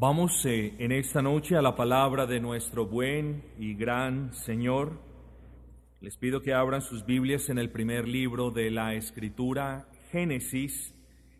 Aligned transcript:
Vamos 0.00 0.46
eh, 0.46 0.76
en 0.78 0.92
esta 0.92 1.22
noche 1.22 1.56
a 1.56 1.60
la 1.60 1.74
palabra 1.74 2.24
de 2.24 2.38
nuestro 2.38 2.86
buen 2.86 3.42
y 3.58 3.74
gran 3.74 4.32
Señor. 4.32 4.92
Les 6.00 6.16
pido 6.16 6.40
que 6.40 6.54
abran 6.54 6.82
sus 6.82 7.04
Biblias 7.04 7.48
en 7.48 7.58
el 7.58 7.72
primer 7.72 8.06
libro 8.06 8.52
de 8.52 8.70
la 8.70 8.94
Escritura, 8.94 9.88
Génesis, 10.12 10.94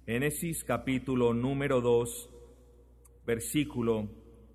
Génesis 0.06 0.64
capítulo 0.64 1.34
número 1.34 1.80
2, 1.80 2.30
versículo 3.24 4.08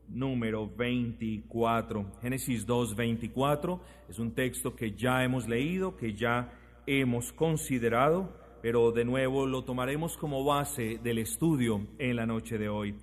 número 0.09 0.67
24. 0.67 2.19
Génesis 2.21 2.65
2, 2.65 2.97
24 2.97 3.79
es 4.09 4.19
un 4.19 4.35
texto 4.35 4.75
que 4.75 4.91
ya 4.91 5.23
hemos 5.23 5.47
leído, 5.47 5.95
que 5.95 6.13
ya 6.13 6.51
hemos 6.87 7.31
considerado, 7.31 8.37
pero 8.61 8.91
de 8.91 9.05
nuevo 9.05 9.45
lo 9.45 9.63
tomaremos 9.63 10.17
como 10.17 10.43
base 10.43 10.99
del 11.01 11.19
estudio 11.19 11.87
en 11.99 12.17
la 12.17 12.25
noche 12.25 12.57
de 12.57 12.67
hoy. 12.67 12.97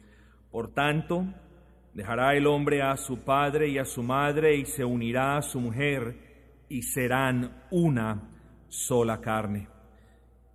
Por 0.50 0.72
tanto, 0.72 1.27
dejará 1.95 2.34
el 2.34 2.46
hombre 2.46 2.82
a 2.82 2.96
su 2.96 3.18
padre 3.24 3.68
y 3.68 3.78
a 3.78 3.84
su 3.84 4.02
madre 4.02 4.56
y 4.56 4.64
se 4.64 4.84
unirá 4.84 5.36
a 5.36 5.42
su 5.42 5.60
mujer 5.60 6.64
y 6.68 6.82
serán 6.82 7.66
una 7.70 8.30
sola 8.68 9.20
carne. 9.20 9.68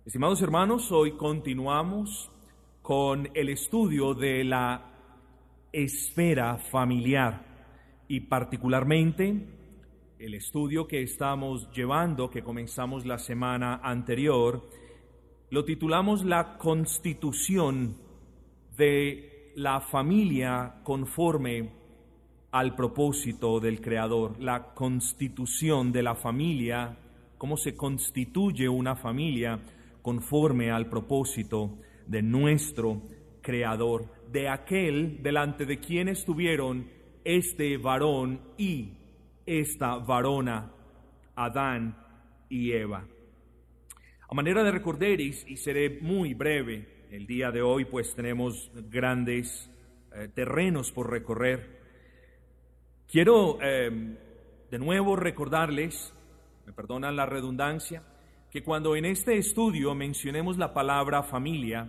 Estimados 0.04 0.42
hermanos, 0.42 0.92
hoy 0.92 1.12
continuamos 1.12 2.30
con 2.82 3.30
el 3.32 3.48
estudio 3.48 4.12
de 4.12 4.44
la 4.44 4.92
esfera 5.72 6.58
familiar 6.58 8.04
y 8.06 8.20
particularmente 8.20 9.48
el 10.18 10.34
estudio 10.34 10.86
que 10.86 11.02
estamos 11.02 11.70
llevando, 11.72 12.30
que 12.30 12.42
comenzamos 12.42 13.06
la 13.06 13.18
semana 13.18 13.80
anterior, 13.82 14.68
lo 15.50 15.64
titulamos 15.64 16.24
La 16.24 16.58
constitución 16.58 17.96
de 18.76 19.35
la 19.56 19.80
familia 19.80 20.80
conforme 20.82 21.70
al 22.50 22.74
propósito 22.74 23.58
del 23.58 23.80
Creador, 23.80 24.38
la 24.38 24.74
constitución 24.74 25.92
de 25.92 26.02
la 26.02 26.14
familia, 26.14 26.98
cómo 27.38 27.56
se 27.56 27.74
constituye 27.74 28.68
una 28.68 28.96
familia 28.96 29.58
conforme 30.02 30.70
al 30.70 30.90
propósito 30.90 31.78
de 32.06 32.20
nuestro 32.20 33.00
Creador, 33.40 34.12
de 34.30 34.50
aquel 34.50 35.22
delante 35.22 35.64
de 35.64 35.80
quien 35.80 36.08
estuvieron 36.08 36.90
este 37.24 37.78
varón 37.78 38.40
y 38.58 38.92
esta 39.46 39.96
varona, 39.96 40.70
Adán 41.34 41.96
y 42.50 42.72
Eva. 42.72 43.06
A 44.28 44.34
manera 44.34 44.62
de 44.62 44.70
recordar, 44.70 45.18
y 45.18 45.32
seré 45.32 45.98
muy 46.02 46.34
breve, 46.34 46.95
el 47.10 47.26
día 47.26 47.50
de 47.50 47.62
hoy 47.62 47.84
pues 47.84 48.14
tenemos 48.14 48.70
grandes 48.90 49.70
eh, 50.14 50.28
terrenos 50.34 50.92
por 50.92 51.10
recorrer. 51.10 51.80
Quiero 53.10 53.60
em, 53.62 54.16
de 54.70 54.78
nuevo 54.78 55.16
recordarles, 55.16 56.12
me 56.66 56.72
perdonan 56.72 57.16
la 57.16 57.26
redundancia, 57.26 58.02
que 58.50 58.62
cuando 58.62 58.96
en 58.96 59.04
este 59.04 59.38
estudio 59.38 59.94
mencionemos 59.94 60.58
la 60.58 60.74
palabra 60.74 61.22
familia, 61.22 61.88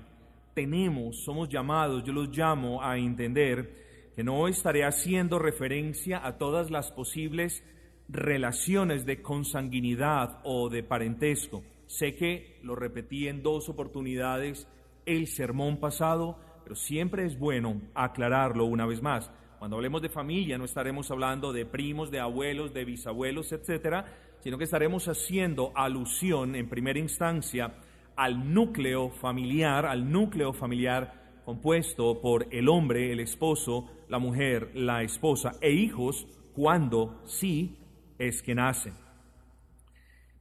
tenemos, 0.53 1.23
somos 1.23 1.49
llamados, 1.49 2.03
yo 2.03 2.13
los 2.13 2.35
llamo 2.35 2.83
a 2.83 2.97
entender 2.97 4.11
que 4.15 4.23
no 4.23 4.47
estaré 4.47 4.83
haciendo 4.83 5.39
referencia 5.39 6.25
a 6.25 6.37
todas 6.37 6.71
las 6.71 6.91
posibles 6.91 7.63
relaciones 8.09 9.05
de 9.05 9.21
consanguinidad 9.21 10.39
o 10.43 10.69
de 10.69 10.83
parentesco. 10.83 11.63
Sé 11.87 12.15
que 12.15 12.59
lo 12.63 12.75
repetí 12.75 13.27
en 13.27 13.43
dos 13.43 13.69
oportunidades 13.69 14.67
el 15.07 15.25
sermón 15.27 15.79
pasado, 15.79 16.37
pero 16.63 16.75
siempre 16.75 17.25
es 17.25 17.39
bueno 17.39 17.81
aclararlo 17.95 18.65
una 18.65 18.85
vez 18.85 19.01
más. 19.01 19.31
Cuando 19.57 19.77
hablemos 19.77 20.03
de 20.03 20.09
familia 20.09 20.59
no 20.59 20.65
estaremos 20.65 21.09
hablando 21.09 21.51
de 21.51 21.65
primos, 21.65 22.11
de 22.11 22.19
abuelos, 22.19 22.73
de 22.73 22.85
bisabuelos, 22.85 23.51
etcétera, 23.51 24.05
sino 24.41 24.59
que 24.59 24.65
estaremos 24.65 25.07
haciendo 25.07 25.71
alusión 25.75 26.55
en 26.55 26.69
primera 26.69 26.99
instancia 26.99 27.73
al 28.15 28.53
núcleo 28.53 29.09
familiar, 29.09 29.85
al 29.85 30.11
núcleo 30.11 30.53
familiar 30.53 31.41
compuesto 31.45 32.19
por 32.21 32.47
el 32.51 32.67
hombre, 32.67 33.11
el 33.13 33.21
esposo, 33.21 33.89
la 34.09 34.19
mujer, 34.19 34.71
la 34.75 35.03
esposa 35.03 35.53
e 35.61 35.71
hijos, 35.71 36.27
cuando 36.53 37.21
sí 37.25 37.77
es 38.19 38.43
que 38.43 38.53
nacen. 38.53 38.93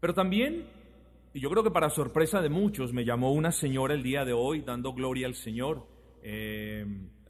Pero 0.00 0.14
también 0.14 0.66
y 1.36 1.40
yo 1.40 1.50
creo 1.50 1.62
que 1.62 1.70
para 1.70 1.90
sorpresa 1.90 2.40
de 2.40 2.48
muchos 2.48 2.94
me 2.94 3.04
llamó 3.04 3.30
una 3.30 3.52
señora 3.52 3.92
el 3.92 4.02
día 4.02 4.24
de 4.24 4.32
hoy 4.32 4.62
dando 4.62 4.94
gloria 4.94 5.26
al 5.26 5.34
Señor. 5.34 5.86
Eh, 6.22 6.86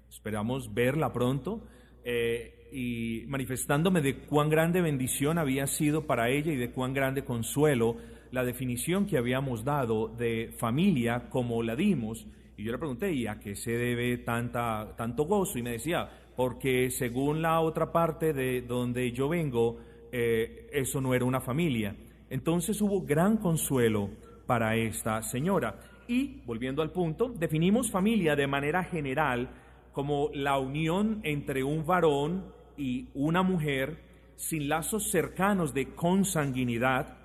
esperamos 0.09 0.73
verla 0.73 1.13
pronto. 1.13 1.67
Eh, 2.05 2.69
y 2.71 3.25
manifestándome 3.27 4.03
de 4.03 4.19
cuán 4.19 4.49
grande 4.49 4.81
bendición 4.81 5.39
había 5.39 5.67
sido 5.67 6.07
para 6.07 6.31
ella 6.31 6.53
y 6.53 6.57
de 6.57 6.71
cuán 6.71 6.95
grande 6.95 7.25
consuelo 7.25 7.97
la 8.31 8.45
definición 8.45 9.07
que 9.07 9.19
habíamos 9.19 9.65
dado 9.65 10.07
de 10.07 10.55
familia 10.57 11.29
como 11.29 11.65
la 11.65 11.75
dimos. 11.75 12.29
Y 12.57 12.63
yo 12.63 12.71
le 12.71 12.79
pregunté, 12.79 13.13
¿y 13.13 13.27
a 13.27 13.41
qué 13.41 13.57
se 13.57 13.73
debe 13.73 14.19
tanta, 14.19 14.95
tanto 14.97 15.25
gozo? 15.25 15.59
Y 15.59 15.63
me 15.63 15.73
decía, 15.73 16.09
porque 16.37 16.91
según 16.93 17.43
la 17.43 17.61
otra 17.61 17.91
parte 17.91 18.33
de 18.33 18.63
donde 18.63 19.11
yo 19.11 19.29
vengo, 19.29 19.81
eh, 20.13 20.69
eso 20.73 21.01
no 21.01 21.13
era 21.13 21.25
una 21.25 21.41
familia. 21.41 21.97
Entonces 22.31 22.81
hubo 22.81 23.03
gran 23.03 23.37
consuelo 23.37 24.11
para 24.47 24.77
esta 24.77 25.23
señora. 25.23 25.79
Y, 26.09 26.43
volviendo 26.47 26.83
al 26.83 26.93
punto, 26.93 27.29
definimos 27.29 27.91
familia 27.91 28.37
de 28.37 28.47
manera 28.47 28.85
general 28.85 29.51
como 29.93 30.31
la 30.35 30.59
unión 30.59 31.21
entre 31.23 31.65
un 31.65 31.87
varón 31.87 32.45
y 32.77 33.09
una 33.15 33.43
mujer 33.43 34.05
sin 34.37 34.69
lazos 34.69 35.11
cercanos 35.11 35.73
de 35.73 35.95
consanguinidad, 35.95 37.17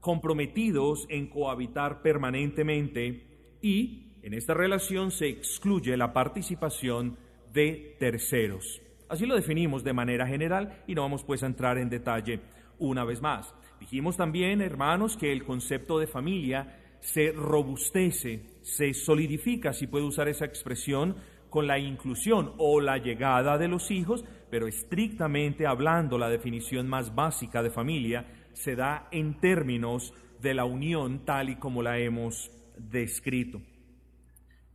comprometidos 0.00 1.06
en 1.10 1.28
cohabitar 1.28 2.00
permanentemente 2.00 3.58
y 3.60 4.16
en 4.22 4.34
esta 4.34 4.54
relación 4.54 5.10
se 5.10 5.28
excluye 5.28 5.96
la 5.96 6.12
participación 6.12 7.16
de 7.52 7.96
terceros. 7.98 8.80
Así 9.08 9.26
lo 9.26 9.34
definimos 9.34 9.84
de 9.84 9.92
manera 9.92 10.26
general 10.26 10.82
y 10.86 10.94
no 10.94 11.02
vamos 11.02 11.24
pues 11.24 11.42
a 11.42 11.46
entrar 11.46 11.78
en 11.78 11.90
detalle 11.90 12.40
una 12.78 13.04
vez 13.04 13.20
más. 13.20 13.54
Dijimos 13.80 14.16
también, 14.16 14.60
hermanos, 14.60 15.16
que 15.16 15.32
el 15.32 15.44
concepto 15.44 15.98
de 15.98 16.06
familia 16.06 16.76
se 17.00 17.32
robustece, 17.32 18.42
se 18.62 18.92
solidifica, 18.92 19.72
si 19.72 19.86
puedo 19.86 20.06
usar 20.06 20.28
esa 20.28 20.44
expresión, 20.44 21.16
con 21.48 21.66
la 21.66 21.78
inclusión 21.78 22.52
o 22.58 22.80
la 22.80 22.98
llegada 22.98 23.58
de 23.58 23.68
los 23.68 23.90
hijos, 23.90 24.24
pero 24.50 24.68
estrictamente 24.68 25.66
hablando, 25.66 26.18
la 26.18 26.28
definición 26.28 26.88
más 26.88 27.14
básica 27.14 27.62
de 27.62 27.70
familia 27.70 28.26
se 28.52 28.76
da 28.76 29.08
en 29.10 29.40
términos 29.40 30.14
de 30.40 30.54
la 30.54 30.64
unión 30.64 31.24
tal 31.24 31.50
y 31.50 31.56
como 31.56 31.82
la 31.82 31.98
hemos 31.98 32.50
descrito. 32.76 33.60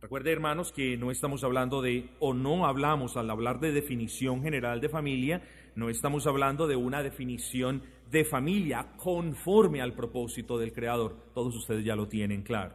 Recuerde, 0.00 0.32
hermanos, 0.32 0.72
que 0.72 0.96
no 0.96 1.10
estamos 1.10 1.42
hablando 1.42 1.80
de, 1.80 2.10
o 2.20 2.34
no 2.34 2.66
hablamos 2.66 3.16
al 3.16 3.30
hablar 3.30 3.60
de 3.60 3.72
definición 3.72 4.42
general 4.42 4.80
de 4.80 4.88
familia, 4.88 5.42
no 5.74 5.88
estamos 5.88 6.26
hablando 6.26 6.66
de 6.66 6.76
una 6.76 7.02
definición 7.02 7.82
de 8.10 8.24
familia 8.24 8.94
conforme 8.96 9.80
al 9.80 9.94
propósito 9.94 10.58
del 10.58 10.72
Creador. 10.72 11.16
Todos 11.34 11.54
ustedes 11.56 11.84
ya 11.84 11.96
lo 11.96 12.08
tienen 12.08 12.42
claro. 12.42 12.74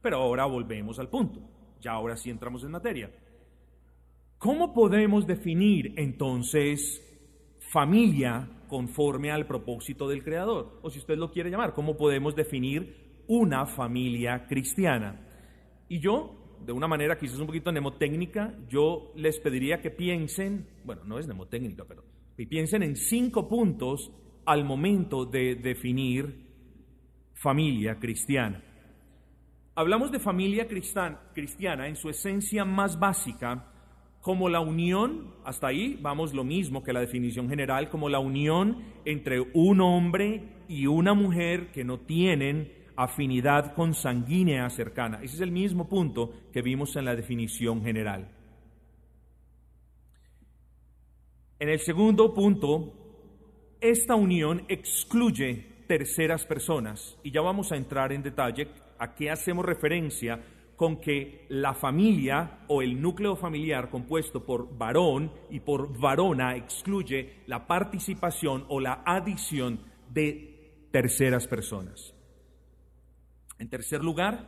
Pero 0.00 0.16
ahora 0.16 0.44
volvemos 0.46 0.98
al 0.98 1.08
punto. 1.08 1.40
Ya 1.80 1.92
ahora 1.92 2.16
sí 2.16 2.30
entramos 2.30 2.64
en 2.64 2.72
materia. 2.72 3.10
¿Cómo 4.38 4.74
podemos 4.74 5.26
definir 5.26 5.94
entonces 5.96 7.00
familia 7.70 8.48
conforme 8.68 9.30
al 9.30 9.46
propósito 9.46 10.08
del 10.08 10.24
Creador? 10.24 10.80
O 10.82 10.90
si 10.90 10.98
usted 10.98 11.16
lo 11.16 11.30
quiere 11.30 11.50
llamar, 11.50 11.72
¿cómo 11.74 11.96
podemos 11.96 12.34
definir 12.34 13.22
una 13.28 13.66
familia 13.66 14.46
cristiana? 14.48 15.28
Y 15.88 16.00
yo, 16.00 16.56
de 16.66 16.72
una 16.72 16.88
manera 16.88 17.16
quizás 17.16 17.38
un 17.38 17.46
poquito 17.46 17.70
mnemotécnica, 17.70 18.52
yo 18.68 19.12
les 19.14 19.38
pediría 19.38 19.80
que 19.80 19.90
piensen, 19.90 20.66
bueno, 20.84 21.04
no 21.04 21.18
es 21.20 21.26
mnemotécnica, 21.26 21.84
pero 21.84 22.02
piensen 22.34 22.82
en 22.82 22.96
cinco 22.96 23.48
puntos 23.48 24.10
al 24.44 24.64
momento 24.64 25.24
de 25.24 25.54
definir 25.54 26.46
familia 27.34 27.98
cristiana. 27.98 28.62
Hablamos 29.74 30.12
de 30.12 30.18
familia 30.18 30.68
cristiana 30.68 31.88
en 31.88 31.96
su 31.96 32.08
esencia 32.10 32.64
más 32.64 32.98
básica 32.98 33.72
como 34.20 34.48
la 34.48 34.60
unión, 34.60 35.34
hasta 35.44 35.66
ahí 35.66 35.98
vamos 36.00 36.32
lo 36.32 36.44
mismo 36.44 36.84
que 36.84 36.92
la 36.92 37.00
definición 37.00 37.48
general, 37.48 37.88
como 37.88 38.08
la 38.08 38.20
unión 38.20 38.78
entre 39.04 39.40
un 39.40 39.80
hombre 39.80 40.44
y 40.68 40.86
una 40.86 41.12
mujer 41.12 41.72
que 41.72 41.82
no 41.82 41.98
tienen 41.98 42.72
afinidad 42.94 43.74
consanguínea 43.74 44.70
cercana. 44.70 45.18
Ese 45.22 45.34
es 45.34 45.40
el 45.40 45.50
mismo 45.50 45.88
punto 45.88 46.32
que 46.52 46.62
vimos 46.62 46.94
en 46.94 47.04
la 47.04 47.16
definición 47.16 47.82
general. 47.82 48.30
En 51.58 51.68
el 51.68 51.80
segundo 51.80 52.32
punto, 52.32 53.01
esta 53.82 54.14
unión 54.14 54.64
excluye 54.68 55.66
terceras 55.88 56.46
personas 56.46 57.18
y 57.24 57.32
ya 57.32 57.40
vamos 57.40 57.72
a 57.72 57.76
entrar 57.76 58.12
en 58.12 58.22
detalle 58.22 58.68
a 58.98 59.14
qué 59.14 59.28
hacemos 59.28 59.64
referencia 59.64 60.40
con 60.76 61.00
que 61.00 61.46
la 61.48 61.74
familia 61.74 62.60
o 62.68 62.80
el 62.80 63.02
núcleo 63.02 63.36
familiar 63.36 63.90
compuesto 63.90 64.46
por 64.46 64.78
varón 64.78 65.32
y 65.50 65.60
por 65.60 65.98
varona 65.98 66.56
excluye 66.56 67.42
la 67.46 67.66
participación 67.66 68.64
o 68.68 68.80
la 68.80 69.02
adición 69.04 69.80
de 70.08 70.86
terceras 70.92 71.48
personas. 71.48 72.14
En 73.58 73.68
tercer 73.68 74.02
lugar, 74.02 74.46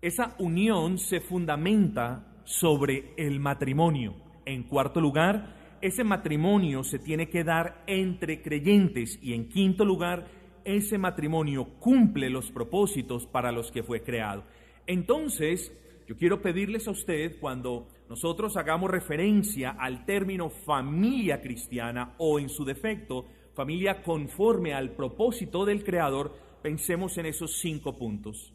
esa 0.00 0.34
unión 0.38 0.98
se 0.98 1.20
fundamenta 1.20 2.42
sobre 2.44 3.12
el 3.16 3.40
matrimonio. 3.40 4.16
En 4.44 4.64
cuarto 4.64 5.00
lugar, 5.00 5.61
ese 5.82 6.04
matrimonio 6.04 6.84
se 6.84 7.00
tiene 7.00 7.28
que 7.28 7.44
dar 7.44 7.82
entre 7.86 8.40
creyentes. 8.40 9.18
Y 9.20 9.34
en 9.34 9.48
quinto 9.48 9.84
lugar, 9.84 10.28
ese 10.64 10.96
matrimonio 10.96 11.64
cumple 11.80 12.30
los 12.30 12.50
propósitos 12.52 13.26
para 13.26 13.50
los 13.50 13.72
que 13.72 13.82
fue 13.82 14.02
creado. 14.02 14.44
Entonces, 14.86 15.72
yo 16.06 16.16
quiero 16.16 16.40
pedirles 16.40 16.86
a 16.86 16.92
usted, 16.92 17.38
cuando 17.40 17.88
nosotros 18.08 18.56
hagamos 18.56 18.90
referencia 18.90 19.70
al 19.70 20.04
término 20.04 20.50
familia 20.50 21.40
cristiana 21.40 22.14
o 22.18 22.38
en 22.38 22.48
su 22.48 22.64
defecto, 22.64 23.26
familia 23.54 24.02
conforme 24.02 24.74
al 24.74 24.92
propósito 24.92 25.64
del 25.64 25.82
Creador, 25.82 26.32
pensemos 26.62 27.18
en 27.18 27.26
esos 27.26 27.58
cinco 27.58 27.98
puntos. 27.98 28.54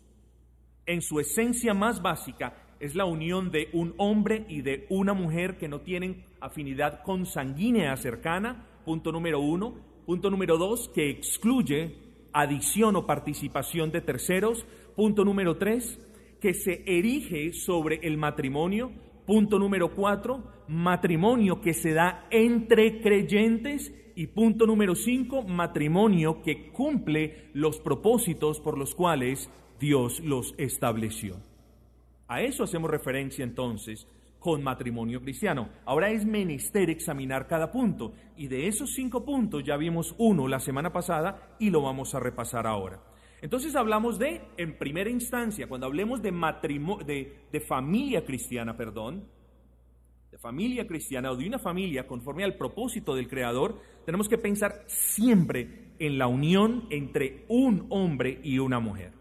En 0.85 1.01
su 1.01 1.19
esencia 1.19 1.73
más 1.73 2.01
básica 2.01 2.66
es 2.79 2.95
la 2.95 3.06
unión 3.06 3.51
de 3.51 3.69
un 3.74 3.94
hombre 3.97 4.45
y 4.47 4.62
de 4.62 4.85
una 4.89 5.13
mujer 5.13 5.57
que 5.57 5.68
no 5.68 5.81
tienen 5.81 6.24
afinidad 6.39 7.03
consanguínea 7.03 7.95
cercana, 7.97 8.68
punto 8.85 9.12
número 9.12 9.39
uno. 9.39 9.75
Punto 10.06 10.29
número 10.29 10.57
dos, 10.57 10.88
que 10.88 11.09
excluye 11.09 11.97
adición 12.31 12.95
o 12.95 13.06
participación 13.06 13.91
de 13.91 14.00
terceros. 14.00 14.65
Punto 14.95 15.25
número 15.25 15.57
tres, 15.57 16.00
que 16.39 16.53
se 16.53 16.83
erige 16.85 17.51
sobre 17.51 18.00
el 18.03 18.18
matrimonio. 18.18 18.91
Punto 19.25 19.59
número 19.59 19.94
cuatro, 19.94 20.50
matrimonio 20.69 21.59
que 21.59 21.73
se 21.73 21.91
da 21.91 22.25
entre 22.31 23.01
creyentes. 23.01 23.94
Y 24.15 24.27
punto 24.27 24.65
número 24.65 24.95
cinco, 24.95 25.44
matrimonio 25.44 26.41
que 26.41 26.71
cumple 26.71 27.50
los 27.53 27.81
propósitos 27.81 28.62
por 28.62 28.77
los 28.77 28.95
cuales 28.95 29.50
Dios 29.77 30.21
los 30.21 30.56
estableció. 30.57 31.35
A 32.27 32.41
eso 32.41 32.63
hacemos 32.63 32.91
referencia 32.91 33.44
entonces 33.44 34.07
con 34.39 34.63
matrimonio 34.63 35.21
cristiano. 35.21 35.69
Ahora 35.85 36.09
es 36.09 36.25
menester 36.25 36.89
examinar 36.89 37.47
cada 37.47 37.71
punto 37.71 38.13
y 38.35 38.47
de 38.47 38.68
esos 38.68 38.94
cinco 38.94 39.25
puntos 39.25 39.63
ya 39.63 39.77
vimos 39.77 40.15
uno 40.18 40.47
la 40.47 40.59
semana 40.59 40.91
pasada 40.91 41.56
y 41.59 41.69
lo 41.69 41.81
vamos 41.81 42.13
a 42.15 42.19
repasar 42.19 42.68
ahora. 42.68 43.01
Entonces 43.41 43.75
hablamos 43.75 44.18
de, 44.18 44.41
en 44.57 44.77
primera 44.77 45.09
instancia, 45.09 45.68
cuando 45.68 45.85
hablemos 45.85 46.21
de, 46.21 46.31
matrimonio, 46.31 47.06
de, 47.06 47.62
familia 47.68 48.25
cristiana, 48.25 48.75
perdón, 48.75 49.27
de 50.31 50.38
familia 50.38 50.88
cristiana 50.88 51.31
o 51.31 51.35
de 51.35 51.47
una 51.47 51.59
familia 51.59 52.07
conforme 52.07 52.44
al 52.44 52.56
propósito 52.56 53.15
del 53.15 53.27
Creador, 53.27 53.80
tenemos 54.06 54.27
que 54.27 54.38
pensar 54.38 54.83
siempre 54.88 55.94
en 56.00 56.18
la 56.18 56.27
unión 56.27 56.88
entre 56.89 57.45
un 57.47 57.85
hombre 57.89 58.39
y 58.44 58.59
una 58.59 58.80
mujer. 58.80 59.16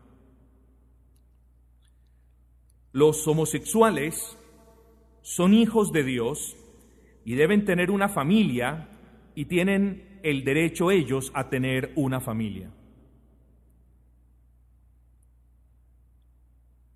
Los 2.92 3.26
homosexuales 3.26 4.36
son 5.22 5.54
hijos 5.54 5.92
de 5.92 6.04
Dios 6.04 6.56
y 7.24 7.34
deben 7.34 7.64
tener 7.64 7.90
una 7.90 8.08
familia 8.08 8.88
y 9.34 9.46
tienen 9.46 10.20
el 10.22 10.44
derecho 10.44 10.90
ellos 10.90 11.30
a 11.34 11.48
tener 11.48 11.92
una 11.96 12.20
familia. 12.20 12.70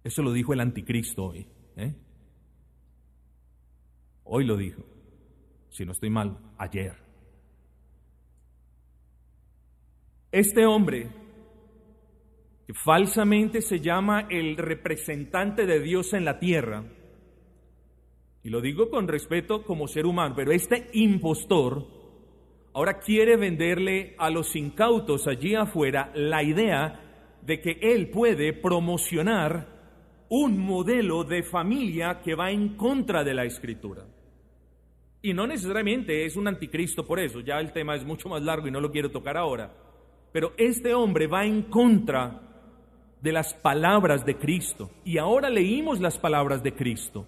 Eso 0.03 0.23
lo 0.23 0.33
dijo 0.33 0.53
el 0.53 0.61
anticristo 0.61 1.27
hoy. 1.27 1.47
¿eh? 1.77 1.95
Hoy 4.25 4.45
lo 4.45 4.57
dijo. 4.57 4.83
Si 5.71 5.85
no 5.85 5.93
estoy 5.93 6.11
mal, 6.11 6.39
ayer. 6.59 6.97
Este 10.33 10.67
hombre, 10.67 11.11
falsamente 12.72 13.62
se 13.62 13.81
llama 13.81 14.26
el 14.28 14.56
representante 14.56 15.67
de 15.67 15.81
Dios 15.81 16.12
en 16.12 16.25
la 16.25 16.38
tierra, 16.38 16.84
y 18.43 18.49
lo 18.49 18.61
digo 18.61 18.88
con 18.88 19.06
respeto 19.06 19.64
como 19.64 19.87
ser 19.87 20.06
humano, 20.06 20.34
pero 20.34 20.52
este 20.52 20.88
impostor 20.94 21.87
ahora 22.72 22.99
quiere 22.99 23.37
venderle 23.37 24.14
a 24.19 24.31
los 24.31 24.56
incautos 24.56 25.26
allí 25.26 25.55
afuera 25.55 26.11
la 26.14 26.43
idea 26.43 27.38
de 27.43 27.61
que 27.61 27.78
él 27.82 28.08
puede 28.11 28.52
promocionar 28.52 29.81
un 30.31 30.58
modelo 30.58 31.25
de 31.25 31.43
familia 31.43 32.20
que 32.22 32.34
va 32.34 32.50
en 32.50 32.76
contra 32.76 33.25
de 33.25 33.34
la 33.34 33.44
escritura. 33.44 34.06
Y 35.22 35.34
no 35.34 35.46
necesariamente 35.46 36.25
es 36.25 36.37
un 36.37 36.49
anticristo 36.49 37.06
por 37.06 37.20
eso, 37.20 37.40
ya 37.40 37.58
el 37.58 37.72
tema 37.72 37.94
es 37.94 38.05
mucho 38.05 38.28
más 38.31 38.43
largo 38.43 38.69
y 38.69 38.70
no 38.70 38.81
lo 38.81 38.90
quiero 38.90 39.11
tocar 39.11 39.37
ahora. 39.37 39.75
Pero 40.32 40.55
este 40.56 40.94
hombre 40.94 41.26
va 41.26 41.44
en 41.44 41.64
contra 41.64 42.50
de 43.22 43.32
las 43.32 43.55
palabras 43.55 44.25
de 44.25 44.37
Cristo. 44.37 44.90
Y 45.05 45.19
ahora 45.19 45.50
leímos 45.50 46.00
las 46.00 46.19
palabras 46.19 46.62
de 46.62 46.75
Cristo. 46.75 47.26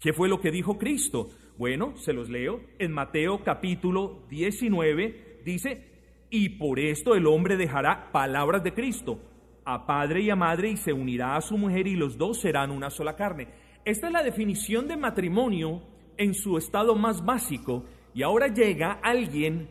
¿Qué 0.00 0.12
fue 0.12 0.28
lo 0.28 0.40
que 0.40 0.50
dijo 0.50 0.78
Cristo? 0.78 1.28
Bueno, 1.56 1.96
se 1.96 2.12
los 2.12 2.28
leo. 2.28 2.60
En 2.78 2.92
Mateo 2.92 3.42
capítulo 3.44 4.24
19 4.30 5.42
dice, 5.44 6.26
y 6.30 6.50
por 6.50 6.78
esto 6.78 7.14
el 7.14 7.26
hombre 7.26 7.56
dejará 7.56 8.12
palabras 8.12 8.62
de 8.62 8.74
Cristo 8.74 9.20
a 9.64 9.84
padre 9.84 10.22
y 10.22 10.30
a 10.30 10.36
madre 10.36 10.70
y 10.70 10.76
se 10.78 10.94
unirá 10.94 11.36
a 11.36 11.42
su 11.42 11.58
mujer 11.58 11.86
y 11.86 11.94
los 11.94 12.16
dos 12.16 12.40
serán 12.40 12.70
una 12.70 12.88
sola 12.88 13.16
carne. 13.16 13.48
Esta 13.84 14.06
es 14.06 14.12
la 14.14 14.22
definición 14.22 14.88
de 14.88 14.96
matrimonio 14.96 15.82
en 16.16 16.32
su 16.32 16.56
estado 16.56 16.94
más 16.94 17.22
básico 17.22 17.84
y 18.14 18.22
ahora 18.22 18.48
llega 18.48 18.98
alguien 19.02 19.68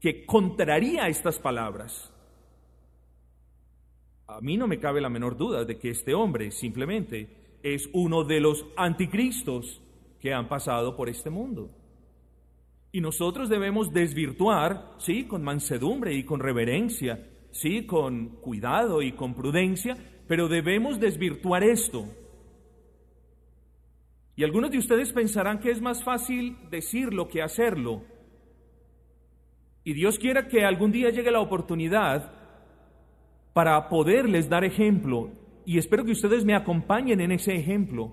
que 0.00 0.24
contraría 0.24 1.08
estas 1.08 1.38
palabras. 1.38 2.09
A 4.30 4.40
mí 4.40 4.56
no 4.56 4.68
me 4.68 4.78
cabe 4.78 5.00
la 5.00 5.08
menor 5.08 5.36
duda 5.36 5.64
de 5.64 5.76
que 5.76 5.90
este 5.90 6.14
hombre 6.14 6.52
simplemente 6.52 7.56
es 7.64 7.90
uno 7.92 8.22
de 8.22 8.38
los 8.38 8.64
anticristos 8.76 9.82
que 10.20 10.32
han 10.32 10.48
pasado 10.48 10.94
por 10.94 11.08
este 11.08 11.30
mundo. 11.30 11.68
Y 12.92 13.00
nosotros 13.00 13.48
debemos 13.48 13.92
desvirtuar, 13.92 14.94
sí, 14.98 15.24
con 15.24 15.42
mansedumbre 15.42 16.14
y 16.14 16.22
con 16.22 16.38
reverencia, 16.38 17.26
sí, 17.50 17.86
con 17.86 18.36
cuidado 18.36 19.02
y 19.02 19.12
con 19.12 19.34
prudencia, 19.34 19.96
pero 20.28 20.46
debemos 20.46 21.00
desvirtuar 21.00 21.64
esto. 21.64 22.06
Y 24.36 24.44
algunos 24.44 24.70
de 24.70 24.78
ustedes 24.78 25.12
pensarán 25.12 25.58
que 25.58 25.72
es 25.72 25.80
más 25.80 26.04
fácil 26.04 26.56
decirlo 26.70 27.26
que 27.26 27.42
hacerlo. 27.42 28.04
Y 29.82 29.92
Dios 29.92 30.20
quiera 30.20 30.46
que 30.46 30.64
algún 30.64 30.92
día 30.92 31.10
llegue 31.10 31.32
la 31.32 31.40
oportunidad 31.40 32.39
para 33.52 33.88
poderles 33.88 34.48
dar 34.48 34.64
ejemplo. 34.64 35.30
Y 35.64 35.78
espero 35.78 36.04
que 36.04 36.12
ustedes 36.12 36.44
me 36.44 36.54
acompañen 36.54 37.20
en 37.20 37.32
ese 37.32 37.54
ejemplo, 37.54 38.12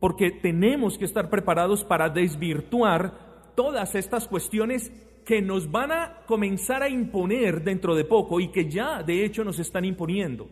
porque 0.00 0.30
tenemos 0.30 0.98
que 0.98 1.04
estar 1.04 1.30
preparados 1.30 1.84
para 1.84 2.08
desvirtuar 2.08 3.52
todas 3.54 3.94
estas 3.94 4.26
cuestiones 4.28 4.92
que 5.24 5.40
nos 5.40 5.70
van 5.70 5.92
a 5.92 6.24
comenzar 6.26 6.82
a 6.82 6.88
imponer 6.88 7.62
dentro 7.62 7.94
de 7.94 8.04
poco 8.04 8.40
y 8.40 8.48
que 8.48 8.68
ya 8.68 9.02
de 9.02 9.24
hecho 9.24 9.44
nos 9.44 9.58
están 9.58 9.84
imponiendo. 9.84 10.48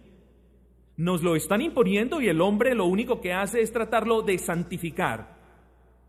Nos 0.96 1.22
lo 1.22 1.36
están 1.36 1.60
imponiendo 1.62 2.20
y 2.20 2.28
el 2.28 2.40
hombre 2.40 2.74
lo 2.74 2.86
único 2.86 3.20
que 3.20 3.32
hace 3.32 3.60
es 3.60 3.72
tratarlo 3.72 4.22
de 4.22 4.38
santificar 4.38 5.36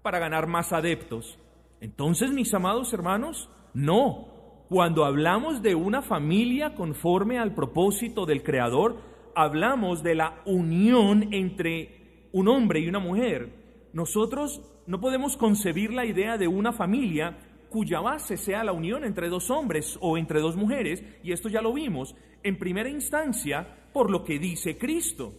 para 0.01 0.19
ganar 0.19 0.47
más 0.47 0.71
adeptos. 0.73 1.39
Entonces, 1.81 2.31
mis 2.31 2.53
amados 2.53 2.93
hermanos, 2.93 3.49
no. 3.73 4.32
Cuando 4.73 5.05
hablamos 5.05 5.61
de 5.61 5.75
una 5.75 6.01
familia 6.01 6.73
conforme 6.73 7.37
al 7.37 7.53
propósito 7.53 8.25
del 8.25 8.41
Creador, 8.41 8.97
hablamos 9.35 10.01
de 10.01 10.15
la 10.15 10.41
unión 10.47 11.31
entre 11.31 12.29
un 12.31 12.47
hombre 12.47 12.79
y 12.79 12.87
una 12.87 12.97
mujer. 12.97 13.53
Nosotros 13.93 14.63
no 14.87 14.99
podemos 14.99 15.37
concebir 15.37 15.93
la 15.93 16.07
idea 16.07 16.39
de 16.39 16.47
una 16.47 16.73
familia 16.73 17.37
cuya 17.69 17.99
base 17.99 18.35
sea 18.35 18.63
la 18.63 18.71
unión 18.71 19.05
entre 19.05 19.29
dos 19.29 19.51
hombres 19.51 19.95
o 20.01 20.17
entre 20.17 20.39
dos 20.39 20.55
mujeres, 20.55 21.03
y 21.21 21.33
esto 21.33 21.49
ya 21.49 21.61
lo 21.61 21.71
vimos, 21.71 22.15
en 22.41 22.57
primera 22.57 22.89
instancia 22.89 23.91
por 23.93 24.09
lo 24.09 24.23
que 24.23 24.39
dice 24.39 24.79
Cristo. 24.79 25.35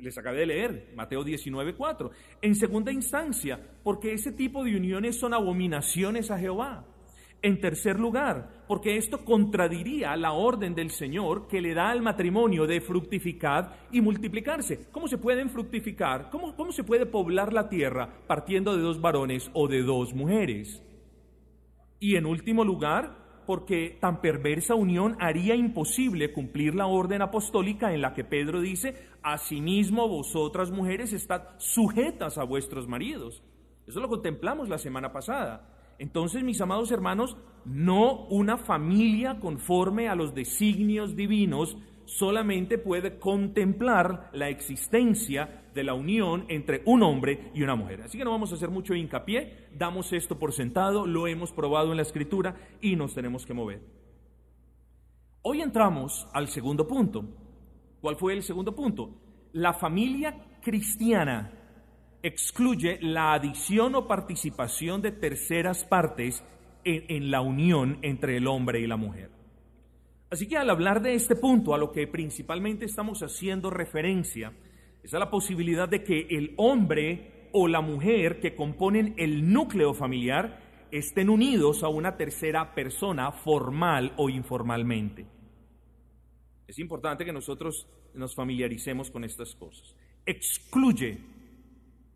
Les 0.00 0.16
acabé 0.16 0.38
de 0.38 0.46
leer, 0.46 0.92
Mateo 0.96 1.22
19:4. 1.22 2.12
En 2.40 2.54
segunda 2.54 2.92
instancia, 2.92 3.60
porque 3.84 4.14
ese 4.14 4.32
tipo 4.32 4.64
de 4.64 4.74
uniones 4.74 5.20
son 5.20 5.34
abominaciones 5.34 6.30
a 6.30 6.38
Jehová. 6.38 6.86
En 7.40 7.60
tercer 7.60 8.00
lugar, 8.00 8.64
porque 8.66 8.96
esto 8.96 9.24
contradiría 9.24 10.16
la 10.16 10.32
orden 10.32 10.74
del 10.74 10.90
Señor 10.90 11.46
que 11.46 11.60
le 11.60 11.72
da 11.72 11.90
al 11.90 12.02
matrimonio 12.02 12.66
de 12.66 12.80
fructificar 12.80 13.86
y 13.92 14.00
multiplicarse. 14.00 14.90
¿Cómo 14.90 15.06
se 15.06 15.18
pueden 15.18 15.48
fructificar? 15.48 16.30
¿Cómo, 16.30 16.56
¿Cómo 16.56 16.72
se 16.72 16.82
puede 16.82 17.06
poblar 17.06 17.52
la 17.52 17.68
tierra 17.68 18.08
partiendo 18.26 18.76
de 18.76 18.82
dos 18.82 19.00
varones 19.00 19.50
o 19.54 19.68
de 19.68 19.82
dos 19.82 20.14
mujeres? 20.14 20.82
Y 22.00 22.16
en 22.16 22.26
último 22.26 22.64
lugar, 22.64 23.44
porque 23.46 23.96
tan 24.00 24.20
perversa 24.20 24.74
unión 24.74 25.16
haría 25.20 25.54
imposible 25.54 26.32
cumplir 26.32 26.74
la 26.74 26.86
orden 26.86 27.22
apostólica 27.22 27.94
en 27.94 28.02
la 28.02 28.14
que 28.14 28.24
Pedro 28.24 28.60
dice, 28.60 28.96
asimismo 29.22 30.08
vosotras 30.08 30.72
mujeres 30.72 31.12
estad 31.12 31.42
sujetas 31.58 32.36
a 32.36 32.44
vuestros 32.44 32.88
maridos. 32.88 33.44
Eso 33.86 34.00
lo 34.00 34.08
contemplamos 34.08 34.68
la 34.68 34.76
semana 34.76 35.12
pasada. 35.12 35.77
Entonces, 35.98 36.42
mis 36.44 36.60
amados 36.60 36.90
hermanos, 36.90 37.36
no 37.64 38.26
una 38.26 38.56
familia 38.56 39.38
conforme 39.40 40.08
a 40.08 40.14
los 40.14 40.34
designios 40.34 41.16
divinos 41.16 41.76
solamente 42.04 42.78
puede 42.78 43.18
contemplar 43.18 44.30
la 44.32 44.48
existencia 44.48 45.64
de 45.74 45.84
la 45.84 45.92
unión 45.92 46.46
entre 46.48 46.82
un 46.86 47.02
hombre 47.02 47.50
y 47.54 47.62
una 47.62 47.76
mujer. 47.76 48.00
Así 48.02 48.16
que 48.16 48.24
no 48.24 48.30
vamos 48.30 48.50
a 48.50 48.54
hacer 48.54 48.70
mucho 48.70 48.94
hincapié, 48.94 49.68
damos 49.76 50.12
esto 50.14 50.38
por 50.38 50.52
sentado, 50.52 51.06
lo 51.06 51.26
hemos 51.26 51.52
probado 51.52 51.90
en 51.90 51.98
la 51.98 52.02
escritura 52.02 52.56
y 52.80 52.96
nos 52.96 53.14
tenemos 53.14 53.44
que 53.44 53.52
mover. 53.52 53.82
Hoy 55.42 55.60
entramos 55.60 56.26
al 56.32 56.48
segundo 56.48 56.86
punto. 56.86 57.24
¿Cuál 58.00 58.16
fue 58.16 58.32
el 58.32 58.42
segundo 58.42 58.74
punto? 58.74 59.10
La 59.52 59.74
familia 59.74 60.58
cristiana 60.62 61.57
excluye 62.22 62.98
la 63.00 63.34
adición 63.34 63.94
o 63.94 64.08
participación 64.08 65.02
de 65.02 65.12
terceras 65.12 65.84
partes 65.84 66.42
en, 66.84 67.30
la 67.30 67.40
unión 67.40 67.98
entre 68.02 68.36
el 68.36 68.46
hombre 68.46 68.80
y 68.80 68.86
la 68.86 68.96
mujer. 68.96 69.30
Así 70.30 70.48
que 70.48 70.56
al 70.56 70.70
hablar 70.70 71.02
de 71.02 71.14
este 71.14 71.36
punto, 71.36 71.74
a 71.74 71.78
lo 71.78 71.92
que 71.92 72.06
principalmente 72.06 72.84
estamos 72.84 73.22
haciendo 73.22 73.70
referencia, 73.70 74.52
es 75.02 75.14
a 75.14 75.18
la 75.18 75.30
posibilidad 75.30 75.88
de 75.88 76.02
que 76.02 76.26
el 76.30 76.54
hombre 76.56 77.48
o 77.52 77.68
la 77.68 77.80
mujer 77.80 78.40
que 78.40 78.54
componen 78.54 79.14
el 79.16 79.50
núcleo 79.52 79.94
familiar 79.94 80.60
estén 80.90 81.28
unidos 81.28 81.82
a 81.82 81.88
una 81.88 82.16
tercera 82.16 82.74
persona 82.74 83.32
formal 83.32 84.12
o 84.16 84.28
informalmente. 84.28 85.26
Es 86.66 86.78
importante 86.78 87.24
que 87.24 87.32
nosotros 87.32 87.86
nos 88.14 88.34
familiaricemos 88.34 89.10
con 89.10 89.24
estas 89.24 89.54
cosas. 89.54 89.94
Excluye 90.26 91.18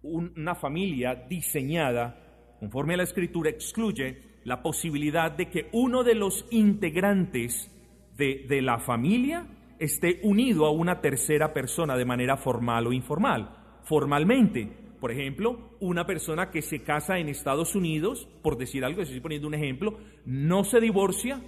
una 0.02 0.54
familia 0.54 1.14
diseñada, 1.14 2.56
conforme 2.58 2.94
a 2.94 2.98
la 2.98 3.02
escritura, 3.04 3.50
excluye 3.50 4.32
la 4.44 4.62
posibilidad 4.62 5.30
de 5.30 5.48
que 5.48 5.68
uno 5.72 6.02
de 6.02 6.14
los 6.14 6.46
integrantes 6.50 7.70
de, 8.16 8.62
la 8.62 8.78
familia 8.78 9.46
esté 9.78 10.20
unido 10.22 10.66
a 10.66 10.70
una 10.70 11.00
tercera 11.00 11.52
persona 11.52 11.96
de 11.96 12.04
manera 12.04 12.36
formal 12.36 12.86
o 12.86 12.92
informal. 12.92 13.80
Formalmente, 13.84 14.68
por 15.00 15.10
ejemplo, 15.10 15.76
una 15.80 16.06
persona 16.06 16.50
que 16.50 16.62
se 16.62 16.82
casa 16.82 17.18
en 17.18 17.28
Estados 17.28 17.74
Unidos, 17.74 18.28
por 18.42 18.56
decir 18.56 18.84
algo, 18.84 19.02
estoy 19.02 19.20
poniendo 19.20 19.48
un 19.48 19.54
ejemplo, 19.54 19.98
no 20.24 20.64
se 20.64 20.80
divorcia, 20.80 21.40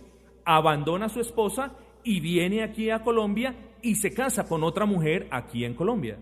abandona 0.45 1.07
a 1.07 1.11
su 1.11 1.21
esposa 1.21 1.77
y 2.03 2.21
viene 2.21 2.63
aquí 2.63 2.91
a 2.91 3.03
Colombia 3.03 3.55
y 3.83 3.97
se 3.97 4.13
casa 4.13 4.47
con 4.49 4.65
otra 4.65 4.87
mujer 4.87 5.29
aquí 5.31 5.65
en 5.65 5.75
Colombia. 5.75 6.19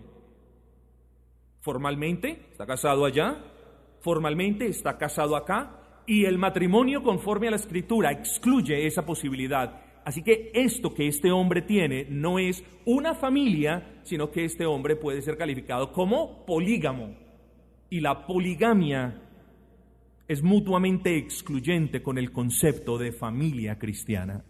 Formalmente 1.63 2.45
está 2.51 2.67
casado 2.67 3.05
allá, 3.05 3.43
formalmente 4.01 4.67
está 4.67 4.99
casado 4.99 5.35
acá 5.35 6.03
y 6.05 6.25
el 6.25 6.37
matrimonio 6.37 7.01
conforme 7.01 7.47
a 7.47 7.51
la 7.51 7.57
escritura 7.57 8.11
excluye 8.11 8.85
esa 8.85 9.03
posibilidad 9.03 9.83
Así 10.05 10.21
que 10.21 10.51
esto 10.53 10.93
que 10.93 11.07
este 11.07 11.31
hombre 11.31 11.61
tiene 11.61 12.05
no 12.09 12.39
es 12.39 12.63
una 12.85 13.15
familia, 13.15 14.01
sino 14.03 14.31
que 14.31 14.43
este 14.43 14.65
hombre 14.65 14.95
puede 14.95 15.21
ser 15.21 15.37
calificado 15.37 15.91
como 15.93 16.45
polígamo. 16.45 17.15
Y 17.89 18.01
la 18.01 18.25
poligamia 18.25 19.21
es 20.27 20.43
mutuamente 20.43 21.17
excluyente 21.17 22.01
con 22.03 22.17
el 22.17 22.31
concepto 22.31 22.97
de 22.97 23.11
familia 23.13 23.79
cristiana. 23.79 24.43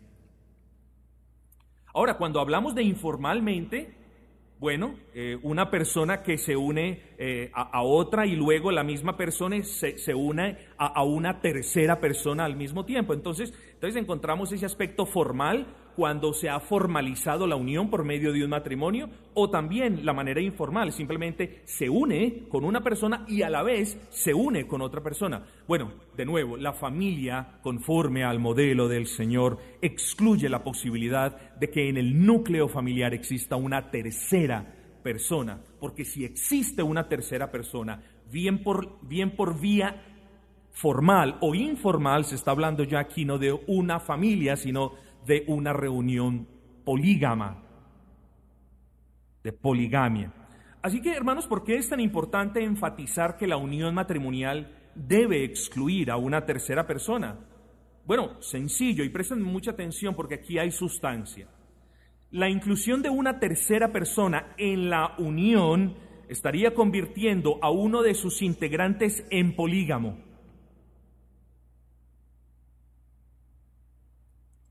Ahora, 1.94 2.18
cuando 2.18 2.40
hablamos 2.40 2.74
de 2.74 2.84
informalmente, 2.84 3.96
bueno, 4.64 4.96
eh, 5.14 5.38
una 5.44 5.70
persona 5.70 6.24
que 6.24 6.38
se 6.38 6.56
une 6.56 7.02
eh, 7.18 7.52
a, 7.54 7.84
otra 7.84 8.26
y 8.26 8.34
luego 8.38 8.72
la 8.72 8.86
misma 8.86 9.18
persona 9.18 9.62
se, 9.62 10.16
une 10.16 10.58
a, 10.78 10.86
a, 10.86 11.04
una 11.04 11.42
tercera 11.42 12.00
persona 12.00 12.46
al 12.46 12.56
mismo 12.56 12.86
tiempo. 12.86 13.14
Entonces, 13.14 13.54
entonces 13.74 14.02
encontramos 14.02 14.54
ese 14.54 14.66
aspecto 14.66 15.06
formal 15.06 15.68
cuando 15.96 16.34
se 16.34 16.50
ha 16.50 16.60
formalizado 16.60 17.48
la 17.48 17.56
unión 17.56 17.90
por 17.90 18.04
medio 18.04 18.34
de 18.34 18.44
un 18.44 18.50
matrimonio 18.50 19.10
o 19.34 19.50
también 19.50 20.06
la 20.06 20.14
manera 20.14 20.42
informal, 20.42 20.92
simplemente 20.92 21.62
se 21.66 21.90
une 21.90 22.44
con 22.50 22.64
una 22.64 22.82
persona 22.82 23.26
y 23.28 23.42
a 23.42 23.50
la 23.50 23.64
vez 23.64 23.98
se 24.10 24.34
une 24.34 24.68
con 24.68 24.82
otra 24.82 25.02
persona. 25.02 25.44
Bueno, 25.68 25.92
de 26.16 26.26
nuevo, 26.26 26.58
la 26.58 26.74
familia, 26.74 27.60
conforme 27.62 28.24
al 28.24 28.40
modelo 28.40 28.88
del 28.88 29.08
Señor, 29.08 29.58
excluye 29.82 30.50
la 30.50 30.64
posibilidad 30.64 31.54
de 31.56 31.70
que 31.70 31.90
en 31.90 31.98
el 31.98 32.26
núcleo 32.26 32.68
familiar 32.68 33.14
exista 33.14 33.56
una 33.56 33.90
tercera 33.92 34.76
persona, 35.04 35.60
porque 35.80 36.06
si 36.06 36.24
existe 36.24 36.82
una 36.82 37.08
tercera 37.08 37.52
persona, 37.52 38.02
bien 38.32 38.64
por, 38.64 39.00
bien 39.02 39.36
por 39.36 39.60
vía 39.60 40.02
formal 40.72 41.38
o 41.42 41.54
informal, 41.54 42.26
se 42.26 42.36
está 42.36 42.52
hablando 42.52 42.84
ya 42.84 43.00
aquí 43.00 43.26
no 43.26 43.38
de 43.38 43.54
una 43.68 44.00
familia, 44.00 44.56
sino 44.56 44.94
de 45.26 45.44
una 45.48 45.74
reunión 45.74 46.48
polígama, 46.84 47.64
de 49.44 49.54
poligamia. 49.54 50.34
Así 50.82 51.02
que, 51.02 51.14
hermanos, 51.14 51.48
¿por 51.48 51.64
qué 51.64 51.76
es 51.76 51.90
tan 51.90 52.00
importante 52.00 52.64
enfatizar 52.64 53.38
que 53.38 53.48
la 53.48 53.58
unión 53.58 53.96
matrimonial 53.96 54.72
debe 54.96 55.44
excluir 55.44 56.12
a 56.12 56.18
una 56.18 56.46
tercera 56.46 56.86
persona? 56.86 57.40
Bueno, 58.06 58.42
sencillo, 58.42 59.04
y 59.04 59.10
presten 59.10 59.42
mucha 59.42 59.72
atención 59.72 60.14
porque 60.14 60.36
aquí 60.36 60.60
hay 60.60 60.72
sustancia. 60.72 61.48
La 62.32 62.50
inclusión 62.50 63.02
de 63.02 63.10
una 63.10 63.40
tercera 63.40 63.92
persona 63.92 64.54
en 64.58 64.90
la 64.90 65.16
unión 65.20 65.96
estaría 66.28 66.74
convirtiendo 66.74 67.60
a 67.62 67.70
uno 67.70 68.02
de 68.02 68.16
sus 68.16 68.42
integrantes 68.42 69.26
en 69.30 69.56
polígamo. 69.56 70.18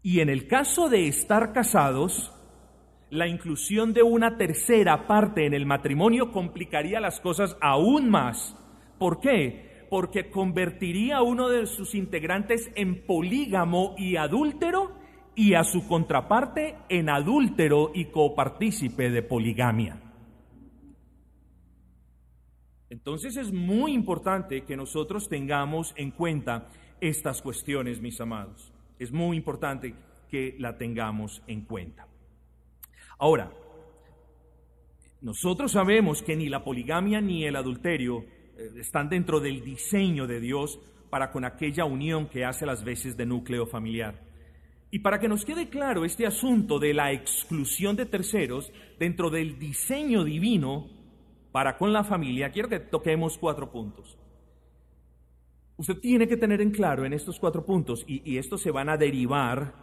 Y 0.02 0.20
en 0.20 0.28
el 0.28 0.48
caso 0.48 0.88
de 0.88 1.06
estar 1.06 1.52
casados, 1.52 2.32
la 3.10 3.28
inclusión 3.28 3.92
de 3.92 4.02
una 4.02 4.36
tercera 4.36 5.06
parte 5.06 5.46
en 5.46 5.54
el 5.54 5.66
matrimonio 5.66 6.32
complicaría 6.32 6.98
las 6.98 7.20
cosas 7.20 7.56
aún 7.60 8.10
más. 8.10 8.56
¿Por 8.98 9.20
qué? 9.20 9.86
Porque 9.90 10.30
convertiría 10.30 11.18
a 11.18 11.22
uno 11.22 11.48
de 11.48 11.66
sus 11.66 11.94
integrantes 11.94 12.70
en 12.74 13.06
polígamo 13.06 13.94
y 13.96 14.16
adúltero 14.16 14.92
y 15.34 15.54
a 15.54 15.62
su 15.62 15.86
contraparte 15.86 16.76
en 16.88 17.08
adúltero 17.08 17.92
y 17.94 18.06
copartícipe 18.06 19.10
de 19.10 19.22
poligamia. 19.22 20.00
Entonces 22.90 23.36
es 23.36 23.52
muy 23.52 23.92
importante 23.92 24.64
que 24.64 24.76
nosotros 24.76 25.28
tengamos 25.28 25.94
en 25.96 26.10
cuenta 26.10 26.68
estas 27.00 27.40
cuestiones, 27.40 28.00
mis 28.00 28.20
amados. 28.20 28.71
Es 29.02 29.10
muy 29.10 29.36
importante 29.36 29.94
que 30.30 30.54
la 30.60 30.78
tengamos 30.78 31.42
en 31.48 31.62
cuenta. 31.62 32.06
Ahora, 33.18 33.52
nosotros 35.20 35.72
sabemos 35.72 36.22
que 36.22 36.36
ni 36.36 36.48
la 36.48 36.62
poligamia 36.62 37.20
ni 37.20 37.44
el 37.44 37.56
adulterio 37.56 38.20
eh, 38.20 38.70
están 38.78 39.08
dentro 39.08 39.40
del 39.40 39.64
diseño 39.64 40.28
de 40.28 40.38
Dios 40.38 40.78
para 41.10 41.32
con 41.32 41.44
aquella 41.44 41.84
unión 41.84 42.28
que 42.28 42.44
hace 42.44 42.64
las 42.64 42.84
veces 42.84 43.16
de 43.16 43.26
núcleo 43.26 43.66
familiar. 43.66 44.20
Y 44.92 45.00
para 45.00 45.18
que 45.18 45.26
nos 45.26 45.44
quede 45.44 45.68
claro 45.68 46.04
este 46.04 46.24
asunto 46.24 46.78
de 46.78 46.94
la 46.94 47.10
exclusión 47.10 47.96
de 47.96 48.06
terceros 48.06 48.72
dentro 49.00 49.30
del 49.30 49.58
diseño 49.58 50.22
divino 50.22 50.88
para 51.50 51.76
con 51.76 51.92
la 51.92 52.04
familia, 52.04 52.52
quiero 52.52 52.68
que 52.68 52.78
toquemos 52.78 53.36
cuatro 53.36 53.72
puntos. 53.72 54.16
Usted 55.76 55.98
tiene 55.98 56.28
que 56.28 56.36
tener 56.36 56.60
en 56.60 56.70
claro 56.70 57.04
en 57.04 57.12
estos 57.12 57.38
cuatro 57.38 57.64
puntos, 57.64 58.04
y, 58.06 58.36
estos 58.36 58.62
se 58.62 58.70
van 58.70 58.88
a 58.88 58.96
derivar 58.96 59.74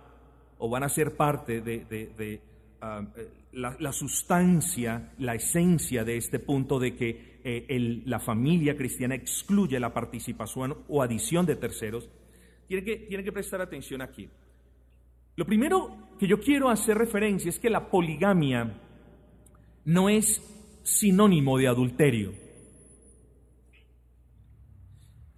o 0.58 0.69
van 0.69 0.84
a 0.84 0.89
ser 0.89 1.15
parte 1.15 1.62
de, 1.62 2.41
ah, 2.81 3.05
eh, 3.15 3.29
la, 3.53 3.91
sustancia, 3.91 5.13
la 5.17 5.36
esencia 5.36 6.03
de 6.03 6.17
este 6.17 6.39
punto 6.39 6.79
de 6.79 6.96
que 6.96 7.39
eh, 7.43 8.01
la 8.05 8.19
familia 8.19 8.75
cristiana 8.75 9.15
excluye 9.15 9.79
la 9.79 9.93
participación 9.93 10.77
o 10.88 11.01
adición 11.01 11.46
de 11.46 11.55
terceros. 11.55 12.10
Tiene 12.67 12.84
que, 12.84 12.98
tiene 12.98 13.24
que 13.24 13.31
prestar 13.31 13.62
atención 13.62 14.01
aquí. 14.01 14.29
Lo 15.36 15.46
primero 15.46 16.10
que 16.19 16.27
yo 16.27 16.39
quiero 16.39 16.69
hacer 16.69 16.98
referencia 16.98 17.50
es 17.50 17.60
que 17.60 17.69
la 17.69 17.89
poligamia 17.89 18.77
no 19.86 20.10
es 20.10 20.41
sinónimo 20.84 21.58
de 21.58 21.67
adulterio. 21.67 22.48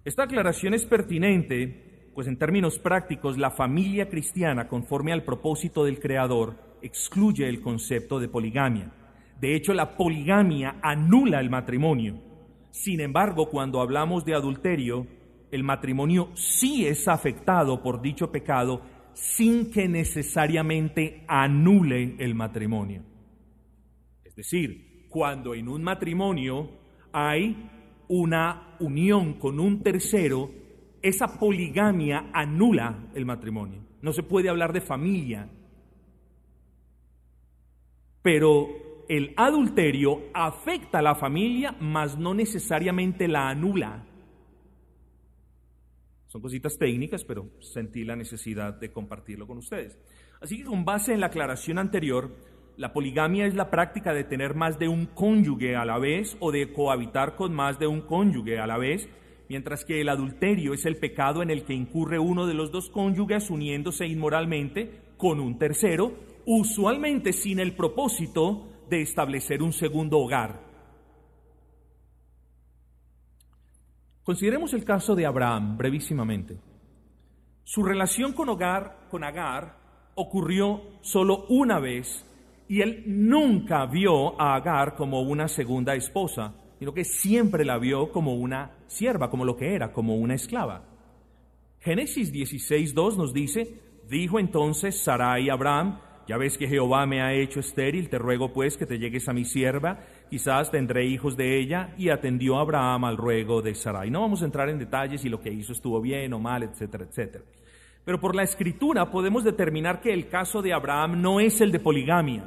Esta 0.04 0.24
aclaración 0.24 0.74
es 0.74 0.84
pertinente, 0.84 2.10
pues 2.14 2.26
en 2.26 2.36
términos 2.36 2.78
prácticos, 2.78 3.38
la 3.38 3.52
familia 3.52 4.08
cristiana, 4.08 4.66
conforme 4.66 5.12
al 5.12 5.22
propósito 5.22 5.84
del 5.84 6.00
Creador, 6.00 6.56
excluye 6.82 7.48
el 7.48 7.60
concepto 7.60 8.18
de 8.18 8.28
poligamia. 8.28 8.92
De 9.40 9.54
hecho, 9.54 9.72
la 9.72 9.96
poligamia 9.96 10.76
anula 10.82 11.40
el 11.40 11.50
matrimonio. 11.50 12.20
Sin 12.72 13.00
embargo, 13.00 13.48
cuando 13.48 13.80
hablamos 13.80 14.24
de 14.24 14.34
adulterio, 14.34 15.06
el 15.52 15.62
matrimonio 15.62 16.30
sí 16.34 16.86
es 16.86 17.06
afectado 17.06 17.80
por 17.82 18.02
dicho 18.02 18.32
pecado 18.32 18.82
sin 19.14 19.70
que 19.70 19.86
necesariamente 19.88 21.24
anule 21.28 22.16
el 22.18 22.34
matrimonio. 22.34 23.02
Es 24.24 24.34
decir, 24.34 25.06
cuando 25.08 25.54
en 25.54 25.68
un 25.68 25.82
matrimonio 25.82 26.70
hay 27.12 27.70
una 28.08 28.76
unión 28.80 29.34
con 29.34 29.60
un 29.60 29.82
tercero, 29.82 30.50
esa 31.00 31.38
poligamia 31.38 32.30
anula 32.32 33.10
el 33.14 33.26
matrimonio. 33.26 33.80
No 34.02 34.12
se 34.12 34.22
puede 34.22 34.48
hablar 34.48 34.72
de 34.72 34.80
familia. 34.80 35.48
Pero 38.22 39.04
el 39.08 39.34
adulterio 39.36 40.24
afecta 40.32 40.98
a 40.98 41.02
la 41.02 41.14
familia, 41.14 41.76
mas 41.80 42.16
no 42.16 42.34
necesariamente 42.34 43.28
la 43.28 43.48
anula. 43.48 44.06
Son 46.28 46.40
cositas 46.40 46.78
técnicas, 46.78 47.24
pero 47.24 47.50
sentí 47.60 48.04
la 48.04 48.16
necesidad 48.16 48.74
de 48.74 48.90
compartirlo 48.90 49.46
con 49.46 49.58
ustedes. 49.58 49.98
Así 50.40 50.58
que 50.58 50.64
con 50.64 50.84
base 50.84 51.12
en 51.12 51.20
la 51.20 51.26
aclaración 51.26 51.78
anterior, 51.78 52.34
la 52.76 52.92
poligamia 52.92 53.46
es 53.46 53.54
la 53.54 53.70
práctica 53.70 54.14
de 54.14 54.24
tener 54.24 54.54
más 54.54 54.78
de 54.78 54.88
un 54.88 55.06
cónyuge 55.06 55.76
a 55.76 55.84
la 55.84 55.98
vez 55.98 56.36
o 56.40 56.50
de 56.50 56.72
cohabitar 56.72 57.36
con 57.36 57.52
más 57.52 57.78
de 57.78 57.86
un 57.86 58.00
cónyuge 58.00 58.58
a 58.58 58.66
la 58.66 58.78
vez, 58.78 59.08
mientras 59.48 59.84
que 59.84 60.00
el 60.00 60.08
adulterio 60.08 60.72
es 60.72 60.86
el 60.86 60.96
pecado 60.96 61.42
en 61.42 61.50
el 61.50 61.64
que 61.64 61.74
incurre 61.74 62.18
uno 62.18 62.46
de 62.46 62.54
los 62.54 62.72
dos 62.72 62.88
cónyuges 62.88 63.50
uniéndose 63.50 64.06
inmoralmente 64.06 64.90
con 65.18 65.38
un 65.38 65.58
tercero, 65.58 66.14
usualmente 66.46 67.32
sin 67.32 67.60
el 67.60 67.76
propósito 67.76 68.68
de 68.88 69.02
establecer 69.02 69.62
un 69.62 69.72
segundo 69.72 70.18
hogar. 70.18 70.60
Consideremos 74.22 74.72
el 74.72 74.84
caso 74.84 75.14
de 75.14 75.26
Abraham 75.26 75.76
brevísimamente. 75.76 76.58
Su 77.64 77.82
relación 77.82 78.32
con, 78.32 78.48
hogar, 78.48 79.06
con 79.10 79.24
Agar 79.24 79.76
ocurrió 80.14 80.82
solo 81.00 81.46
una 81.48 81.78
vez 81.80 82.24
y 82.68 82.80
él 82.80 83.04
nunca 83.06 83.86
vio 83.86 84.40
a 84.40 84.54
Agar 84.54 84.94
como 84.94 85.20
una 85.22 85.48
segunda 85.48 85.94
esposa, 85.94 86.54
sino 86.78 86.92
que 86.92 87.04
siempre 87.04 87.64
la 87.64 87.78
vio 87.78 88.10
como 88.10 88.34
una 88.34 88.72
sierva, 88.86 89.30
como 89.30 89.44
lo 89.44 89.56
que 89.56 89.74
era, 89.74 89.92
como 89.92 90.16
una 90.16 90.34
esclava. 90.34 90.84
Génesis 91.80 92.32
16.2 92.32 93.16
nos 93.16 93.32
dice, 93.32 93.80
dijo 94.08 94.38
entonces 94.38 95.02
Sarai 95.02 95.48
a 95.48 95.54
Abraham, 95.54 95.98
ya 96.28 96.36
ves 96.36 96.56
que 96.56 96.68
Jehová 96.68 97.06
me 97.06 97.20
ha 97.20 97.34
hecho 97.34 97.60
estéril, 97.60 98.08
te 98.08 98.18
ruego 98.18 98.52
pues 98.52 98.76
que 98.76 98.86
te 98.86 98.98
llegues 98.98 99.28
a 99.28 99.32
mi 99.32 99.44
sierva, 99.44 99.98
quizás 100.30 100.70
tendré 100.70 101.04
hijos 101.06 101.36
de 101.36 101.58
ella, 101.58 101.94
y 101.98 102.08
atendió 102.08 102.58
Abraham 102.58 103.04
al 103.04 103.16
ruego 103.16 103.62
de 103.62 103.74
Sarai. 103.74 104.10
No 104.10 104.20
vamos 104.20 104.42
a 104.42 104.44
entrar 104.44 104.68
en 104.68 104.78
detalles 104.78 105.20
si 105.20 105.28
lo 105.28 105.40
que 105.40 105.52
hizo 105.52 105.72
estuvo 105.72 106.00
bien 106.00 106.32
o 106.32 106.38
mal, 106.38 106.62
etcétera, 106.62 107.04
etcétera. 107.04 107.44
Pero 108.04 108.20
por 108.20 108.34
la 108.34 108.42
escritura 108.42 109.10
podemos 109.10 109.44
determinar 109.44 110.00
que 110.00 110.12
el 110.12 110.28
caso 110.28 110.62
de 110.62 110.72
Abraham 110.72 111.20
no 111.20 111.40
es 111.40 111.60
el 111.60 111.70
de 111.70 111.78
poligamia. 111.78 112.44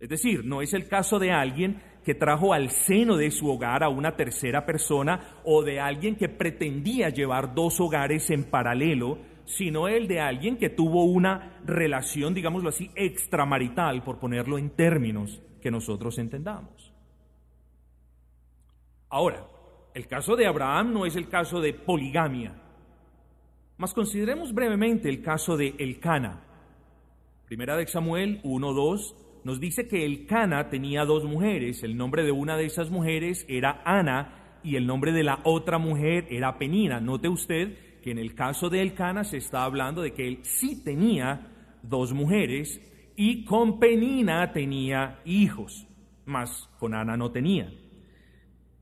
Es 0.00 0.08
decir, 0.08 0.44
no 0.44 0.62
es 0.62 0.74
el 0.74 0.88
caso 0.88 1.20
de 1.20 1.30
alguien 1.30 1.80
que 2.04 2.14
trajo 2.16 2.52
al 2.52 2.70
seno 2.70 3.16
de 3.16 3.30
su 3.30 3.48
hogar 3.48 3.84
a 3.84 3.88
una 3.88 4.16
tercera 4.16 4.66
persona 4.66 5.38
o 5.44 5.62
de 5.62 5.78
alguien 5.78 6.16
que 6.16 6.28
pretendía 6.28 7.08
llevar 7.10 7.54
dos 7.54 7.80
hogares 7.80 8.28
en 8.30 8.42
paralelo, 8.44 9.18
sino 9.44 9.86
el 9.86 10.08
de 10.08 10.20
alguien 10.20 10.56
que 10.56 10.70
tuvo 10.70 11.04
una 11.04 11.60
relación, 11.64 12.34
digámoslo 12.34 12.70
así, 12.70 12.90
extramarital, 12.96 14.02
por 14.02 14.18
ponerlo 14.18 14.58
en 14.58 14.70
términos 14.70 15.40
que 15.60 15.70
nosotros 15.70 16.18
entendamos. 16.18 16.92
Ahora, 19.08 19.46
el 19.94 20.08
caso 20.08 20.34
de 20.34 20.46
Abraham 20.46 20.92
no 20.92 21.06
es 21.06 21.14
el 21.16 21.28
caso 21.28 21.60
de 21.60 21.74
poligamia, 21.74 22.54
consideremos 23.90 24.54
brevemente 24.54 25.08
el 25.08 25.22
caso 25.22 25.56
de 25.56 25.74
Elcana. 25.78 26.44
Primera 27.46 27.76
de 27.76 27.88
Samuel 27.88 28.40
1.2 28.44 29.14
nos 29.44 29.58
dice 29.58 29.88
que 29.88 30.06
Elcana 30.06 30.70
tenía 30.70 31.04
dos 31.04 31.24
mujeres, 31.24 31.82
el 31.82 31.96
nombre 31.96 32.22
de 32.22 32.30
una 32.30 32.56
de 32.56 32.66
esas 32.66 32.90
mujeres 32.90 33.44
era 33.48 33.82
Ana 33.84 34.60
y 34.62 34.76
el 34.76 34.86
nombre 34.86 35.10
de 35.10 35.24
la 35.24 35.40
otra 35.42 35.78
mujer 35.78 36.28
era 36.30 36.58
Penina. 36.58 37.00
Note 37.00 37.28
usted 37.28 38.00
que 38.00 38.12
en 38.12 38.18
el 38.18 38.36
caso 38.36 38.70
de 38.70 38.82
Elcana 38.82 39.24
se 39.24 39.38
está 39.38 39.64
hablando 39.64 40.00
de 40.00 40.12
que 40.12 40.28
él 40.28 40.38
sí 40.42 40.84
tenía 40.84 41.48
dos 41.82 42.12
mujeres 42.12 42.80
y 43.16 43.44
con 43.44 43.80
Penina 43.80 44.52
tenía 44.52 45.20
hijos, 45.24 45.88
mas 46.24 46.70
con 46.78 46.94
Ana 46.94 47.16
no 47.16 47.32
tenía. 47.32 47.68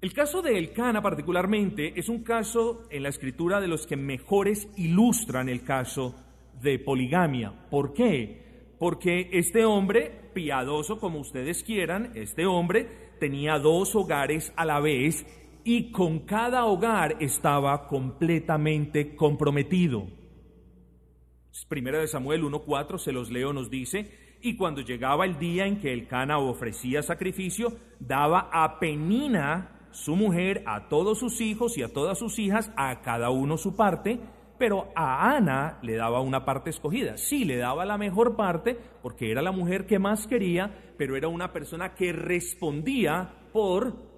El 0.00 0.14
caso 0.14 0.40
de 0.40 0.56
Elcana 0.56 1.02
particularmente 1.02 1.92
es 1.94 2.08
un 2.08 2.22
caso 2.22 2.84
en 2.88 3.02
la 3.02 3.10
escritura 3.10 3.60
de 3.60 3.68
los 3.68 3.86
que 3.86 3.96
mejores 3.96 4.66
ilustran 4.78 5.50
el 5.50 5.62
caso 5.62 6.14
de 6.62 6.78
poligamia. 6.78 7.52
¿Por 7.68 7.92
qué? 7.92 8.74
Porque 8.78 9.28
este 9.32 9.66
hombre, 9.66 10.30
piadoso 10.32 10.98
como 10.98 11.20
ustedes 11.20 11.62
quieran, 11.62 12.12
este 12.14 12.46
hombre 12.46 13.10
tenía 13.20 13.58
dos 13.58 13.94
hogares 13.94 14.54
a 14.56 14.64
la 14.64 14.80
vez 14.80 15.26
y 15.64 15.92
con 15.92 16.20
cada 16.20 16.64
hogar 16.64 17.16
estaba 17.20 17.86
completamente 17.86 19.14
comprometido. 19.14 20.06
Primera 21.68 22.00
de 22.00 22.08
Samuel 22.08 22.42
1.4, 22.42 22.98
se 22.98 23.12
los 23.12 23.30
leo, 23.30 23.52
nos 23.52 23.68
dice, 23.68 24.38
y 24.40 24.56
cuando 24.56 24.80
llegaba 24.80 25.26
el 25.26 25.38
día 25.38 25.66
en 25.66 25.78
que 25.78 25.92
el 25.92 26.08
Cana 26.08 26.38
ofrecía 26.38 27.02
sacrificio, 27.02 27.76
daba 28.00 28.48
a 28.50 28.80
Penina, 28.80 29.79
su 29.90 30.16
mujer, 30.16 30.62
a 30.66 30.88
todos 30.88 31.18
sus 31.18 31.40
hijos 31.40 31.76
y 31.78 31.82
a 31.82 31.92
todas 31.92 32.18
sus 32.18 32.38
hijas, 32.38 32.70
a 32.76 33.00
cada 33.02 33.30
uno 33.30 33.56
su 33.56 33.76
parte, 33.76 34.20
pero 34.58 34.88
a 34.94 35.34
Ana 35.36 35.78
le 35.82 35.96
daba 35.96 36.20
una 36.20 36.44
parte 36.44 36.70
escogida. 36.70 37.16
Sí, 37.16 37.44
le 37.44 37.56
daba 37.56 37.84
la 37.86 37.96
mejor 37.96 38.36
parte 38.36 38.78
porque 39.02 39.30
era 39.30 39.40
la 39.40 39.52
mujer 39.52 39.86
que 39.86 39.98
más 39.98 40.26
quería, 40.26 40.92
pero 40.98 41.16
era 41.16 41.28
una 41.28 41.52
persona 41.52 41.94
que 41.94 42.12
respondía 42.12 43.48
por 43.52 44.09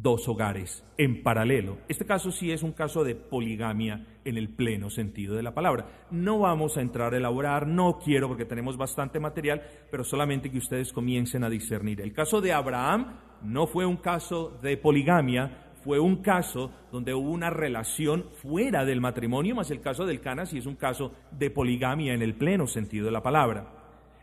dos 0.00 0.28
hogares 0.28 0.84
en 0.96 1.22
paralelo. 1.22 1.78
Este 1.88 2.04
caso 2.04 2.30
sí 2.30 2.52
es 2.52 2.62
un 2.62 2.72
caso 2.72 3.02
de 3.02 3.16
poligamia 3.16 4.06
en 4.24 4.36
el 4.36 4.48
pleno 4.48 4.90
sentido 4.90 5.34
de 5.34 5.42
la 5.42 5.54
palabra. 5.54 6.06
No 6.10 6.38
vamos 6.38 6.76
a 6.76 6.82
entrar 6.82 7.14
a 7.14 7.16
elaborar, 7.16 7.66
no 7.66 7.98
quiero 7.98 8.28
porque 8.28 8.44
tenemos 8.44 8.76
bastante 8.76 9.18
material, 9.18 9.62
pero 9.90 10.04
solamente 10.04 10.50
que 10.50 10.58
ustedes 10.58 10.92
comiencen 10.92 11.42
a 11.42 11.50
discernir. 11.50 12.00
El 12.00 12.12
caso 12.12 12.40
de 12.40 12.52
Abraham 12.52 13.16
no 13.42 13.66
fue 13.66 13.86
un 13.86 13.96
caso 13.96 14.58
de 14.62 14.76
poligamia, 14.76 15.72
fue 15.82 15.98
un 15.98 16.22
caso 16.22 16.70
donde 16.92 17.14
hubo 17.14 17.30
una 17.30 17.50
relación 17.50 18.26
fuera 18.42 18.84
del 18.84 19.00
matrimonio, 19.00 19.54
más 19.54 19.70
el 19.70 19.80
caso 19.80 20.06
del 20.06 20.20
Cana 20.20 20.46
sí 20.46 20.58
es 20.58 20.66
un 20.66 20.76
caso 20.76 21.12
de 21.32 21.50
poligamia 21.50 22.14
en 22.14 22.22
el 22.22 22.34
pleno 22.34 22.66
sentido 22.66 23.06
de 23.06 23.12
la 23.12 23.22
palabra. 23.22 23.74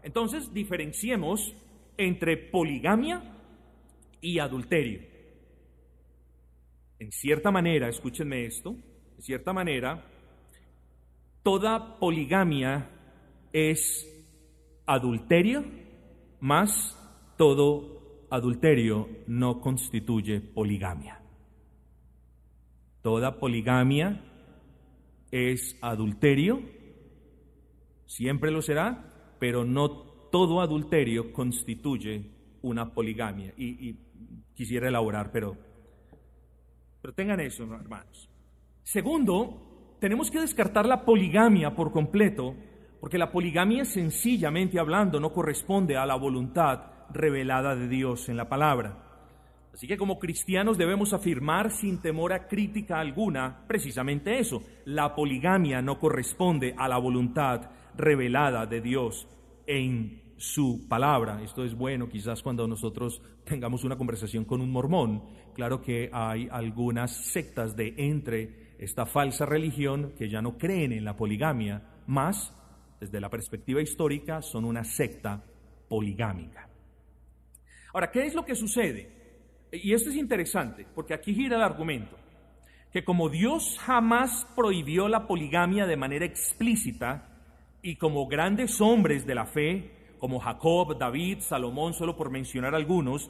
Entonces, 0.04 0.54
diferenciemos 0.54 1.56
entre 1.98 2.38
poligamia 2.38 3.24
y 4.22 4.40
adulterio. 4.40 5.15
En 7.00 7.12
cierta 7.12 7.52
manera, 7.52 7.90
escúchenme 7.90 8.46
esto, 8.46 8.76
en 9.18 9.22
cierta 9.22 9.52
manera, 9.52 10.06
toda 11.44 12.00
poligamia 12.00 12.90
es 13.52 14.08
adulterio, 14.86 15.66
más 16.40 16.98
todo 17.38 18.28
adulterio 18.30 19.10
no 19.28 19.60
constituye 19.60 20.40
poligamia. 20.40 21.22
Toda 23.02 23.40
poligamia 23.40 24.22
es 25.32 25.78
adulterio, 25.82 26.62
siempre 28.06 28.52
lo 28.52 28.62
será, 28.62 29.36
pero 29.40 29.66
no 29.66 29.90
todo 30.32 30.62
adulterio 30.62 31.34
constituye 31.34 32.32
una 32.62 32.94
poligamia. 32.94 33.54
Y, 33.58 33.90
y 33.90 34.00
quisiera 34.56 34.88
elaborar, 34.88 35.32
pero 35.32 35.58
pero 37.06 37.14
tengan 37.14 37.40
eso, 37.40 37.66
hermanos. 37.66 38.28
Segundo, 38.82 39.96
tenemos 40.00 40.32
que 40.32 40.40
descartar 40.40 40.88
la 40.88 41.06
poligamia 41.06 41.76
por 41.76 41.92
completo, 41.92 42.56
porque 43.00 43.20
la 43.20 43.32
poligamia 43.32 43.86
sencillamente 43.86 44.80
hablando 44.80 45.20
no 45.20 45.32
corresponde 45.32 45.98
a 45.98 46.08
la 46.08 46.16
voluntad 46.16 46.82
revelada 47.12 47.76
de 47.76 47.88
Dios 47.88 48.28
en 48.28 48.38
la 48.38 48.50
palabra. 48.50 49.04
Así 49.72 49.88
que 49.88 49.98
como 49.98 50.18
cristianos 50.18 50.80
debemos 50.80 51.14
afirmar 51.14 51.70
sin 51.70 52.02
temor 52.02 52.34
a 52.34 52.48
crítica 52.48 53.00
alguna 53.00 53.68
precisamente 53.68 54.40
eso. 54.40 54.64
La 54.86 55.14
poligamia 55.14 55.84
no 55.84 56.00
corresponde 56.00 56.74
a 56.76 56.88
la 56.88 56.98
voluntad 56.98 57.70
revelada 57.96 58.66
de 58.66 58.82
Dios 58.82 59.28
en 59.68 60.24
su 60.38 60.88
palabra. 60.88 61.42
Esto 61.44 61.64
es 61.64 61.76
bueno 61.76 62.10
quizás 62.10 62.42
cuando 62.42 62.68
nosotros 62.68 63.22
tengamos 63.44 63.84
una 63.84 63.98
conversación 63.98 64.46
con 64.46 64.62
un 64.62 64.72
mormón. 64.72 65.24
Claro 65.56 65.82
que 65.82 66.10
hay 66.12 66.50
algunas 66.52 67.16
sectas 67.32 67.76
de 67.76 67.94
entre 67.98 68.76
esta 68.78 69.06
falsa 69.06 69.46
religión 69.46 70.14
que 70.18 70.30
ya 70.30 70.42
no 70.42 70.58
creen 70.58 70.92
en 70.92 71.06
la 71.06 71.16
poligamia, 71.16 71.82
más 72.08 72.54
desde 73.00 73.22
la 73.22 73.30
perspectiva 73.30 73.82
histórica 73.82 74.42
son 74.42 74.66
una 74.66 74.84
secta 74.84 75.42
poligámica. 75.88 76.68
Ahora, 77.94 78.12
¿qué 78.12 78.26
es 78.26 78.36
lo 78.36 78.44
que 78.44 78.54
sucede? 78.54 79.10
Y 79.72 79.94
esto 79.94 80.10
es 80.10 80.18
interesante, 80.18 80.86
porque 80.94 81.14
aquí 81.14 81.34
gira 81.34 81.56
el 81.56 81.64
argumento. 81.64 82.18
que 82.96 83.04
como 83.04 83.28
Dios 83.28 83.78
jamás 83.82 84.48
prohibió 84.56 85.10
la 85.10 85.28
poligamia 85.28 85.86
de 85.86 85.98
manera 85.98 86.24
explícita, 86.26 87.28
y 87.82 87.98
como 87.98 88.26
grandes 88.26 88.80
hombres 88.80 89.28
de 89.28 89.36
la 89.36 89.46
fe, 89.46 89.92
como 90.18 90.40
Jacob, 90.40 90.98
David, 90.98 91.40
Salomón, 91.42 91.94
solo 91.94 92.16
por 92.16 92.32
mencionar 92.32 92.74
algunos, 92.74 93.30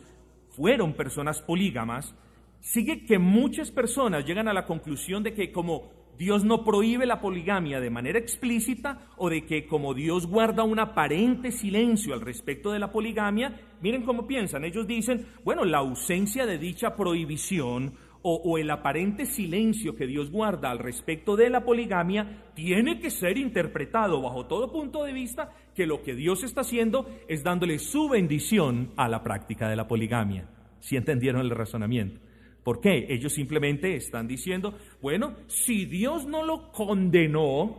fueron 0.56 0.94
personas 0.94 1.42
polígamas, 1.42 2.16
sigue 2.62 3.06
que 3.06 3.20
muchas 3.20 3.72
personas 3.72 4.26
llegan 4.26 4.48
a 4.48 4.54
la 4.54 4.66
conclusión 4.66 5.24
de 5.24 5.34
que 5.34 5.52
como 5.52 5.92
Dios 6.18 6.46
no 6.46 6.64
prohíbe 6.64 7.06
la 7.06 7.20
poligamia 7.20 7.80
de 7.80 7.90
manera 7.90 8.18
explícita 8.18 9.10
o 9.18 9.30
de 9.30 9.46
que 9.46 9.68
como 9.68 9.94
Dios 9.94 10.28
guarda 10.28 10.64
un 10.64 10.80
aparente 10.80 11.52
silencio 11.52 12.14
al 12.14 12.22
respecto 12.22 12.72
de 12.72 12.80
la 12.80 12.92
poligamia, 12.92 13.60
miren 13.82 14.04
cómo 14.04 14.26
piensan, 14.26 14.64
ellos 14.64 14.88
dicen, 14.88 15.28
bueno, 15.44 15.66
la 15.66 15.80
ausencia 15.80 16.46
de 16.46 16.58
dicha 16.58 16.96
prohibición 16.96 17.94
o, 18.28 18.58
el 18.58 18.72
aparente 18.72 19.28
silencio 19.28 19.96
que 19.96 20.08
Dios 20.08 20.32
guarda 20.32 20.72
al 20.72 20.80
respecto 20.80 21.36
de 21.36 21.52
la 21.52 21.64
poligamia 21.64 22.46
tiene 22.56 23.00
que 23.00 23.12
ser 23.12 23.38
interpretado 23.38 24.20
bajo 24.20 24.48
todo 24.48 24.72
punto 24.72 25.04
de 25.04 25.14
vista 25.14 25.52
que 25.76 25.86
lo 25.86 26.02
que 26.02 26.16
Dios 26.16 26.44
está 26.44 26.62
haciendo 26.62 27.08
es 27.28 27.44
dándole 27.44 27.78
su 27.78 28.10
bendición 28.10 28.92
a 28.98 29.08
la 29.08 29.22
práctica 29.22 29.70
de 29.70 29.76
la 29.76 29.88
poligamia. 29.88 30.50
Si 30.80 30.96
entendieron 30.96 31.42
el 31.42 31.52
razonamiento? 31.52 32.20
¿Por 32.64 32.82
qué? 32.82 33.06
Ellos 33.10 33.32
simplemente 33.32 33.96
están 33.96 34.28
diciendo, 34.28 34.74
bueno, 35.04 35.36
si 35.46 35.86
Dios 35.86 36.26
no 36.26 36.44
lo 36.44 36.72
condenó, 36.72 37.78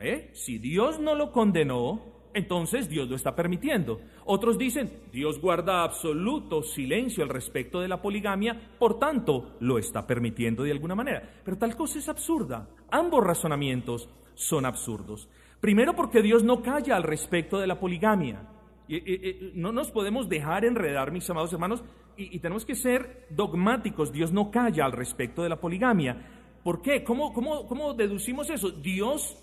¿eh? 0.00 0.30
si 0.32 0.58
Dios 0.58 0.98
no 0.98 1.14
lo 1.14 1.30
condenó, 1.30 2.17
entonces 2.38 2.88
Dios 2.88 3.08
lo 3.08 3.16
está 3.16 3.34
permitiendo. 3.34 4.00
Otros 4.24 4.56
dicen, 4.56 4.90
Dios 5.12 5.40
guarda 5.40 5.82
absoluto 5.82 6.62
silencio 6.62 7.22
al 7.22 7.28
respecto 7.28 7.80
de 7.80 7.88
la 7.88 8.00
poligamia, 8.00 8.58
por 8.78 8.98
tanto 8.98 9.56
lo 9.60 9.78
está 9.78 10.06
permitiendo 10.06 10.62
de 10.62 10.72
alguna 10.72 10.94
manera. 10.94 11.22
Pero 11.44 11.58
tal 11.58 11.76
cosa 11.76 11.98
es 11.98 12.08
absurda. 12.08 12.68
Ambos 12.90 13.24
razonamientos 13.24 14.08
son 14.34 14.64
absurdos. 14.64 15.28
Primero 15.60 15.94
porque 15.94 16.22
Dios 16.22 16.44
no 16.44 16.62
calla 16.62 16.96
al 16.96 17.02
respecto 17.02 17.58
de 17.58 17.66
la 17.66 17.78
poligamia. 17.78 18.42
No 19.54 19.72
nos 19.72 19.90
podemos 19.90 20.28
dejar 20.28 20.64
enredar, 20.64 21.12
mis 21.12 21.28
amados 21.28 21.52
hermanos, 21.52 21.82
y, 22.16 22.38
tenemos 22.40 22.64
que 22.64 22.74
ser 22.74 23.26
dogmáticos. 23.30 24.12
Dios 24.12 24.32
no 24.32 24.50
calla 24.50 24.84
al 24.84 24.92
respecto 24.92 25.42
de 25.42 25.48
la 25.48 25.60
poligamia. 25.60 26.16
¿Por 26.64 26.82
qué? 26.82 27.04
¿Cómo, 27.04 27.32
cómo, 27.32 27.66
cómo 27.66 27.94
deducimos 27.94 28.50
eso? 28.50 28.70
Dios 28.70 29.36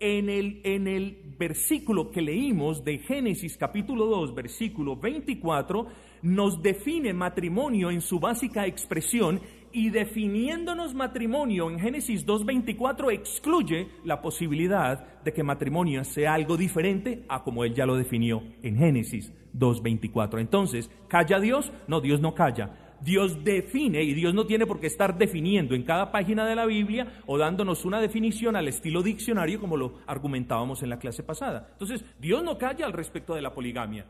en 0.00 0.28
el, 0.28 0.60
en 0.64 0.86
el 0.86 1.34
versículo 1.38 2.10
que 2.10 2.22
leímos 2.22 2.84
de 2.84 2.98
Génesis 2.98 3.56
capítulo 3.56 4.06
2, 4.06 4.34
versículo 4.34 4.96
24, 4.96 5.86
nos 6.22 6.62
define 6.62 7.12
matrimonio 7.12 7.90
en 7.90 8.00
su 8.00 8.18
básica 8.18 8.66
expresión 8.66 9.40
y 9.72 9.90
definiéndonos 9.90 10.94
matrimonio 10.94 11.70
en 11.70 11.78
Génesis 11.78 12.26
2.24 12.26 13.12
excluye 13.12 13.88
la 14.04 14.22
posibilidad 14.22 15.22
de 15.22 15.32
que 15.32 15.42
matrimonio 15.42 16.04
sea 16.04 16.34
algo 16.34 16.56
diferente 16.56 17.24
a 17.28 17.42
como 17.42 17.64
él 17.64 17.74
ya 17.74 17.86
lo 17.86 17.96
definió 17.96 18.42
en 18.62 18.76
Génesis 18.78 19.32
2.24. 19.54 20.40
Entonces, 20.40 20.90
¿calla 21.08 21.38
Dios? 21.38 21.72
No, 21.86 22.00
Dios 22.00 22.20
no 22.20 22.34
calla. 22.34 22.87
Dios 23.00 23.44
define, 23.44 24.02
y 24.02 24.14
Dios 24.14 24.34
no 24.34 24.46
tiene 24.46 24.66
por 24.66 24.80
qué 24.80 24.86
estar 24.86 25.16
definiendo 25.16 25.74
en 25.74 25.84
cada 25.84 26.10
página 26.10 26.46
de 26.46 26.56
la 26.56 26.66
Biblia 26.66 27.20
o 27.26 27.38
dándonos 27.38 27.84
una 27.84 28.00
definición 28.00 28.56
al 28.56 28.68
estilo 28.68 29.02
diccionario 29.02 29.60
como 29.60 29.76
lo 29.76 30.00
argumentábamos 30.06 30.82
en 30.82 30.90
la 30.90 30.98
clase 30.98 31.22
pasada. 31.22 31.68
Entonces, 31.72 32.04
Dios 32.18 32.42
no 32.42 32.58
calla 32.58 32.86
al 32.86 32.92
respecto 32.92 33.34
de 33.34 33.42
la 33.42 33.54
poligamia. 33.54 34.06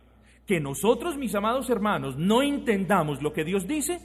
Que 0.46 0.60
nosotros, 0.60 1.18
mis 1.18 1.34
amados 1.34 1.68
hermanos, 1.68 2.16
no 2.16 2.42
entendamos 2.42 3.22
lo 3.22 3.32
que 3.32 3.44
Dios 3.44 3.66
dice 3.66 4.00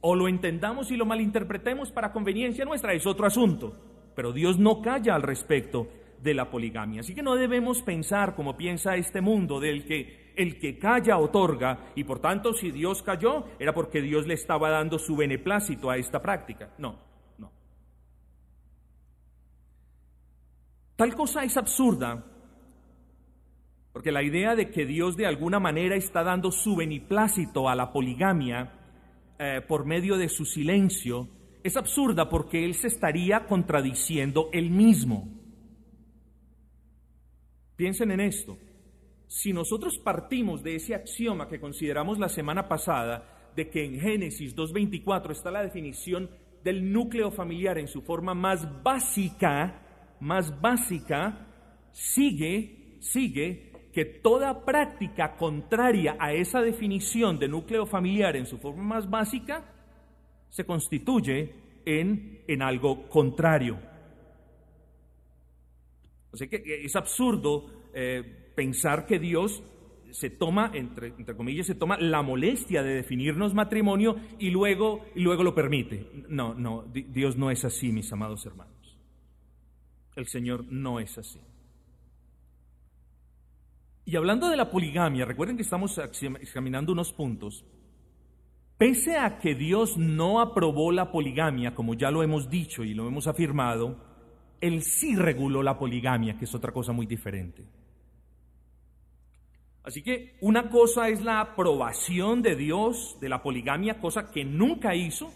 o 0.00 0.16
lo 0.16 0.28
entendamos 0.28 0.90
y 0.90 0.96
lo 0.96 1.06
malinterpretemos 1.06 1.92
para 1.92 2.12
conveniencia 2.12 2.64
nuestra 2.64 2.94
es 2.94 3.06
otro 3.06 3.26
asunto. 3.26 3.76
Pero 4.14 4.32
Dios 4.32 4.58
no 4.58 4.80
calla 4.80 5.14
al 5.14 5.22
respecto 5.22 5.88
de 6.22 6.34
la 6.34 6.50
poligamia. 6.50 7.00
Así 7.00 7.14
que 7.14 7.22
no 7.22 7.34
debemos 7.34 7.82
pensar 7.82 8.34
como 8.34 8.56
piensa 8.56 8.96
este 8.96 9.20
mundo 9.20 9.58
del 9.60 9.84
que 9.84 10.32
el 10.36 10.58
que 10.58 10.78
calla 10.78 11.18
otorga, 11.18 11.92
y 11.94 12.04
por 12.04 12.20
tanto 12.20 12.54
si 12.54 12.70
Dios 12.70 13.02
cayó 13.02 13.44
era 13.58 13.74
porque 13.74 14.00
Dios 14.00 14.26
le 14.26 14.34
estaba 14.34 14.70
dando 14.70 14.98
su 14.98 15.14
beneplácito 15.16 15.90
a 15.90 15.96
esta 15.96 16.22
práctica. 16.22 16.70
No, 16.78 16.98
no. 17.36 17.52
Tal 20.96 21.14
cosa 21.14 21.44
es 21.44 21.56
absurda, 21.56 22.24
porque 23.92 24.10
la 24.10 24.22
idea 24.22 24.54
de 24.54 24.70
que 24.70 24.86
Dios 24.86 25.16
de 25.16 25.26
alguna 25.26 25.60
manera 25.60 25.96
está 25.96 26.22
dando 26.22 26.50
su 26.50 26.76
beneplácito 26.76 27.68
a 27.68 27.74
la 27.74 27.92
poligamia 27.92 28.72
eh, 29.38 29.60
por 29.66 29.84
medio 29.84 30.16
de 30.16 30.30
su 30.30 30.46
silencio 30.46 31.28
es 31.62 31.76
absurda 31.76 32.28
porque 32.28 32.64
Él 32.64 32.74
se 32.74 32.88
estaría 32.88 33.46
contradiciendo 33.46 34.48
él 34.52 34.70
mismo. 34.70 35.41
Piensen 37.82 38.12
en 38.12 38.20
esto 38.20 38.56
si 39.26 39.52
nosotros 39.52 39.98
partimos 39.98 40.62
de 40.62 40.76
ese 40.76 40.94
axioma 40.94 41.48
que 41.48 41.58
consideramos 41.58 42.16
la 42.16 42.28
semana 42.28 42.68
pasada, 42.68 43.50
de 43.56 43.70
que 43.70 43.84
en 43.84 43.98
Génesis 43.98 44.54
2.24 44.54 45.32
está 45.32 45.50
la 45.50 45.64
definición 45.64 46.30
del 46.62 46.92
núcleo 46.92 47.32
familiar 47.32 47.78
en 47.78 47.88
su 47.88 48.02
forma 48.02 48.34
más 48.34 48.84
básica, 48.84 50.14
más 50.20 50.60
básica, 50.60 51.48
sigue, 51.90 52.98
sigue 53.00 53.72
que 53.92 54.04
toda 54.04 54.64
práctica 54.64 55.34
contraria 55.34 56.14
a 56.20 56.32
esa 56.32 56.60
definición 56.60 57.40
de 57.40 57.48
núcleo 57.48 57.84
familiar 57.84 58.36
en 58.36 58.46
su 58.46 58.58
forma 58.58 58.84
más 58.84 59.10
básica 59.10 59.64
se 60.50 60.64
constituye 60.64 61.52
en, 61.84 62.44
en 62.46 62.62
algo 62.62 63.08
contrario. 63.08 63.91
O 66.32 66.36
sea 66.36 66.48
que 66.48 66.62
es 66.84 66.96
absurdo 66.96 67.66
eh, 67.94 68.52
pensar 68.54 69.06
que 69.06 69.18
Dios 69.18 69.62
se 70.12 70.30
toma, 70.30 70.70
entre, 70.74 71.14
comillas, 71.36 71.66
se 71.66 71.74
toma 71.74 71.98
la 71.98 72.22
molestia 72.22 72.82
de 72.82 72.94
definirnos 72.94 73.54
matrimonio 73.54 74.16
y 74.38 74.50
luego, 74.50 75.06
y 75.14 75.20
luego 75.20 75.42
lo 75.42 75.54
permite. 75.54 76.06
No, 76.28 76.54
no, 76.54 76.84
Dios 76.92 77.36
no 77.36 77.50
es 77.50 77.64
así, 77.64 77.92
mis 77.92 78.12
amados 78.12 78.44
hermanos. 78.46 78.98
El 80.14 80.26
Señor 80.26 80.66
no 80.70 81.00
es 81.00 81.16
así. 81.16 81.40
Y 84.04 84.16
hablando 84.16 84.48
de 84.50 84.56
la 84.56 84.70
poligamia, 84.70 85.24
recuerden 85.24 85.56
que 85.56 85.62
estamos 85.62 85.98
examinando 85.98 86.92
unos 86.92 87.12
puntos. 87.12 87.64
Pese 88.76 89.16
a 89.16 89.38
que 89.38 89.54
Dios 89.54 89.96
no 89.96 90.40
aprobó 90.40 90.92
la 90.92 91.10
poligamia, 91.10 91.74
como 91.74 91.94
ya 91.94 92.10
lo 92.10 92.22
hemos 92.22 92.50
dicho 92.50 92.84
y 92.84 92.94
lo 92.94 93.06
hemos 93.06 93.28
afirmado, 93.28 94.11
Él 94.62 94.82
sí 94.82 95.16
reguló 95.16 95.62
la 95.62 95.78
poligamia, 95.78 96.38
que 96.38 96.46
es 96.46 96.54
otra 96.54 96.72
cosa 96.72 96.92
muy 96.92 97.04
diferente. 97.04 97.64
Así 99.82 100.02
que 100.02 100.36
una 100.40 100.70
cosa 100.70 101.08
es 101.08 101.22
la 101.22 101.40
aprobación 101.40 102.40
de 102.40 102.54
Dios 102.54 103.18
de 103.20 103.28
la 103.28 103.42
poligamia, 103.42 104.00
cosa 104.00 104.30
que 104.30 104.44
nunca 104.44 104.94
hizo, 104.94 105.34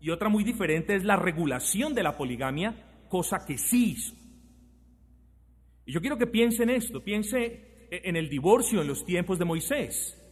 y 0.00 0.10
otra 0.10 0.28
muy 0.28 0.44
diferente 0.44 0.94
es 0.94 1.04
la 1.04 1.16
regulación 1.16 1.94
de 1.94 2.02
la 2.02 2.16
poligamia, 2.18 3.06
cosa 3.08 3.46
que 3.46 3.56
sí 3.56 3.92
hizo. 3.92 4.14
Y 5.86 5.92
yo 5.92 6.00
quiero 6.02 6.18
que 6.18 6.26
piense 6.26 6.64
en 6.64 6.70
esto, 6.70 7.02
piense 7.02 7.88
en 7.90 8.16
el 8.16 8.28
divorcio 8.28 8.82
en 8.82 8.88
los 8.88 9.06
tiempos 9.06 9.38
de 9.38 9.46
Moisés. 9.46 10.22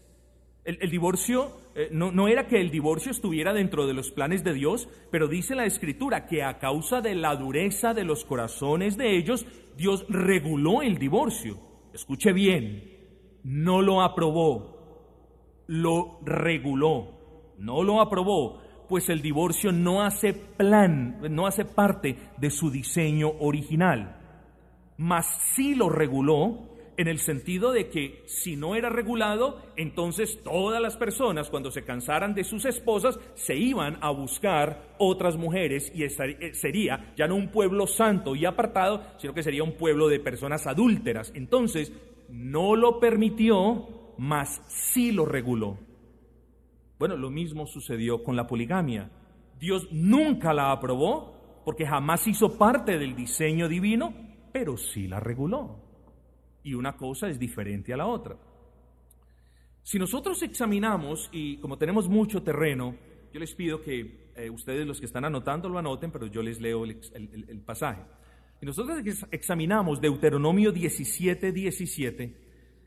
El, 0.64 0.90
divorcio, 0.90 1.50
eh, 1.74 1.88
no, 1.92 2.10
no 2.10 2.26
era 2.26 2.46
que 2.46 2.58
el 2.58 2.70
divorcio 2.70 3.10
estuviera 3.10 3.52
dentro 3.52 3.86
de 3.86 3.92
los 3.92 4.10
planes 4.10 4.42
de 4.44 4.54
Dios, 4.54 4.88
pero 5.10 5.28
dice 5.28 5.54
la 5.54 5.66
escritura 5.66 6.26
que 6.26 6.42
a 6.42 6.58
causa 6.58 7.02
de 7.02 7.14
la 7.14 7.36
dureza 7.36 7.92
de 7.92 8.04
los 8.04 8.24
corazones 8.24 8.96
de 8.96 9.14
ellos, 9.16 9.44
Dios 9.76 10.06
reguló 10.08 10.80
el 10.80 10.98
divorcio. 10.98 11.58
Escuche 11.92 12.32
bien, 12.32 12.94
no 13.42 13.82
lo 13.82 14.00
aprobó, 14.00 15.62
lo 15.66 16.20
reguló, 16.24 17.52
no 17.58 17.82
lo 17.82 18.00
aprobó, 18.00 18.62
pues 18.88 19.10
el 19.10 19.20
divorcio 19.20 19.70
no 19.70 20.02
hace 20.02 20.32
plan, 20.32 21.18
no 21.30 21.46
hace 21.46 21.66
parte 21.66 22.16
de 22.38 22.50
su 22.50 22.70
diseño 22.70 23.32
original, 23.38 24.16
mas 24.96 25.26
sí 25.54 25.74
lo 25.74 25.90
reguló 25.90 26.73
en 26.96 27.08
el 27.08 27.18
sentido 27.18 27.72
de 27.72 27.88
que 27.88 28.22
si 28.26 28.56
no 28.56 28.74
era 28.74 28.88
regulado, 28.88 29.60
entonces 29.76 30.42
todas 30.42 30.80
las 30.80 30.96
personas 30.96 31.50
cuando 31.50 31.70
se 31.70 31.84
cansaran 31.84 32.34
de 32.34 32.44
sus 32.44 32.64
esposas 32.64 33.18
se 33.34 33.56
iban 33.56 33.98
a 34.00 34.10
buscar 34.10 34.94
otras 34.98 35.36
mujeres 35.36 35.90
y 35.94 36.04
eh, 36.04 36.54
sería 36.54 37.12
ya 37.16 37.26
no 37.26 37.34
un 37.34 37.48
pueblo 37.48 37.86
santo 37.86 38.36
y 38.36 38.44
apartado, 38.44 39.02
sino 39.18 39.34
que 39.34 39.42
sería 39.42 39.64
un 39.64 39.76
pueblo 39.76 40.08
de 40.08 40.20
personas 40.20 40.66
adúlteras. 40.66 41.32
Entonces 41.34 41.92
no 42.28 42.76
lo 42.76 43.00
permitió, 43.00 44.14
mas 44.18 44.62
sí 44.68 45.12
lo 45.12 45.26
reguló. 45.26 45.78
Bueno, 46.98 47.16
lo 47.16 47.30
mismo 47.30 47.66
sucedió 47.66 48.22
con 48.22 48.36
la 48.36 48.46
poligamia. 48.46 49.10
Dios 49.58 49.88
nunca 49.90 50.54
la 50.54 50.70
aprobó 50.70 51.62
porque 51.64 51.86
jamás 51.86 52.26
hizo 52.26 52.56
parte 52.56 52.98
del 52.98 53.16
diseño 53.16 53.68
divino, 53.68 54.14
pero 54.52 54.76
sí 54.76 55.08
la 55.08 55.18
reguló. 55.18 55.83
Y 56.64 56.74
una 56.74 56.96
cosa 56.96 57.28
es 57.28 57.38
diferente 57.38 57.94
a 57.94 57.96
la 57.96 58.06
otra. 58.06 58.36
Si 59.84 59.98
nosotros 59.98 60.42
examinamos, 60.42 61.28
y 61.30 61.58
como 61.58 61.78
tenemos 61.78 62.08
mucho 62.08 62.42
terreno, 62.42 62.96
yo 63.32 63.38
les 63.38 63.54
pido 63.54 63.82
que 63.82 64.30
eh, 64.34 64.48
ustedes 64.48 64.86
los 64.86 64.98
que 64.98 65.06
están 65.06 65.24
anotando 65.24 65.68
lo 65.68 65.78
anoten, 65.78 66.10
pero 66.10 66.26
yo 66.26 66.42
les 66.42 66.60
leo 66.60 66.84
el, 66.84 67.62
pasaje. 67.66 68.02
Y 68.62 68.66
nosotros 68.66 68.98
examinamos 69.30 70.00
Deuteronomio 70.00 70.72
17, 70.72 71.52
17, 71.52 72.34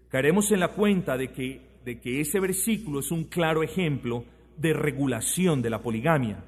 caeremos 0.10 0.52
en 0.52 0.60
la 0.60 0.70
cuenta 0.70 1.18
de 1.18 1.32
que, 1.32 1.62
de 1.86 2.00
que 2.00 2.20
ese 2.20 2.40
versículo 2.40 3.02
es 3.02 3.12
un 3.12 3.26
claro 3.26 3.62
ejemplo 3.62 4.26
de 4.58 4.74
regulación 4.74 5.62
de 5.62 5.70
la 5.70 5.82
poligamia. 5.82 6.44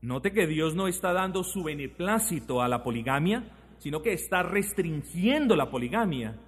Note 0.00 0.32
que 0.32 0.46
Dios 0.46 0.74
no 0.74 0.88
está 0.88 1.12
dando 1.12 1.44
su 1.44 1.64
beneplácito 1.64 2.62
a 2.62 2.68
la 2.68 2.82
poligamia, 2.82 3.57
sino 3.78 4.02
que 4.02 4.12
está 4.12 4.42
restringiendo 4.42 5.56
la 5.56 5.70
poligamia. 5.70 6.38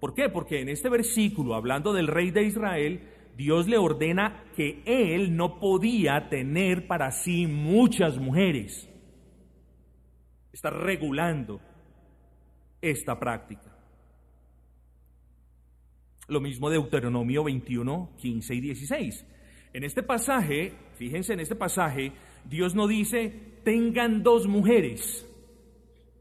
¿Por 0.00 0.14
qué? 0.14 0.28
Porque 0.28 0.60
en 0.60 0.68
este 0.68 0.88
versículo, 0.88 1.54
hablando 1.54 1.92
del 1.92 2.06
rey 2.06 2.30
de 2.30 2.44
Israel, 2.44 3.00
Dios 3.36 3.68
le 3.68 3.76
ordena 3.76 4.44
que 4.54 4.82
él 4.86 5.36
no 5.36 5.60
podía 5.60 6.28
tener 6.28 6.86
para 6.86 7.10
sí 7.10 7.46
muchas 7.46 8.18
mujeres. 8.18 8.88
Está 10.52 10.70
regulando 10.70 11.60
esta 12.80 13.18
práctica. 13.18 13.76
Lo 16.28 16.40
mismo 16.40 16.70
Deuteronomio 16.70 17.44
21, 17.44 18.10
15 18.16 18.54
y 18.54 18.60
16. 18.60 19.26
En 19.74 19.84
este 19.84 20.02
pasaje, 20.02 20.72
fíjense 20.96 21.34
en 21.34 21.40
este 21.40 21.54
pasaje, 21.54 22.12
Dios 22.48 22.74
no 22.74 22.86
dice 22.88 23.56
tengan 23.64 24.22
dos 24.22 24.46
mujeres. 24.46 25.26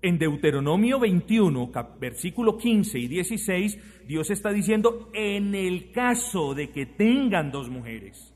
En 0.05 0.19
Deuteronomio 0.19 0.99
21, 0.99 1.71
versículo 1.99 2.59
15 2.59 2.99
y 2.99 3.07
16, 3.07 4.05
Dios 4.07 4.29
está 4.29 4.51
diciendo 4.51 5.09
en 5.15 5.55
el 5.55 5.91
caso 5.91 6.53
de 6.53 6.69
que 6.69 6.85
tengan 6.85 7.51
dos 7.51 7.71
mujeres. 7.71 8.31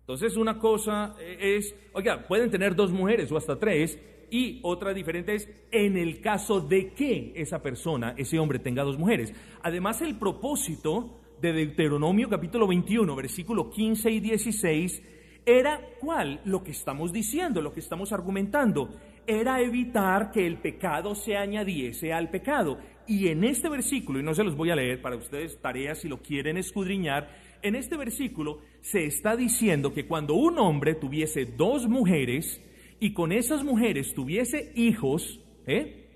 Entonces 0.00 0.34
una 0.34 0.58
cosa 0.58 1.14
es, 1.20 1.74
oiga, 1.92 2.26
pueden 2.26 2.50
tener 2.50 2.74
dos 2.74 2.90
mujeres 2.90 3.30
o 3.30 3.36
hasta 3.36 3.58
tres, 3.58 3.98
y 4.30 4.60
otra 4.62 4.94
diferente 4.94 5.34
es 5.34 5.46
en 5.70 5.98
el 5.98 6.22
caso 6.22 6.62
de 6.62 6.94
que 6.94 7.34
esa 7.36 7.60
persona, 7.60 8.14
ese 8.16 8.38
hombre 8.38 8.58
tenga 8.58 8.82
dos 8.82 8.96
mujeres. 8.96 9.34
Además, 9.62 10.00
el 10.00 10.14
propósito 10.14 11.20
de 11.38 11.52
Deuteronomio 11.52 12.30
capítulo 12.30 12.66
21, 12.66 13.14
versículo 13.14 13.68
15 13.68 14.10
y 14.10 14.20
16, 14.20 15.02
era 15.44 15.80
cuál? 16.00 16.40
Lo 16.44 16.64
que 16.64 16.72
estamos 16.72 17.12
diciendo, 17.12 17.62
lo 17.62 17.72
que 17.72 17.80
estamos 17.80 18.10
argumentando 18.10 18.96
era 19.26 19.60
evitar 19.60 20.30
que 20.30 20.46
el 20.46 20.58
pecado 20.58 21.14
se 21.14 21.36
añadiese 21.36 22.12
al 22.12 22.30
pecado. 22.30 22.78
Y 23.06 23.28
en 23.28 23.44
este 23.44 23.68
versículo, 23.68 24.18
y 24.18 24.22
no 24.22 24.34
se 24.34 24.44
los 24.44 24.56
voy 24.56 24.70
a 24.70 24.76
leer 24.76 25.00
para 25.00 25.16
ustedes 25.16 25.60
tareas 25.60 25.98
si 25.98 26.08
lo 26.08 26.22
quieren 26.22 26.56
escudriñar, 26.56 27.28
en 27.62 27.74
este 27.74 27.96
versículo 27.96 28.60
se 28.80 29.06
está 29.06 29.36
diciendo 29.36 29.92
que 29.92 30.06
cuando 30.06 30.34
un 30.34 30.58
hombre 30.58 30.94
tuviese 30.94 31.44
dos 31.46 31.88
mujeres 31.88 32.60
y 33.00 33.12
con 33.12 33.32
esas 33.32 33.64
mujeres 33.64 34.14
tuviese 34.14 34.72
hijos, 34.74 35.40
¿eh? 35.66 36.08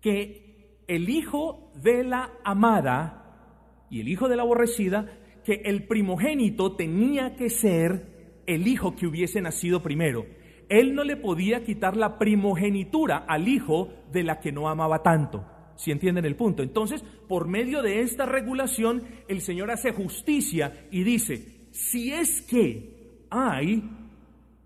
que 0.00 0.82
el 0.86 1.08
hijo 1.08 1.72
de 1.82 2.04
la 2.04 2.32
amada 2.44 3.86
y 3.90 4.00
el 4.00 4.08
hijo 4.08 4.28
de 4.28 4.36
la 4.36 4.42
aborrecida, 4.42 5.18
que 5.44 5.62
el 5.64 5.86
primogénito 5.86 6.74
tenía 6.76 7.36
que 7.36 7.50
ser 7.50 8.42
el 8.46 8.66
hijo 8.66 8.94
que 8.94 9.06
hubiese 9.06 9.40
nacido 9.40 9.82
primero 9.82 10.26
él 10.68 10.94
no 10.94 11.04
le 11.04 11.16
podía 11.16 11.64
quitar 11.64 11.96
la 11.96 12.18
primogenitura 12.18 13.18
al 13.18 13.48
hijo 13.48 13.88
de 14.12 14.24
la 14.24 14.40
que 14.40 14.52
no 14.52 14.68
amaba 14.68 15.02
tanto. 15.02 15.44
Si 15.76 15.90
entienden 15.90 16.24
el 16.24 16.36
punto. 16.36 16.62
Entonces, 16.62 17.04
por 17.28 17.48
medio 17.48 17.82
de 17.82 18.00
esta 18.00 18.24
regulación, 18.24 19.02
el 19.28 19.42
Señor 19.42 19.70
hace 19.70 19.92
justicia 19.92 20.86
y 20.90 21.02
dice, 21.02 21.68
si 21.70 22.12
es 22.12 22.40
que 22.42 23.26
hay 23.30 23.82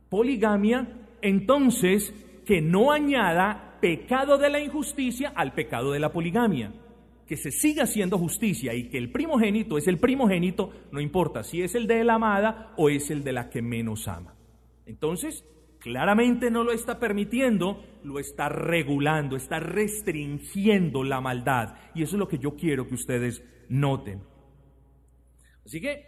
poligamia, 0.08 0.86
entonces 1.20 2.14
que 2.46 2.60
no 2.60 2.92
añada 2.92 3.78
pecado 3.80 4.38
de 4.38 4.50
la 4.50 4.60
injusticia 4.60 5.32
al 5.34 5.52
pecado 5.52 5.92
de 5.92 6.00
la 6.00 6.12
poligamia. 6.12 6.72
Que 7.26 7.36
se 7.36 7.50
siga 7.50 7.84
haciendo 7.84 8.18
justicia 8.18 8.74
y 8.74 8.88
que 8.88 8.98
el 8.98 9.12
primogénito 9.12 9.78
es 9.78 9.86
el 9.86 9.98
primogénito, 9.98 10.72
no 10.90 11.00
importa 11.00 11.44
si 11.44 11.62
es 11.62 11.74
el 11.74 11.86
de 11.86 12.04
la 12.04 12.14
amada 12.14 12.72
o 12.76 12.88
es 12.88 13.10
el 13.10 13.22
de 13.22 13.32
la 13.32 13.50
que 13.50 13.62
menos 13.62 14.08
ama. 14.08 14.34
Entonces, 14.86 15.44
claramente 15.80 16.50
no 16.50 16.62
lo 16.62 16.72
está 16.72 16.98
permitiendo, 16.98 17.82
lo 18.04 18.18
está 18.18 18.48
regulando, 18.48 19.36
está 19.36 19.58
restringiendo 19.58 21.02
la 21.02 21.20
maldad. 21.20 21.74
Y 21.94 22.02
eso 22.02 22.16
es 22.16 22.20
lo 22.20 22.28
que 22.28 22.38
yo 22.38 22.54
quiero 22.54 22.86
que 22.86 22.94
ustedes 22.94 23.42
noten. 23.68 24.22
Así 25.64 25.80
que, 25.80 26.04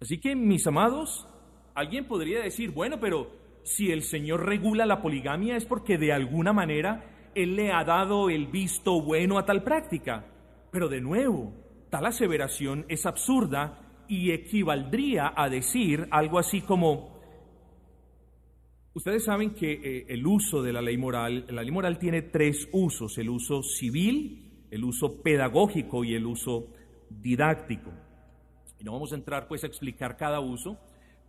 así 0.00 0.20
que 0.20 0.34
mis 0.34 0.66
amados, 0.66 1.26
alguien 1.74 2.06
podría 2.06 2.40
decir, 2.40 2.70
bueno, 2.70 3.00
pero 3.00 3.30
si 3.62 3.90
el 3.92 4.02
Señor 4.02 4.46
regula 4.46 4.86
la 4.86 5.02
poligamia 5.02 5.56
es 5.56 5.64
porque 5.64 5.98
de 5.98 6.12
alguna 6.12 6.52
manera 6.52 7.30
Él 7.34 7.56
le 7.56 7.72
ha 7.72 7.84
dado 7.84 8.30
el 8.30 8.46
visto 8.46 9.00
bueno 9.00 9.38
a 9.38 9.44
tal 9.44 9.62
práctica. 9.62 10.26
Pero 10.72 10.88
de 10.88 11.00
nuevo, 11.00 11.52
tal 11.90 12.06
aseveración 12.06 12.86
es 12.88 13.06
absurda 13.06 14.04
y 14.08 14.32
equivaldría 14.32 15.32
a 15.36 15.48
decir 15.48 16.08
algo 16.10 16.38
así 16.38 16.60
como, 16.62 17.09
Ustedes 18.92 19.24
saben 19.24 19.50
que 19.50 19.72
eh, 19.72 20.06
el 20.08 20.26
uso 20.26 20.62
de 20.62 20.72
la 20.72 20.82
ley 20.82 20.98
moral, 20.98 21.46
la 21.48 21.62
ley 21.62 21.70
moral 21.70 21.98
tiene 21.98 22.22
tres 22.22 22.68
usos, 22.72 23.18
el 23.18 23.30
uso 23.30 23.62
civil, 23.62 24.66
el 24.68 24.82
uso 24.82 25.22
pedagógico 25.22 26.02
y 26.02 26.14
el 26.14 26.26
uso 26.26 26.72
didáctico. 27.08 27.92
Y 28.80 28.84
no 28.84 28.92
vamos 28.92 29.12
a 29.12 29.14
entrar 29.14 29.46
pues 29.46 29.62
a 29.62 29.68
explicar 29.68 30.16
cada 30.16 30.40
uso, 30.40 30.76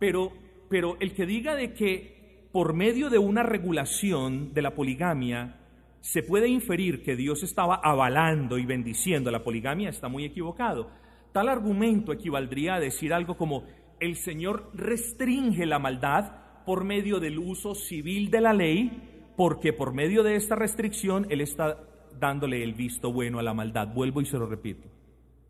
pero, 0.00 0.32
pero 0.68 0.96
el 0.98 1.14
que 1.14 1.24
diga 1.24 1.54
de 1.54 1.72
que 1.72 2.48
por 2.50 2.74
medio 2.74 3.10
de 3.10 3.18
una 3.18 3.44
regulación 3.44 4.52
de 4.52 4.62
la 4.62 4.74
poligamia 4.74 5.60
se 6.00 6.24
puede 6.24 6.48
inferir 6.48 7.04
que 7.04 7.14
Dios 7.14 7.44
estaba 7.44 7.76
avalando 7.76 8.58
y 8.58 8.66
bendiciendo 8.66 9.30
la 9.30 9.44
poligamia 9.44 9.88
está 9.88 10.08
muy 10.08 10.24
equivocado. 10.24 10.90
Tal 11.30 11.48
argumento 11.48 12.12
equivaldría 12.12 12.74
a 12.74 12.80
decir 12.80 13.14
algo 13.14 13.36
como 13.36 13.66
el 14.00 14.16
Señor 14.16 14.72
restringe 14.74 15.64
la 15.64 15.78
maldad 15.78 16.41
por 16.64 16.84
medio 16.84 17.20
del 17.20 17.38
uso 17.38 17.74
civil 17.74 18.30
de 18.30 18.40
la 18.40 18.52
ley, 18.52 18.90
porque 19.36 19.72
por 19.72 19.92
medio 19.92 20.22
de 20.22 20.36
esta 20.36 20.54
restricción 20.54 21.26
Él 21.30 21.40
está 21.40 21.78
dándole 22.18 22.62
el 22.62 22.74
visto 22.74 23.12
bueno 23.12 23.38
a 23.38 23.42
la 23.42 23.54
maldad. 23.54 23.88
Vuelvo 23.94 24.20
y 24.20 24.26
se 24.26 24.38
lo 24.38 24.46
repito. 24.46 24.88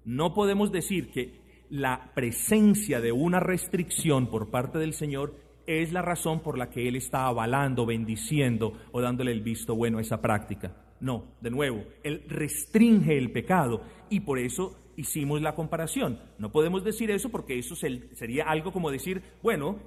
No 0.04 0.34
podemos 0.34 0.72
decir 0.72 1.10
que 1.10 1.40
la 1.70 2.10
presencia 2.14 3.00
de 3.00 3.12
una 3.12 3.40
restricción 3.40 4.28
por 4.28 4.50
parte 4.50 4.78
del 4.78 4.94
Señor 4.94 5.34
es 5.66 5.92
la 5.92 6.02
razón 6.02 6.40
por 6.40 6.58
la 6.58 6.70
que 6.70 6.88
Él 6.88 6.96
está 6.96 7.26
avalando, 7.26 7.86
bendiciendo 7.86 8.74
o 8.90 9.00
dándole 9.00 9.32
el 9.32 9.40
visto 9.40 9.74
bueno 9.74 9.98
a 9.98 10.02
esa 10.02 10.20
práctica. 10.20 10.76
No, 11.00 11.24
de 11.40 11.50
nuevo, 11.50 11.84
Él 12.02 12.24
restringe 12.28 13.16
el 13.16 13.32
pecado 13.32 13.82
y 14.10 14.20
por 14.20 14.38
eso 14.38 14.78
hicimos 14.96 15.40
la 15.40 15.54
comparación. 15.54 16.18
No 16.38 16.52
podemos 16.52 16.84
decir 16.84 17.10
eso 17.10 17.30
porque 17.30 17.58
eso 17.58 17.74
sería 17.74 18.44
algo 18.44 18.72
como 18.72 18.90
decir, 18.90 19.22
bueno, 19.42 19.78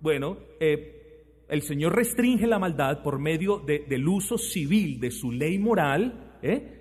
bueno, 0.00 0.38
eh, 0.58 1.44
el 1.48 1.62
Señor 1.62 1.94
restringe 1.94 2.46
la 2.46 2.58
maldad 2.58 3.02
por 3.02 3.18
medio 3.18 3.58
del 3.58 4.08
uso 4.08 4.38
civil 4.38 5.00
de 5.00 5.10
su 5.10 5.30
ley 5.32 5.58
moral, 5.58 6.38
¿eh? 6.42 6.78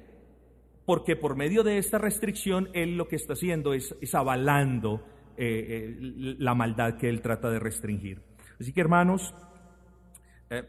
porque 0.85 1.15
por 1.15 1.35
medio 1.35 1.63
de 1.63 1.77
esta 1.77 1.97
restricción 1.97 2.69
Él 2.73 2.95
lo 2.95 3.07
que 3.07 3.15
está 3.15 3.33
haciendo 3.33 3.73
es, 3.73 3.93
avalando 4.13 5.03
eh, 5.37 5.95
la 6.39 6.55
maldad 6.55 6.97
que 6.97 7.09
Él 7.09 7.21
trata 7.21 7.49
de 7.49 7.59
restringir. 7.59 8.21
Así 8.59 8.73
que 8.73 8.81
hermanos, 8.81 9.33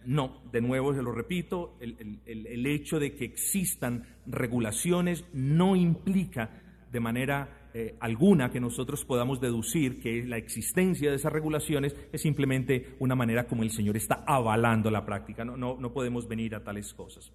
no, 0.04 0.42
de 0.52 0.60
nuevo 0.60 0.94
se 0.94 1.02
lo 1.02 1.10
repito, 1.10 1.78
el 1.80 2.66
hecho 2.66 3.00
de 3.00 3.14
que 3.14 3.24
existan 3.24 4.04
regulaciones 4.26 5.24
no 5.32 5.74
implica 5.74 6.50
de 6.92 7.00
manera 7.00 7.59
eh, 7.72 7.94
alguna 8.00 8.50
que 8.50 8.58
nosotros 8.58 9.04
podamos 9.04 9.40
deducir 9.40 10.00
que 10.00 10.24
la 10.24 10.36
existencia 10.36 11.08
de 11.10 11.16
esas 11.16 11.32
regulaciones 11.32 11.94
es 12.12 12.20
simplemente 12.20 12.96
una 12.98 13.14
manera 13.14 13.46
como 13.46 13.62
el 13.62 13.70
Señor 13.70 13.96
está 13.96 14.24
avalando 14.26 14.90
la 14.90 15.04
práctica. 15.04 15.44
No, 15.44 15.56
no, 15.56 15.76
no 15.78 15.92
podemos 15.92 16.26
venir 16.26 16.56
a 16.56 16.64
tales 16.64 16.92
cosas. 16.92 17.32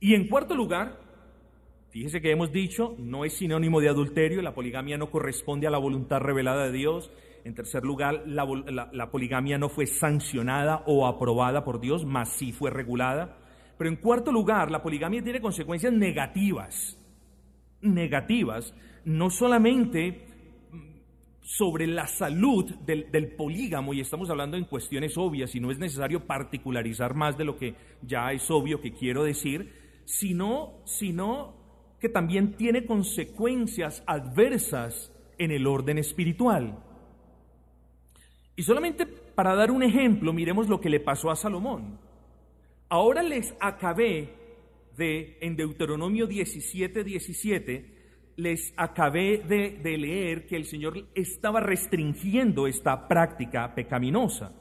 Y 0.00 0.14
en 0.14 0.26
cuarto 0.26 0.54
lugar, 0.54 0.98
fíjese 1.90 2.22
que 2.22 2.30
hemos 2.30 2.50
dicho, 2.50 2.94
no 2.98 3.26
es 3.26 3.34
sinónimo 3.34 3.80
de 3.80 3.90
adulterio, 3.90 4.40
la 4.40 4.54
poligamia 4.54 4.96
no 4.96 5.10
corresponde 5.10 5.66
a 5.66 5.70
la 5.70 5.78
voluntad 5.78 6.20
revelada 6.20 6.64
de 6.64 6.72
Dios. 6.72 7.10
En 7.44 7.54
tercer 7.54 7.84
lugar, 7.84 8.22
la, 8.26 8.46
la 8.92 9.10
poligamia 9.10 9.58
no 9.58 9.68
fue 9.68 9.86
sancionada 9.86 10.82
o 10.86 11.06
aprobada 11.06 11.64
por 11.64 11.78
Dios, 11.78 12.06
mas 12.06 12.32
sí 12.32 12.52
fue 12.52 12.70
regulada. 12.70 13.36
Pero 13.76 13.90
en 13.90 13.96
cuarto 13.96 14.32
lugar, 14.32 14.70
la 14.70 14.82
poligamia 14.82 15.22
tiene 15.22 15.40
consecuencias 15.40 15.92
negativas 15.92 16.98
negativas 17.80 18.74
no 19.04 19.30
solamente 19.30 20.26
sobre 21.42 21.86
la 21.86 22.06
salud 22.06 22.74
del, 22.84 23.32
polígamo, 23.32 23.94
y 23.94 24.00
estamos 24.00 24.28
hablando 24.28 24.58
en 24.58 24.64
cuestiones 24.64 25.16
obvias 25.16 25.54
y 25.54 25.60
no 25.60 25.70
es 25.70 25.78
necesario 25.78 26.26
particularizar 26.26 27.14
más 27.14 27.38
de 27.38 27.44
lo 27.44 27.56
que 27.56 27.74
ya 28.02 28.32
es 28.32 28.50
obvio 28.50 28.82
que 28.82 28.92
quiero 28.92 29.24
decir, 29.24 29.72
sino, 30.04 30.74
sino 30.84 31.54
que 32.00 32.10
también 32.10 32.54
tiene 32.56 32.84
consecuencias 32.84 34.02
adversas 34.06 35.10
en 35.38 35.50
el 35.50 35.66
orden 35.66 35.96
espiritual. 35.96 36.84
Y 38.54 38.62
solamente 38.62 39.06
para 39.06 39.54
dar 39.54 39.70
un 39.70 39.82
ejemplo, 39.82 40.34
miremos 40.34 40.68
lo 40.68 40.82
que 40.82 40.90
le 40.90 41.00
pasó 41.00 41.30
a 41.30 41.36
Salomón. 41.36 41.98
Ahora 42.90 43.22
les 43.22 43.54
acabé 43.58 44.34
de, 44.98 45.38
en 45.40 45.56
Deuteronomio 45.56 46.26
17, 46.26 47.04
17, 47.04 47.98
les 48.36 48.74
acabé 48.76 49.38
de, 49.38 49.96
leer 49.96 50.46
que 50.46 50.56
el 50.56 50.66
Señor 50.66 51.08
estaba 51.14 51.60
restringiendo 51.60 52.66
esta 52.66 53.08
práctica 53.08 53.74
pecaminosa. 53.74 54.52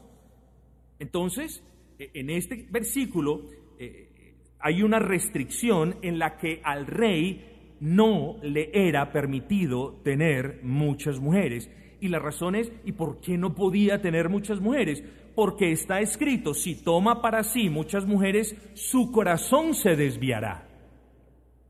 Entonces, 1.00 1.64
e, 2.00 2.12
en 2.14 2.30
este 2.30 2.68
versículo 2.70 3.50
eh, 3.78 4.36
hay 4.60 4.84
una 4.84 5.00
restricción 5.00 5.98
en 6.02 6.20
la 6.20 6.38
que 6.38 6.62
al 6.64 6.88
rey 6.88 7.76
no 7.80 8.38
le 8.42 8.70
era 8.74 9.12
permitido 9.12 10.00
tener 10.04 10.60
muchas 10.64 11.20
mujeres. 11.20 11.70
Y 12.00 12.10
la 12.10 12.20
razón 12.20 12.56
es, 12.56 12.72
¿y 12.86 12.92
por 12.92 13.20
qué 13.22 13.38
no 13.38 13.56
podía 13.56 14.02
tener 14.02 14.30
muchas 14.30 14.60
mujeres? 14.60 15.04
Porque 15.38 15.72
está 15.72 16.02
escrito, 16.02 16.56
si 16.56 16.74
toma 16.74 17.22
para 17.22 17.44
sí 17.44 17.70
muchas 17.70 18.08
mujeres, 18.08 18.56
su 18.74 19.12
corazón 19.12 19.76
se 19.76 19.96
desviará. 19.96 20.68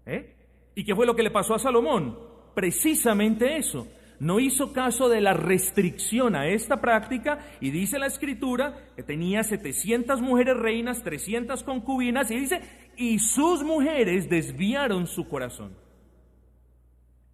¿Eh? 0.05 0.37
¿Y 0.73 0.85
qué 0.85 0.95
fue 0.95 1.05
lo 1.05 1.17
que 1.17 1.23
le 1.23 1.31
pasó 1.31 1.53
a 1.53 1.59
Salomón? 1.59 2.17
Precisamente 2.55 3.57
eso. 3.57 3.85
No 4.21 4.39
hizo 4.39 4.71
caso 4.71 5.09
de 5.09 5.19
la 5.19 5.33
restricción 5.33 6.33
a 6.37 6.47
esta 6.47 6.79
práctica 6.79 7.39
y 7.59 7.71
dice 7.71 7.99
la 7.99 8.07
escritura 8.07 8.87
que 8.95 9.03
tenía 9.03 9.43
700 9.43 10.21
mujeres 10.21 10.55
reinas, 10.55 11.03
300 11.03 11.61
concubinas 11.63 12.31
y 12.31 12.39
dice, 12.39 12.61
y 12.95 13.19
sus 13.19 13.63
mujeres 13.63 14.29
desviaron 14.29 15.07
su 15.07 15.27
corazón. 15.27 15.75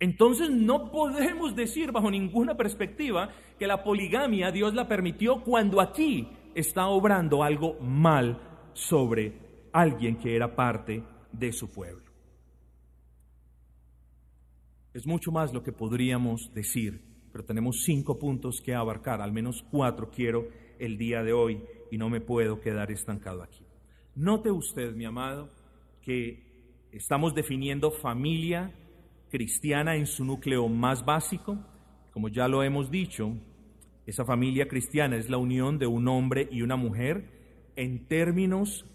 Entonces 0.04 0.50
no 0.50 0.92
podemos 0.92 1.56
decir 1.56 1.94
bajo 1.94 2.12
ninguna 2.12 2.58
perspectiva 2.58 3.30
que 3.58 3.68
la 3.68 3.86
poligamia 3.86 4.52
Dios 4.52 4.74
la 4.74 4.86
permitió 4.86 5.42
cuando 5.46 5.80
aquí 5.80 6.28
está 6.54 6.88
obrando 6.88 7.42
algo 7.42 7.80
mal 7.80 8.38
sobre 8.74 9.70
alguien 9.72 10.18
que 10.18 10.36
era 10.36 10.58
parte 10.58 11.02
de 11.32 11.54
su 11.54 11.72
pueblo. 11.72 12.04
Es 14.94 15.08
mucho 15.08 15.32
más 15.32 15.54
lo 15.54 15.64
que 15.64 15.72
podríamos 15.72 16.54
decir, 16.54 17.02
pero 17.32 17.46
tenemos 17.46 17.84
cinco 17.86 18.20
puntos 18.20 18.60
que 18.60 18.76
abarcar, 18.76 19.22
al 19.22 19.32
menos 19.32 19.64
cuatro 19.72 20.12
quiero 20.12 20.50
el 20.80 20.98
día 20.98 21.24
de 21.24 21.32
hoy 21.32 21.64
y 21.92 21.98
no 21.98 22.10
me 22.10 22.20
puedo 22.20 22.60
quedar 22.60 22.92
estancado 22.92 23.42
aquí. 23.42 23.66
Note 24.16 24.52
usted, 24.52 24.94
mi 24.96 25.06
amado, 25.06 25.50
que 26.02 26.90
estamos 26.92 27.34
definiendo 27.34 27.90
familia 27.90 28.74
cristiana 29.34 29.96
en 29.96 30.06
su 30.06 30.24
núcleo 30.24 30.68
más 30.70 31.04
básico. 31.04 31.58
Como 32.12 32.30
ya 32.30 32.48
lo 32.48 32.62
hemos 32.62 32.92
dicho, 32.92 33.36
esa 34.06 34.26
familia 34.26 34.68
cristiana 34.68 35.18
es 35.18 35.28
la 35.28 35.38
unión 35.38 35.80
de 35.80 35.88
un 35.88 36.08
hombre 36.08 36.48
y 36.52 36.62
una 36.62 36.76
mujer 36.76 37.72
en 37.76 38.06
términos, 38.08 38.86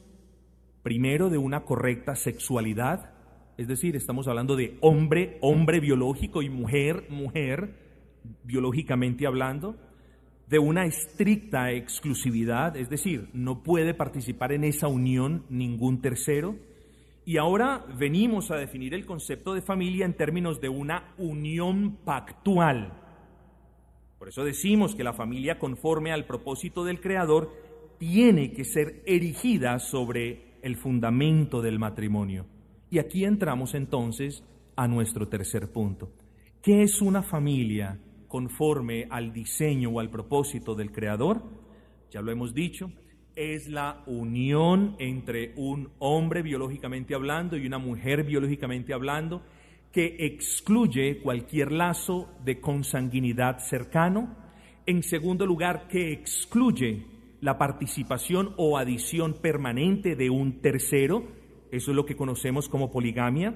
primero, 0.85 1.29
de 1.29 1.39
una 1.39 1.65
correcta 1.65 2.15
sexualidad, 2.15 3.11
es 3.57 3.67
decir, 3.67 3.97
estamos 3.97 4.29
hablando 4.29 4.55
de 4.55 4.79
hombre, 4.81 5.39
hombre 5.41 5.81
biológico 5.81 6.41
y 6.43 6.51
mujer, 6.51 7.07
mujer, 7.11 7.75
biológicamente 8.45 9.27
hablando, 9.27 9.75
de 10.47 10.61
una 10.61 10.87
estricta 10.87 11.73
exclusividad, 11.73 12.77
es 12.77 12.89
decir, 12.89 13.29
no 13.33 13.65
puede 13.65 13.93
participar 13.93 14.53
en 14.53 14.63
esa 14.63 14.87
unión 14.87 15.47
ningún 15.51 16.01
tercero, 16.01 16.55
y 17.29 17.37
ahora 17.37 17.85
venimos 17.99 18.51
a 18.51 18.57
definir 18.57 18.95
el 18.95 19.05
concepto 19.05 19.53
de 19.53 19.61
familia 19.61 20.07
en 20.07 20.15
términos 20.15 20.63
de 20.63 20.71
una 20.71 21.13
unión 21.19 21.99
pactual. 22.03 22.91
Por 24.19 24.29
eso 24.29 24.45
decimos 24.45 24.95
que 24.95 25.05
la 25.05 25.13
familia 25.13 25.59
conforme 25.59 26.11
al 26.11 26.25
propósito 26.25 26.85
del 26.85 27.03
Creador 27.03 27.53
tiene 27.99 28.53
que 28.53 28.65
ser 28.65 29.03
erigida 29.05 29.79
sobre 29.79 30.55
el 30.63 30.79
fundamento 30.79 31.61
del 31.61 31.79
matrimonio. 31.79 32.47
Y 32.89 32.99
aquí 32.99 33.27
entramos 33.27 33.75
entonces 33.75 34.43
a 34.75 34.89
nuestro 34.89 35.29
tercer 35.29 35.71
punto. 35.71 36.11
¿Qué 36.63 36.81
es 36.81 37.03
una 37.03 37.23
familia 37.23 38.01
conforme 38.27 39.07
al 39.11 39.35
diseño 39.35 39.91
o 39.91 40.01
al 40.01 40.09
propósito 40.09 40.75
del 40.75 40.93
Creador? 40.93 41.43
Ya 42.11 42.23
lo 42.23 42.33
hemos 42.33 42.55
dicho, 42.55 42.91
es 43.39 43.69
la 43.69 44.03
unión 44.07 44.97
entre 44.99 45.53
un 45.57 45.91
hombre 46.01 46.43
biológicamente 46.43 47.15
hablando 47.15 47.57
y 47.57 47.67
una 47.67 47.79
mujer 47.79 48.25
biológicamente 48.25 48.93
hablando 48.93 49.43
que 49.93 50.17
excluye 50.19 51.21
cualquier 51.21 51.71
lazo 51.71 52.29
de 52.45 52.61
consanguinidad 52.61 53.61
cercano. 53.61 54.37
En 54.87 55.05
segundo 55.05 55.47
lugar, 55.47 55.87
que 55.87 56.13
excluye 56.13 57.07
la 57.41 57.57
participación 57.57 58.55
o 58.57 58.77
adición 58.77 59.35
permanente 59.35 60.17
de 60.17 60.31
un 60.31 60.61
tercero, 60.61 61.29
eso 61.71 61.91
es 61.93 61.97
lo 61.97 62.05
que 62.05 62.17
conocemos 62.17 62.69
como 62.69 62.91
poligamia, 62.91 63.55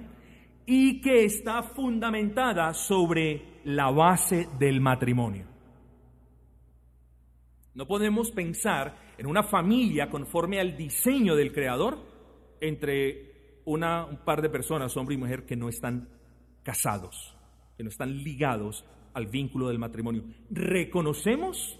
y 0.65 1.01
que 1.01 1.25
está 1.25 1.63
fundamentada 1.65 2.73
sobre 2.73 3.61
la 3.65 3.91
base 3.91 4.49
del 4.61 4.81
matrimonio. 4.81 5.52
No 7.75 7.87
podemos 7.87 8.31
pensar 8.31 9.15
en 9.17 9.27
una 9.27 9.43
familia 9.43 10.11
conforme 10.11 10.61
al 10.61 10.77
diseño 10.77 11.35
del 11.35 11.53
Creador 11.53 11.99
entre 12.61 13.61
una, 13.65 14.05
un 14.05 14.19
par 14.19 14.43
de 14.43 14.51
personas, 14.51 14.97
hombre 14.97 15.15
y 15.15 15.19
mujer, 15.19 15.47
que 15.47 15.57
no 15.57 15.69
están 15.69 16.09
casados, 16.63 17.35
que 17.77 17.83
no 17.83 17.89
están 17.89 18.23
ligados 18.23 18.85
al 19.15 19.27
vínculo 19.27 19.69
del 19.69 19.79
matrimonio. 19.79 20.25
Reconocemos 20.51 21.79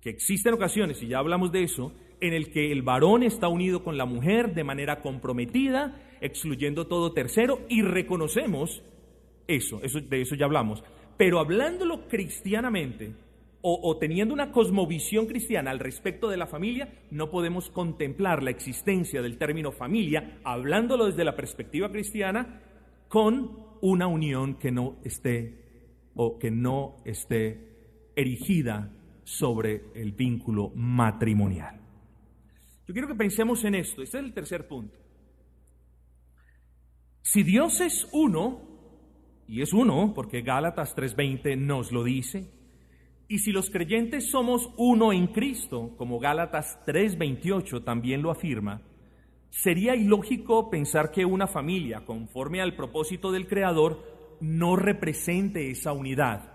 que 0.00 0.10
existen 0.10 0.54
ocasiones, 0.54 1.02
y 1.02 1.08
ya 1.08 1.18
hablamos 1.18 1.52
de 1.52 1.64
eso, 1.64 1.92
en 2.20 2.32
el 2.32 2.52
que 2.52 2.70
el 2.70 2.82
varón 2.82 3.22
está 3.22 3.48
unido 3.48 3.82
con 3.82 3.96
la 3.96 4.04
mujer 4.04 4.54
de 4.54 4.64
manera 4.64 5.00
comprometida, 5.00 6.00
excluyendo 6.20 6.86
todo 6.86 7.12
tercero, 7.12 7.60
y 7.68 7.82
reconocemos 7.82 8.82
eso, 9.46 9.80
eso 9.82 10.00
de 10.00 10.22
eso 10.22 10.34
ya 10.36 10.46
hablamos. 10.46 10.82
Pero 11.16 11.38
hablándolo 11.38 12.08
cristianamente, 12.08 13.14
o, 13.62 13.96
teniendo 13.98 14.32
una 14.32 14.52
cosmovisión 14.52 15.26
cristiana 15.26 15.70
al 15.70 15.78
respecto 15.78 16.28
de 16.28 16.36
la 16.36 16.46
familia, 16.46 16.92
no 17.10 17.30
podemos 17.30 17.70
contemplar 17.70 18.42
la 18.42 18.50
existencia 18.50 19.20
del 19.20 19.36
término 19.36 19.70
familia, 19.70 20.40
hablándolo 20.44 21.06
desde 21.06 21.24
la 21.24 21.36
perspectiva 21.36 21.90
cristiana, 21.90 22.62
con 23.08 23.70
una 23.82 24.06
unión 24.06 24.54
que 24.54 24.70
no 24.70 24.96
esté 25.04 26.10
o 26.14 26.38
que 26.38 26.50
no 26.50 26.96
esté 27.04 28.12
erigida 28.16 28.92
sobre 29.24 29.84
el 29.94 30.12
vínculo 30.12 30.72
matrimonial. 30.74 31.80
Yo 32.86 32.94
quiero 32.94 33.08
que 33.08 33.14
pensemos 33.14 33.64
en 33.64 33.74
esto, 33.74 34.02
este 34.02 34.18
es 34.18 34.24
el 34.24 34.32
tercer 34.32 34.66
punto. 34.66 34.98
Si 37.22 37.42
Dios 37.42 37.80
es 37.80 38.08
uno, 38.12 38.62
y 39.46 39.62
es 39.62 39.72
uno, 39.72 40.12
porque 40.14 40.42
Gálatas 40.42 40.96
3:20 40.96 41.56
nos 41.56 41.92
lo 41.92 42.02
dice, 42.02 42.59
y 43.30 43.38
si 43.38 43.52
los 43.52 43.70
creyentes 43.70 44.28
somos 44.28 44.70
uno 44.76 45.12
en 45.12 45.28
Cristo, 45.28 45.92
como 45.96 46.18
Gálatas 46.18 46.80
3:28 46.84 47.84
también 47.84 48.22
lo 48.22 48.32
afirma, 48.32 48.82
sería 49.50 49.94
ilógico 49.94 50.68
pensar 50.68 51.12
que 51.12 51.24
una 51.24 51.46
familia, 51.46 52.04
conforme 52.04 52.60
al 52.60 52.74
propósito 52.74 53.30
del 53.30 53.46
Creador, 53.46 54.02
no 54.40 54.74
represente 54.74 55.70
esa 55.70 55.92
unidad. 55.92 56.54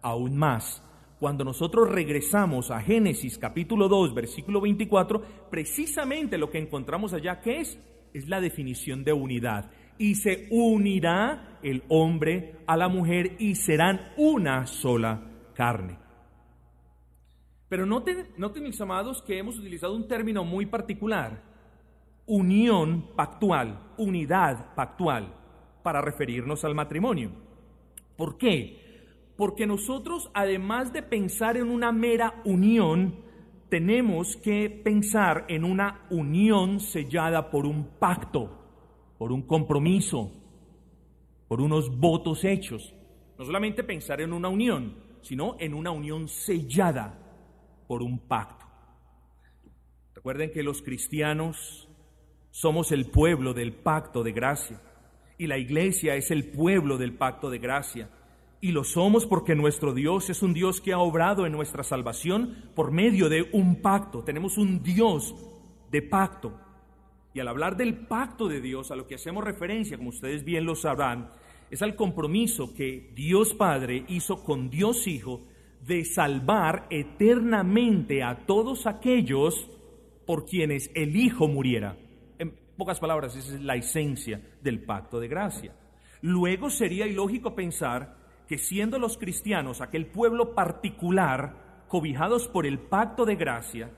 Aún 0.00 0.36
más, 0.36 0.80
cuando 1.18 1.42
nosotros 1.42 1.90
regresamos 1.90 2.70
a 2.70 2.80
Génesis 2.80 3.36
capítulo 3.36 3.88
2, 3.88 4.14
versículo 4.14 4.60
24, 4.60 5.22
precisamente 5.50 6.38
lo 6.38 6.50
que 6.50 6.58
encontramos 6.58 7.12
allá, 7.12 7.40
¿qué 7.40 7.62
es? 7.62 7.80
Es 8.14 8.28
la 8.28 8.40
definición 8.40 9.02
de 9.02 9.12
unidad. 9.12 9.72
Y 9.98 10.14
se 10.14 10.46
unirá 10.52 11.58
el 11.64 11.82
hombre 11.88 12.58
a 12.68 12.76
la 12.76 12.86
mujer 12.86 13.34
y 13.40 13.56
serán 13.56 14.12
una 14.16 14.68
sola 14.68 15.20
carne. 15.54 16.01
Pero 17.72 17.86
noten, 17.86 18.26
noten, 18.36 18.64
mis 18.64 18.78
amados, 18.82 19.22
que 19.22 19.38
hemos 19.38 19.58
utilizado 19.58 19.96
un 19.96 20.06
término 20.06 20.44
muy 20.44 20.66
particular, 20.66 21.42
unión 22.26 23.16
pactual, 23.16 23.94
unidad 23.96 24.74
pactual, 24.74 25.34
para 25.82 26.02
referirnos 26.02 26.66
al 26.66 26.74
matrimonio. 26.74 27.30
¿Por 28.14 28.36
qué? 28.36 29.32
Porque 29.38 29.66
nosotros, 29.66 30.30
además 30.34 30.92
de 30.92 31.02
pensar 31.02 31.56
en 31.56 31.70
una 31.70 31.92
mera 31.92 32.42
unión, 32.44 33.14
tenemos 33.70 34.36
que 34.36 34.68
pensar 34.68 35.46
en 35.48 35.64
una 35.64 36.02
unión 36.10 36.78
sellada 36.78 37.50
por 37.50 37.64
un 37.64 37.98
pacto, 37.98 38.50
por 39.16 39.32
un 39.32 39.46
compromiso, 39.46 40.30
por 41.48 41.62
unos 41.62 41.98
votos 41.98 42.44
hechos. 42.44 42.94
No 43.38 43.46
solamente 43.46 43.82
pensar 43.82 44.20
en 44.20 44.34
una 44.34 44.50
unión, 44.50 44.94
sino 45.22 45.56
en 45.58 45.72
una 45.72 45.90
unión 45.90 46.28
sellada 46.28 47.21
por 47.92 48.02
un 48.02 48.20
pacto. 48.20 48.64
Recuerden 50.14 50.50
que 50.50 50.62
los 50.62 50.80
cristianos 50.80 51.90
somos 52.50 52.90
el 52.90 53.04
pueblo 53.04 53.52
del 53.52 53.74
pacto 53.74 54.22
de 54.22 54.32
gracia 54.32 54.80
y 55.36 55.46
la 55.46 55.58
iglesia 55.58 56.16
es 56.16 56.30
el 56.30 56.46
pueblo 56.46 56.96
del 56.96 57.12
pacto 57.12 57.50
de 57.50 57.58
gracia. 57.58 58.08
Y 58.62 58.72
lo 58.72 58.82
somos 58.82 59.26
porque 59.26 59.54
nuestro 59.54 59.92
Dios 59.92 60.30
es 60.30 60.42
un 60.42 60.54
Dios 60.54 60.80
que 60.80 60.94
ha 60.94 61.00
obrado 61.00 61.44
en 61.44 61.52
nuestra 61.52 61.82
salvación 61.82 62.70
por 62.74 62.92
medio 62.92 63.28
de 63.28 63.50
un 63.52 63.82
pacto. 63.82 64.24
Tenemos 64.24 64.56
un 64.56 64.82
Dios 64.82 65.34
de 65.90 66.00
pacto. 66.00 66.58
Y 67.34 67.40
al 67.40 67.48
hablar 67.48 67.76
del 67.76 68.06
pacto 68.06 68.48
de 68.48 68.62
Dios, 68.62 68.90
a 68.90 68.96
lo 68.96 69.06
que 69.06 69.16
hacemos 69.16 69.44
referencia, 69.44 69.98
como 69.98 70.08
ustedes 70.08 70.44
bien 70.44 70.64
lo 70.64 70.76
sabrán, 70.76 71.30
es 71.70 71.82
al 71.82 71.94
compromiso 71.94 72.72
que 72.74 73.12
Dios 73.14 73.52
Padre 73.52 74.06
hizo 74.08 74.42
con 74.42 74.70
Dios 74.70 75.06
Hijo 75.06 75.42
de 75.86 76.04
salvar 76.04 76.86
eternamente 76.90 78.22
a 78.22 78.46
todos 78.46 78.86
aquellos 78.86 79.68
por 80.26 80.46
quienes 80.46 80.90
el 80.94 81.16
Hijo 81.16 81.48
muriera. 81.48 81.96
En 82.38 82.54
pocas 82.76 83.00
palabras, 83.00 83.36
esa 83.36 83.54
es 83.54 83.60
la 83.60 83.74
esencia 83.74 84.40
del 84.62 84.84
pacto 84.84 85.18
de 85.18 85.28
gracia. 85.28 85.74
Luego 86.20 86.70
sería 86.70 87.06
ilógico 87.06 87.54
pensar 87.54 88.16
que 88.46 88.58
siendo 88.58 88.98
los 88.98 89.18
cristianos 89.18 89.80
aquel 89.80 90.06
pueblo 90.06 90.54
particular, 90.54 91.84
cobijados 91.88 92.46
por 92.46 92.64
el 92.64 92.78
pacto 92.78 93.24
de 93.24 93.36
gracia, 93.36 93.90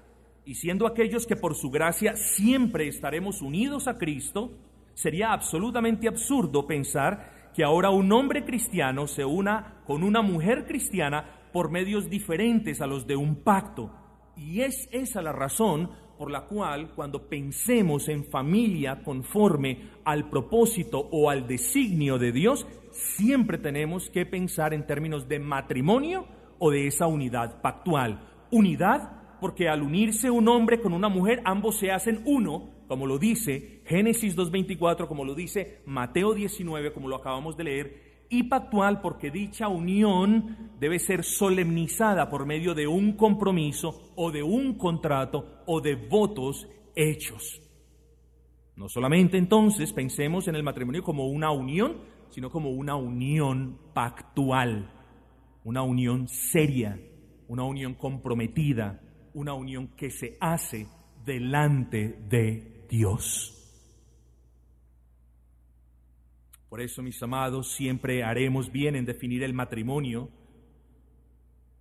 y 0.47 0.55
siendo 0.55 0.87
aquellos 0.87 1.27
que 1.27 1.37
por 1.37 1.55
su 1.55 1.71
gracia 1.71 2.17
siempre 2.17 2.89
estaremos 2.89 3.43
unidos 3.43 3.89
a 3.89 3.99
Cristo, 3.99 4.53
sería 4.95 5.33
absolutamente 5.33 6.09
absurdo 6.09 6.67
pensar 6.67 7.51
que 7.55 7.65
ahora 7.65 7.91
un 7.91 8.11
hombre 8.13 8.45
cristiano 8.45 9.07
se 9.07 9.25
una 9.25 9.83
con 9.87 10.03
una 10.03 10.23
mujer 10.23 10.67
cristiana 10.67 11.44
por 11.55 11.71
medios 11.71 12.11
diferentes 12.11 12.81
a 12.81 12.89
los 12.89 13.07
de 13.07 13.15
un 13.15 13.37
pacto. 13.37 13.93
Y 14.37 14.63
es 14.63 14.89
esa 14.91 15.23
la 15.23 15.31
razón 15.31 15.89
por 16.19 16.29
la 16.29 16.47
cual 16.47 16.91
cuando 16.97 17.29
pensemos 17.29 18.09
en 18.09 18.25
familia 18.25 19.05
conforme 19.05 19.91
al 20.05 20.29
propósito 20.29 21.09
o 21.13 21.31
al 21.31 21.47
designio 21.47 22.19
de 22.19 22.33
Dios, 22.33 22.67
siempre 22.91 23.57
tenemos 23.57 24.11
que 24.11 24.27
pensar 24.27 24.75
en 24.75 24.85
términos 24.85 25.29
de 25.29 25.39
matrimonio 25.39 26.27
o 26.59 26.73
de 26.73 26.89
esa 26.89 27.07
unidad 27.07 27.63
pactual. 27.63 28.47
Unidad 28.51 29.39
porque 29.41 29.69
al 29.69 29.83
unirse 29.83 30.33
un 30.33 30.49
hombre 30.49 30.81
con 30.81 30.93
una 30.93 31.09
mujer, 31.09 31.41
ambos 31.45 31.79
se 31.79 31.93
hacen 31.93 32.21
uno, 32.25 32.71
como 32.89 33.07
lo 33.07 33.21
dice 33.21 33.81
Génesis 33.85 34.37
2.24, 34.37 35.07
como 35.07 35.25
lo 35.25 35.37
dice 35.37 35.83
Mateo 35.87 36.35
19, 36.35 36.93
como 36.93 37.07
lo 37.07 37.15
acabamos 37.15 37.57
de 37.57 37.63
leer, 37.63 38.14
y 38.29 38.45
pactual 38.45 39.01
porque 39.01 39.31
dicha 39.31 39.69
unión 39.69 40.73
debe 40.79 40.99
ser 40.99 41.25
solemnizada 41.25 42.29
por 42.29 42.47
medio 42.47 42.75
de 42.75 42.87
un 42.87 43.13
compromiso 43.13 44.13
o 44.17 44.31
de 44.31 44.43
un 44.43 44.75
contrato 44.75 45.63
o 45.67 45.81
de 45.81 45.95
votos 45.95 46.69
hechos. 46.95 47.61
No 48.77 48.89
solamente 48.89 49.39
entonces 49.39 49.93
pensemos 49.93 50.49
en 50.49 50.57
el 50.57 50.63
matrimonio 50.63 51.03
como 51.03 51.29
una 51.29 51.51
unión, 51.53 51.99
sino 52.31 52.51
como 52.51 52.71
una 52.71 52.97
unión 52.97 53.79
pactual, 53.95 54.91
una 55.63 55.83
unión 55.83 56.27
seria, 56.27 57.01
una 57.47 57.63
unión 57.63 57.95
comprometida, 57.95 59.01
una 59.33 59.55
unión 59.55 59.89
que 59.97 60.11
se 60.11 60.37
hace 60.41 60.89
delante 61.25 62.19
de 62.29 62.87
Dios. 62.89 63.54
Por 66.75 66.81
eso, 66.81 67.05
mis 67.05 67.23
amados, 67.23 67.71
siempre 67.71 68.25
haremos 68.25 68.73
bien 68.73 68.97
en 68.97 69.05
definir 69.05 69.45
el 69.45 69.55
matrimonio 69.55 70.29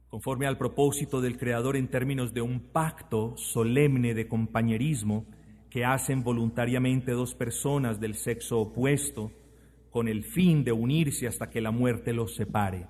conforme 0.08 0.46
al 0.46 0.60
propósito 0.60 1.20
del 1.20 1.36
Creador 1.36 1.78
en 1.78 1.88
términos 1.88 2.32
de 2.32 2.44
un 2.44 2.60
pacto 2.60 3.36
solemne 3.36 4.14
de 4.14 4.28
compañerismo 4.28 5.26
que 5.72 5.84
hacen 5.84 6.22
voluntariamente 6.22 7.12
dos 7.14 7.34
personas 7.34 8.00
del 8.00 8.14
sexo 8.14 8.60
opuesto 8.60 9.32
con 9.90 10.08
el 10.08 10.24
fin 10.24 10.64
de 10.64 10.74
unirse 10.74 11.26
hasta 11.26 11.50
que 11.50 11.60
la 11.60 11.72
muerte 11.72 12.14
los 12.14 12.36
separe. 12.36 12.86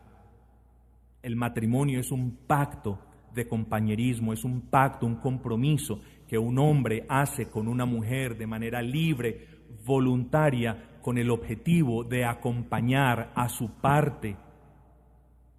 El 1.22 1.38
matrimonio 1.38 2.02
es 2.02 2.12
un 2.12 2.36
pacto 2.46 3.00
de 3.34 3.48
compañerismo, 3.48 4.34
es 4.34 4.44
un 4.44 4.60
pacto, 4.70 5.06
un 5.06 5.22
compromiso 5.22 6.02
que 6.28 6.38
un 6.38 6.60
hombre 6.60 7.06
hace 7.08 7.48
con 7.50 7.70
una 7.70 7.86
mujer 7.86 8.38
de 8.38 8.46
manera 8.46 8.82
libre, 8.82 9.48
voluntaria, 9.86 10.90
con 11.04 11.20
el 11.20 11.30
objetivo 11.30 12.04
de 12.04 12.26
acompañar 12.26 13.32
a 13.36 13.50
su 13.50 13.70
parte 13.70 14.38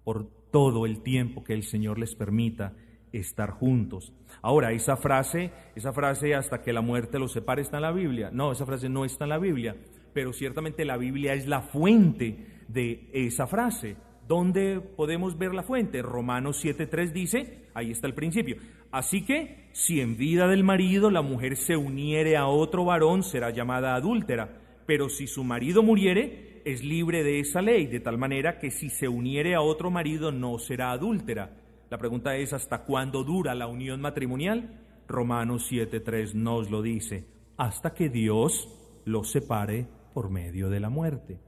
por 0.03 0.27
todo 0.51 0.85
el 0.85 1.01
tiempo 1.03 1.43
que 1.43 1.53
el 1.53 1.63
Señor 1.63 1.99
les 1.99 2.15
permita 2.15 2.73
estar 3.13 3.51
juntos. 3.51 4.11
Ahora, 4.41 4.71
esa 4.71 4.97
frase, 4.97 5.51
esa 5.75 5.93
frase 5.93 6.35
hasta 6.35 6.61
que 6.61 6.73
la 6.73 6.81
muerte 6.81 7.19
los 7.19 7.31
separe 7.31 7.61
está 7.61 7.77
en 7.77 7.83
la 7.83 7.91
Biblia. 7.91 8.29
No, 8.33 8.51
esa 8.51 8.65
frase 8.65 8.89
no 8.89 9.05
está 9.05 9.25
en 9.25 9.29
la 9.29 9.37
Biblia, 9.37 9.75
pero 10.13 10.33
ciertamente 10.33 10.83
la 10.83 10.97
Biblia 10.97 11.33
es 11.33 11.47
la 11.47 11.61
fuente 11.61 12.63
de 12.67 13.09
esa 13.13 13.47
frase. 13.47 13.95
¿Dónde 14.27 14.81
podemos 14.81 15.37
ver 15.37 15.53
la 15.53 15.61
fuente? 15.61 16.01
Romanos 16.01 16.65
7.3 16.65 17.11
dice, 17.11 17.69
ahí 17.75 17.91
está 17.91 18.07
el 18.07 18.15
principio. 18.15 18.57
Así 18.91 19.23
que, 19.23 19.69
si 19.73 20.01
en 20.01 20.17
vida 20.17 20.47
del 20.47 20.63
marido 20.63 21.11
la 21.11 21.21
mujer 21.21 21.55
se 21.55 21.77
uniere 21.77 22.35
a 22.35 22.47
otro 22.47 22.85
varón, 22.85 23.21
será 23.21 23.51
llamada 23.51 23.93
adúltera 23.93 24.64
pero 24.85 25.09
si 25.09 25.27
su 25.27 25.43
marido 25.43 25.83
muriere, 25.83 26.61
es 26.65 26.83
libre 26.83 27.23
de 27.23 27.39
esa 27.39 27.61
ley, 27.61 27.87
de 27.87 27.99
tal 27.99 28.17
manera 28.17 28.59
que 28.59 28.71
si 28.71 28.89
se 28.89 29.07
uniere 29.07 29.55
a 29.55 29.61
otro 29.61 29.91
marido 29.91 30.31
no 30.31 30.57
será 30.59 30.91
adúltera. 30.91 31.57
La 31.89 31.97
pregunta 31.97 32.35
es, 32.37 32.53
¿hasta 32.53 32.83
cuándo 32.83 33.23
dura 33.23 33.53
la 33.55 33.67
unión 33.67 34.01
matrimonial? 34.01 34.81
Romanos 35.07 35.71
7.3 35.71 36.33
nos 36.33 36.69
lo 36.71 36.81
dice, 36.81 37.25
hasta 37.57 37.93
que 37.93 38.09
Dios 38.09 38.67
los 39.05 39.31
separe 39.31 39.87
por 40.13 40.29
medio 40.29 40.69
de 40.69 40.79
la 40.79 40.89
muerte. 40.89 41.39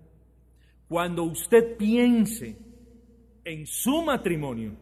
Cuando 0.88 1.24
usted 1.24 1.76
piense 1.78 2.56
en 3.44 3.66
su 3.66 4.04
matrimonio, 4.04 4.74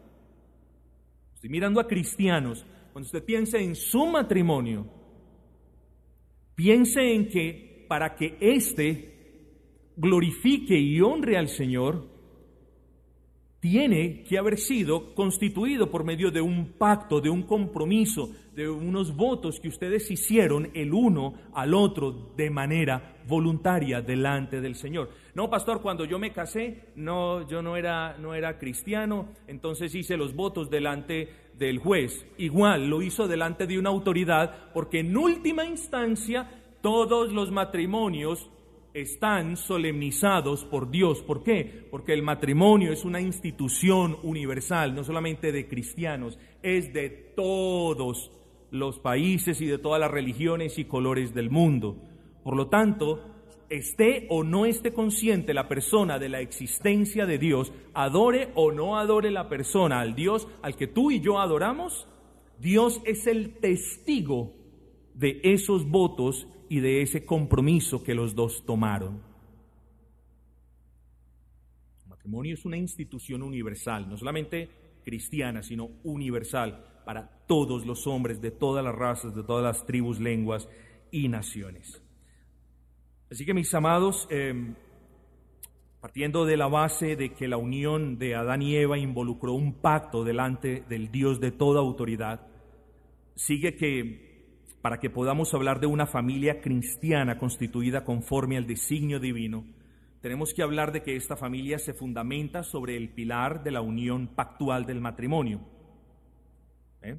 estoy 1.34 1.50
mirando 1.50 1.80
a 1.80 1.88
cristianos, 1.88 2.64
cuando 2.92 3.06
usted 3.06 3.24
piense 3.24 3.62
en 3.62 3.74
su 3.74 4.06
matrimonio, 4.06 4.86
piense 6.54 7.14
en 7.14 7.28
que 7.28 7.65
para 7.86 8.14
que 8.14 8.36
éste 8.40 9.16
glorifique 9.96 10.78
y 10.78 11.00
honre 11.00 11.36
al 11.36 11.48
Señor, 11.48 12.16
tiene 13.60 14.22
que 14.22 14.38
haber 14.38 14.58
sido 14.58 15.14
constituido 15.14 15.90
por 15.90 16.04
medio 16.04 16.30
de 16.30 16.40
un 16.40 16.74
pacto, 16.78 17.20
de 17.20 17.30
un 17.30 17.42
compromiso, 17.42 18.30
de 18.54 18.68
unos 18.68 19.16
votos 19.16 19.58
que 19.58 19.68
ustedes 19.68 20.08
hicieron 20.10 20.70
el 20.72 20.94
uno 20.94 21.34
al 21.52 21.74
otro 21.74 22.32
de 22.36 22.48
manera 22.48 23.16
voluntaria 23.26 24.00
delante 24.00 24.60
del 24.60 24.76
Señor. 24.76 25.10
No, 25.34 25.50
pastor, 25.50 25.82
cuando 25.82 26.04
yo 26.04 26.18
me 26.18 26.32
casé, 26.32 26.90
no, 26.94 27.46
yo 27.48 27.60
no 27.60 27.76
era, 27.76 28.16
no 28.18 28.34
era 28.34 28.58
cristiano, 28.58 29.30
entonces 29.48 29.94
hice 29.94 30.16
los 30.16 30.34
votos 30.34 30.70
delante 30.70 31.28
del 31.58 31.78
juez. 31.78 32.24
Igual 32.38 32.88
lo 32.88 33.02
hizo 33.02 33.26
delante 33.26 33.66
de 33.66 33.78
una 33.78 33.90
autoridad, 33.90 34.72
porque 34.72 35.00
en 35.00 35.16
última 35.16 35.64
instancia 35.64 36.48
todos 36.86 37.32
los 37.32 37.50
matrimonios 37.50 38.48
están 38.94 39.56
solemnizados 39.56 40.64
por 40.64 40.88
Dios. 40.88 41.20
¿Por 41.20 41.42
qué? 41.42 41.88
Porque 41.90 42.12
el 42.12 42.22
matrimonio 42.22 42.92
es 42.92 43.04
una 43.04 43.20
institución 43.20 44.16
universal, 44.22 44.94
no 44.94 45.02
solamente 45.02 45.50
de 45.50 45.66
cristianos, 45.66 46.38
es 46.62 46.92
de 46.92 47.10
todos 47.10 48.30
los 48.70 49.00
países 49.00 49.60
y 49.60 49.66
de 49.66 49.78
todas 49.78 49.98
las 49.98 50.12
religiones 50.12 50.78
y 50.78 50.84
colores 50.84 51.34
del 51.34 51.50
mundo. 51.50 51.96
Por 52.44 52.54
lo 52.54 52.68
tanto, 52.68 53.34
esté 53.68 54.28
o 54.30 54.44
no 54.44 54.64
esté 54.64 54.92
consciente 54.92 55.54
la 55.54 55.66
persona 55.66 56.20
de 56.20 56.28
la 56.28 56.40
existencia 56.40 57.26
de 57.26 57.38
Dios, 57.38 57.72
adore 57.94 58.52
o 58.54 58.70
no 58.70 58.96
adore 58.96 59.32
la 59.32 59.48
persona 59.48 59.98
al 59.98 60.14
Dios 60.14 60.46
al 60.62 60.76
que 60.76 60.86
tú 60.86 61.10
y 61.10 61.18
yo 61.18 61.40
adoramos, 61.40 62.06
Dios 62.60 63.02
es 63.04 63.26
el 63.26 63.56
testigo 63.58 64.52
de 65.14 65.40
esos 65.42 65.90
votos 65.90 66.46
y 66.68 66.80
de 66.80 67.02
ese 67.02 67.24
compromiso 67.24 68.02
que 68.02 68.14
los 68.14 68.34
dos 68.34 68.64
tomaron. 68.64 69.22
El 72.02 72.08
matrimonio 72.08 72.54
es 72.54 72.64
una 72.64 72.76
institución 72.76 73.42
universal, 73.42 74.08
no 74.08 74.16
solamente 74.16 74.68
cristiana, 75.04 75.62
sino 75.62 75.90
universal 76.04 77.02
para 77.04 77.28
todos 77.46 77.86
los 77.86 78.06
hombres 78.06 78.40
de 78.40 78.50
todas 78.50 78.84
las 78.84 78.94
razas, 78.94 79.34
de 79.34 79.44
todas 79.44 79.62
las 79.62 79.86
tribus, 79.86 80.18
lenguas 80.18 80.68
y 81.12 81.28
naciones. 81.28 82.02
Así 83.30 83.44
que 83.44 83.54
mis 83.54 83.72
amados, 83.74 84.26
em, 84.30 84.74
partiendo 86.00 86.44
de 86.44 86.56
la 86.56 86.66
base 86.66 87.16
de 87.16 87.32
que 87.32 87.48
la 87.48 87.56
unión 87.56 88.18
de 88.18 88.34
Adán 88.34 88.62
y 88.62 88.76
Eva 88.76 88.98
involucró 88.98 89.52
un 89.52 89.74
pacto 89.74 90.24
delante 90.24 90.84
del 90.88 91.10
Dios 91.10 91.40
de 91.40 91.52
toda 91.52 91.80
autoridad, 91.80 92.46
sigue 93.36 93.76
que 93.76 94.25
para 94.86 95.00
que 95.00 95.10
podamos 95.10 95.52
hablar 95.52 95.80
de 95.80 95.88
una 95.88 96.06
familia 96.06 96.60
cristiana 96.60 97.38
constituida 97.38 98.04
conforme 98.04 98.56
al 98.56 98.68
designio 98.68 99.18
divino, 99.18 99.64
tenemos 100.20 100.54
que 100.54 100.62
hablar 100.62 100.92
de 100.92 101.02
que 101.02 101.16
esta 101.16 101.34
familia 101.36 101.80
se 101.80 101.92
fundamenta 101.92 102.62
sobre 102.62 102.96
el 102.96 103.08
pilar 103.08 103.64
de 103.64 103.72
la 103.72 103.80
unión 103.80 104.28
pactual 104.28 104.86
del 104.86 105.00
matrimonio. 105.00 105.60
¿Eh? 107.02 107.18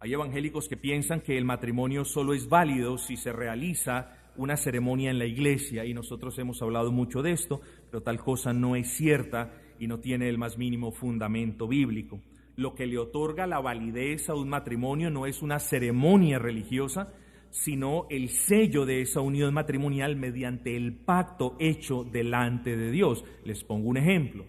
Hay 0.00 0.12
evangélicos 0.12 0.68
que 0.68 0.76
piensan 0.76 1.20
que 1.20 1.38
el 1.38 1.44
matrimonio 1.44 2.04
solo 2.04 2.34
es 2.34 2.48
válido 2.48 2.98
si 2.98 3.16
se 3.16 3.32
realiza 3.32 4.32
una 4.34 4.56
ceremonia 4.56 5.12
en 5.12 5.20
la 5.20 5.26
iglesia 5.26 5.84
y 5.84 5.94
nosotros 5.94 6.36
hemos 6.40 6.60
hablado 6.60 6.90
mucho 6.90 7.22
de 7.22 7.30
esto, 7.30 7.60
pero 7.88 8.02
tal 8.02 8.18
cosa 8.18 8.52
no 8.52 8.74
es 8.74 8.96
cierta 8.96 9.52
y 9.78 9.86
no 9.86 10.00
tiene 10.00 10.28
el 10.28 10.38
más 10.38 10.58
mínimo 10.58 10.90
fundamento 10.90 11.68
bíblico. 11.68 12.20
Lo 12.58 12.74
que 12.74 12.88
le 12.88 12.98
otorga 12.98 13.46
la 13.46 13.60
validez 13.60 14.28
a 14.28 14.34
un 14.34 14.48
matrimonio 14.48 15.10
no 15.10 15.26
es 15.26 15.42
una 15.42 15.60
ceremonia 15.60 16.40
religiosa, 16.40 17.14
sino 17.50 18.08
el 18.10 18.30
sello 18.30 18.84
de 18.84 19.00
esa 19.00 19.20
unión 19.20 19.54
matrimonial 19.54 20.16
mediante 20.16 20.76
el 20.76 20.92
pacto 20.92 21.54
hecho 21.60 22.02
delante 22.02 22.76
de 22.76 22.90
Dios. 22.90 23.24
Les 23.44 23.62
pongo 23.62 23.88
un 23.88 23.96
ejemplo. 23.96 24.44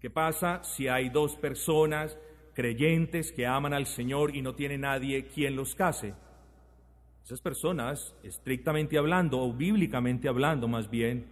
¿Qué 0.00 0.10
pasa 0.10 0.62
si 0.62 0.86
hay 0.86 1.08
dos 1.08 1.34
personas 1.34 2.16
creyentes 2.54 3.32
que 3.32 3.48
aman 3.48 3.74
al 3.74 3.86
Señor 3.86 4.36
y 4.36 4.40
no 4.40 4.54
tiene 4.54 4.78
nadie 4.78 5.26
quien 5.26 5.56
los 5.56 5.74
case? 5.74 6.14
Esas 7.24 7.40
personas, 7.40 8.14
estrictamente 8.22 8.96
hablando, 8.96 9.40
o 9.40 9.52
bíblicamente 9.52 10.28
hablando 10.28 10.68
más 10.68 10.88
bien, 10.88 11.26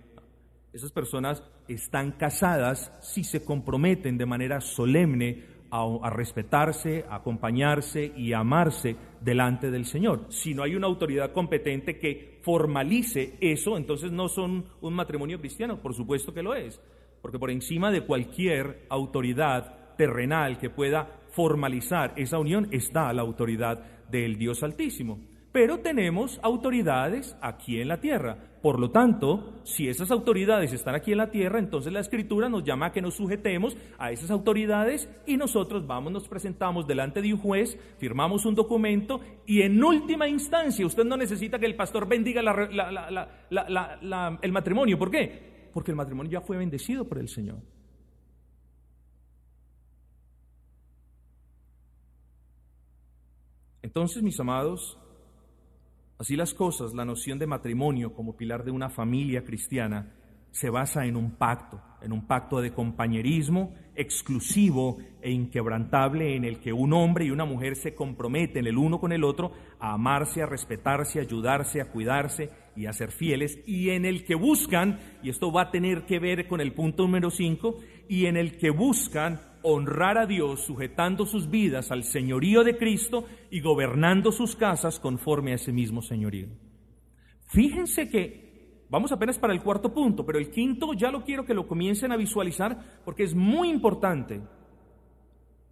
esas 0.72 0.90
personas 0.90 1.44
están 1.68 2.10
casadas 2.10 2.92
si 3.00 3.22
se 3.22 3.44
comprometen 3.44 4.18
de 4.18 4.26
manera 4.26 4.60
solemne 4.60 5.49
a, 5.70 6.10
respetarse, 6.10 7.04
a 7.08 7.16
acompañarse 7.16 8.12
y 8.16 8.32
a 8.32 8.40
amarse 8.40 8.96
delante 9.20 9.70
del 9.70 9.86
Señor. 9.86 10.26
Si 10.28 10.54
no 10.54 10.62
hay 10.62 10.74
una 10.74 10.86
autoridad 10.86 11.32
competente 11.32 11.98
que 11.98 12.40
formalice 12.42 13.36
eso, 13.40 13.76
entonces 13.76 14.10
no 14.10 14.28
son 14.28 14.64
un 14.80 14.94
matrimonio 14.94 15.38
cristiano, 15.38 15.80
por 15.80 15.94
supuesto 15.94 16.34
que 16.34 16.42
lo 16.42 16.54
es, 16.54 16.80
porque 17.22 17.38
por 17.38 17.50
encima 17.50 17.90
de 17.90 18.02
cualquier 18.02 18.86
autoridad 18.88 19.96
terrenal 19.96 20.58
que 20.58 20.70
pueda 20.70 21.20
formalizar 21.30 22.14
esa 22.16 22.38
unión 22.38 22.68
está 22.70 23.12
la 23.12 23.22
autoridad 23.22 24.08
del 24.10 24.36
Dios 24.36 24.62
Altísimo 24.62 25.20
pero 25.52 25.80
tenemos 25.80 26.38
autoridades 26.42 27.36
aquí 27.40 27.80
en 27.80 27.88
la 27.88 28.00
tierra. 28.00 28.36
Por 28.62 28.78
lo 28.78 28.90
tanto, 28.90 29.62
si 29.64 29.88
esas 29.88 30.10
autoridades 30.10 30.74
están 30.74 30.94
aquí 30.94 31.12
en 31.12 31.18
la 31.18 31.30
tierra, 31.30 31.58
entonces 31.58 31.90
la 31.90 32.00
escritura 32.00 32.50
nos 32.50 32.62
llama 32.62 32.86
a 32.86 32.92
que 32.92 33.00
nos 33.00 33.14
sujetemos 33.14 33.74
a 33.98 34.10
esas 34.12 34.30
autoridades 34.30 35.08
y 35.26 35.38
nosotros 35.38 35.86
vamos, 35.86 36.12
nos 36.12 36.28
presentamos 36.28 36.86
delante 36.86 37.22
de 37.22 37.32
un 37.32 37.40
juez, 37.40 37.78
firmamos 37.98 38.44
un 38.44 38.54
documento 38.54 39.20
y 39.46 39.62
en 39.62 39.82
última 39.82 40.28
instancia 40.28 40.84
usted 40.84 41.04
no 41.04 41.16
necesita 41.16 41.58
que 41.58 41.64
el 41.64 41.74
pastor 41.74 42.06
bendiga 42.06 42.42
el 44.42 44.52
matrimonio. 44.52 44.98
¿Por 44.98 45.10
qué? 45.10 45.70
Porque 45.72 45.92
el 45.92 45.96
matrimonio 45.96 46.30
ya 46.30 46.42
fue 46.42 46.58
bendecido 46.58 47.08
por 47.08 47.18
el 47.18 47.28
Señor. 47.28 47.60
Entonces, 53.82 54.22
mis 54.22 54.38
amados, 54.38 54.98
Así 56.20 56.36
las 56.36 56.52
cosas, 56.52 56.92
la 56.92 57.06
noción 57.06 57.38
de 57.38 57.46
matrimonio 57.46 58.12
como 58.12 58.36
pilar 58.36 58.62
de 58.62 58.70
una 58.70 58.90
familia 58.90 59.42
cristiana 59.42 60.12
se 60.50 60.68
basa 60.68 61.06
en 61.06 61.16
un 61.16 61.30
pacto, 61.30 61.80
en 62.02 62.12
un 62.12 62.26
pacto 62.26 62.60
de 62.60 62.74
compañerismo 62.74 63.72
exclusivo 63.94 64.98
e 65.22 65.30
inquebrantable 65.30 66.36
en 66.36 66.44
el 66.44 66.60
que 66.60 66.74
un 66.74 66.92
hombre 66.92 67.24
y 67.24 67.30
una 67.30 67.46
mujer 67.46 67.74
se 67.74 67.94
comprometen 67.94 68.66
el 68.66 68.76
uno 68.76 69.00
con 69.00 69.12
el 69.12 69.24
otro 69.24 69.52
a 69.78 69.94
amarse, 69.94 70.42
a 70.42 70.46
respetarse, 70.46 71.20
a 71.20 71.22
ayudarse, 71.22 71.80
a 71.80 71.90
cuidarse 71.90 72.50
y 72.76 72.84
a 72.84 72.92
ser 72.92 73.12
fieles, 73.12 73.58
y 73.66 73.88
en 73.88 74.04
el 74.04 74.26
que 74.26 74.34
buscan, 74.34 74.98
y 75.22 75.30
esto 75.30 75.50
va 75.50 75.62
a 75.62 75.70
tener 75.70 76.04
que 76.04 76.18
ver 76.18 76.46
con 76.46 76.60
el 76.60 76.74
punto 76.74 77.04
número 77.04 77.30
5, 77.30 77.78
y 78.10 78.26
en 78.26 78.36
el 78.36 78.58
que 78.58 78.68
buscan 78.68 79.40
honrar 79.62 80.18
a 80.18 80.26
Dios 80.26 80.62
sujetando 80.62 81.26
sus 81.26 81.50
vidas 81.50 81.90
al 81.90 82.04
señorío 82.04 82.64
de 82.64 82.76
Cristo 82.76 83.24
y 83.50 83.60
gobernando 83.60 84.32
sus 84.32 84.56
casas 84.56 84.98
conforme 84.98 85.52
a 85.52 85.56
ese 85.56 85.72
mismo 85.72 86.02
señorío. 86.02 86.48
Fíjense 87.46 88.08
que 88.08 88.84
vamos 88.88 89.12
apenas 89.12 89.38
para 89.38 89.52
el 89.52 89.62
cuarto 89.62 89.92
punto, 89.92 90.24
pero 90.24 90.38
el 90.38 90.50
quinto 90.50 90.94
ya 90.94 91.10
lo 91.10 91.24
quiero 91.24 91.44
que 91.44 91.54
lo 91.54 91.66
comiencen 91.66 92.12
a 92.12 92.16
visualizar 92.16 93.02
porque 93.04 93.24
es 93.24 93.34
muy 93.34 93.68
importante. 93.68 94.40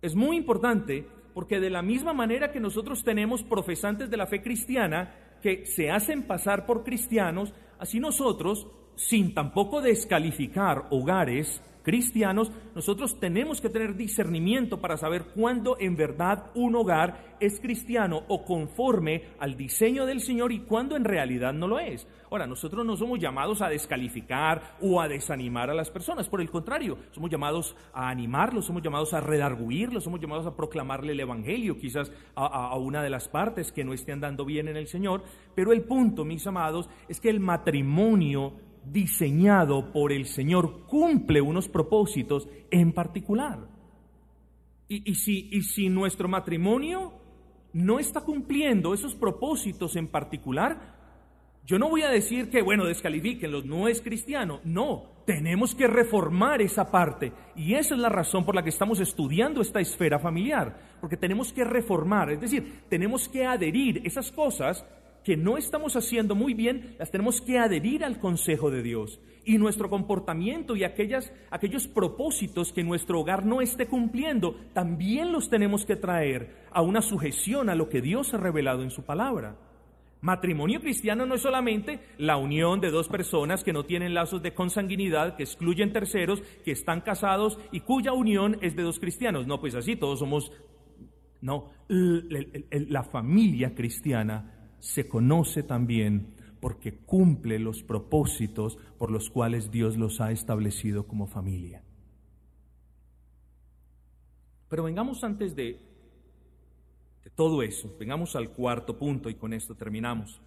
Es 0.02 0.14
muy 0.14 0.36
importante 0.36 1.06
porque 1.34 1.60
de 1.60 1.70
la 1.70 1.82
misma 1.82 2.12
manera 2.12 2.50
que 2.50 2.60
nosotros 2.60 3.04
tenemos 3.04 3.42
profesantes 3.42 4.10
de 4.10 4.16
la 4.16 4.26
fe 4.26 4.42
cristiana 4.42 5.14
que 5.42 5.66
se 5.66 5.90
hacen 5.90 6.24
pasar 6.24 6.66
por 6.66 6.82
cristianos, 6.82 7.54
así 7.78 8.00
nosotros, 8.00 8.66
sin 8.96 9.34
tampoco 9.34 9.80
descalificar 9.80 10.86
hogares, 10.90 11.62
cristianos, 11.88 12.52
nosotros 12.74 13.18
tenemos 13.18 13.62
que 13.62 13.70
tener 13.70 13.96
discernimiento 13.96 14.78
para 14.78 14.98
saber 14.98 15.28
cuándo 15.34 15.78
en 15.80 15.96
verdad 15.96 16.50
un 16.54 16.76
hogar 16.76 17.36
es 17.40 17.60
cristiano 17.60 18.24
o 18.28 18.44
conforme 18.44 19.30
al 19.40 19.56
diseño 19.56 20.04
del 20.04 20.20
Señor 20.20 20.52
y 20.52 20.60
cuándo 20.60 20.96
en 20.96 21.04
realidad 21.04 21.54
no 21.54 21.66
lo 21.66 21.78
es. 21.78 22.06
Ahora, 22.30 22.46
nosotros 22.46 22.84
no 22.84 22.94
somos 22.94 23.18
llamados 23.18 23.62
a 23.62 23.70
descalificar 23.70 24.76
o 24.82 25.00
a 25.00 25.08
desanimar 25.08 25.70
a 25.70 25.74
las 25.74 25.90
personas, 25.90 26.28
por 26.28 26.42
el 26.42 26.50
contrario, 26.50 26.98
somos 27.10 27.30
llamados 27.30 27.74
a 27.94 28.10
animarlos, 28.10 28.66
somos 28.66 28.82
llamados 28.82 29.14
a 29.14 29.22
redarguirlos, 29.22 30.04
somos 30.04 30.20
llamados 30.20 30.46
a 30.46 30.54
proclamarle 30.54 31.12
el 31.12 31.20
Evangelio, 31.20 31.78
quizás 31.78 32.12
a, 32.34 32.44
a 32.44 32.76
una 32.76 33.02
de 33.02 33.08
las 33.08 33.28
partes 33.28 33.72
que 33.72 33.82
no 33.82 33.94
esté 33.94 34.12
andando 34.12 34.44
bien 34.44 34.68
en 34.68 34.76
el 34.76 34.88
Señor, 34.88 35.22
pero 35.54 35.72
el 35.72 35.84
punto, 35.84 36.26
mis 36.26 36.46
amados, 36.46 36.90
es 37.08 37.18
que 37.18 37.30
el 37.30 37.40
matrimonio 37.40 38.67
diseñado 38.84 39.92
por 39.92 40.12
el 40.12 40.26
Señor 40.26 40.86
cumple 40.86 41.40
unos 41.40 41.68
propósitos 41.68 42.48
en 42.70 42.92
particular. 42.92 43.68
Y, 44.88 45.14
si, 45.16 45.48
y 45.52 45.62
si 45.62 45.90
nuestro 45.90 46.28
matrimonio 46.28 47.12
no 47.74 47.98
está 47.98 48.22
cumpliendo 48.22 48.94
esos 48.94 49.14
propósitos 49.14 49.96
en 49.96 50.08
particular, 50.08 50.96
yo 51.68 51.78
no 51.78 51.90
voy 51.90 52.00
a 52.00 52.08
decir 52.08 52.48
que, 52.48 52.62
bueno, 52.62 52.86
descalifíquenlos, 52.86 53.66
no 53.66 53.88
es 53.88 54.00
cristiano. 54.00 54.60
No, 54.64 55.18
tenemos 55.26 55.74
que 55.74 55.86
reformar 55.86 56.62
esa 56.62 56.90
parte. 56.90 57.34
Y 57.54 57.74
esa 57.74 57.94
es 57.94 58.00
la 58.00 58.08
razón 58.08 58.46
por 58.46 58.54
la 58.54 58.62
que 58.62 58.70
estamos 58.70 59.00
estudiando 59.00 59.60
esta 59.60 59.78
esfera 59.78 60.18
familiar. 60.18 60.96
Porque 60.98 61.18
tenemos 61.18 61.52
que 61.52 61.64
reformar, 61.64 62.30
es 62.30 62.40
decir, 62.40 62.84
tenemos 62.88 63.28
que 63.28 63.44
adherir 63.44 64.00
esas 64.06 64.32
cosas 64.32 64.82
que 65.28 65.36
no 65.36 65.58
estamos 65.58 65.94
haciendo 65.94 66.34
muy 66.34 66.54
bien, 66.54 66.96
las 66.98 67.10
tenemos 67.10 67.42
que 67.42 67.58
adherir 67.58 68.02
al 68.02 68.18
consejo 68.18 68.70
de 68.70 68.82
Dios. 68.82 69.20
Y 69.44 69.58
nuestro 69.58 69.90
comportamiento 69.90 70.74
y 70.74 70.84
aquellas, 70.84 71.30
aquellos 71.50 71.86
propósitos 71.86 72.72
que 72.72 72.82
nuestro 72.82 73.20
hogar 73.20 73.44
no 73.44 73.60
esté 73.60 73.88
cumpliendo, 73.88 74.56
también 74.72 75.30
los 75.30 75.50
tenemos 75.50 75.84
que 75.84 75.96
traer 75.96 76.64
a 76.70 76.80
una 76.80 77.02
sujeción 77.02 77.68
a 77.68 77.74
lo 77.74 77.90
que 77.90 78.00
Dios 78.00 78.32
ha 78.32 78.38
revelado 78.38 78.82
en 78.82 78.90
su 78.90 79.02
palabra. 79.02 79.58
Matrimonio 80.22 80.80
cristiano 80.80 81.26
no 81.26 81.34
es 81.34 81.42
solamente 81.42 82.00
la 82.16 82.38
unión 82.38 82.80
de 82.80 82.90
dos 82.90 83.08
personas 83.08 83.62
que 83.62 83.74
no 83.74 83.84
tienen 83.84 84.14
lazos 84.14 84.42
de 84.42 84.54
consanguinidad, 84.54 85.36
que 85.36 85.42
excluyen 85.42 85.92
terceros, 85.92 86.40
que 86.64 86.72
están 86.72 87.02
casados 87.02 87.58
y 87.70 87.80
cuya 87.80 88.14
unión 88.14 88.56
es 88.62 88.74
de 88.76 88.82
dos 88.82 88.98
cristianos. 88.98 89.46
No, 89.46 89.60
pues 89.60 89.74
así 89.74 89.94
todos 89.94 90.20
somos... 90.20 90.50
No, 91.42 91.70
la 91.88 93.04
familia 93.04 93.74
cristiana 93.74 94.57
se 94.80 95.08
conoce 95.08 95.62
también 95.62 96.34
porque 96.60 96.94
cumple 96.94 97.58
los 97.58 97.82
propósitos 97.82 98.76
por 98.98 99.10
los 99.10 99.30
cuales 99.30 99.70
Dios 99.70 99.96
los 99.96 100.20
ha 100.20 100.32
establecido 100.32 101.06
como 101.06 101.26
familia. 101.26 101.82
Pero 104.68 104.84
vengamos 104.84 105.24
antes 105.24 105.54
de, 105.54 105.78
de 107.24 107.30
todo 107.30 107.62
eso, 107.62 107.94
vengamos 107.98 108.36
al 108.36 108.50
cuarto 108.50 108.98
punto 108.98 109.30
y 109.30 109.34
con 109.34 109.52
esto 109.52 109.74
terminamos. 109.74 110.40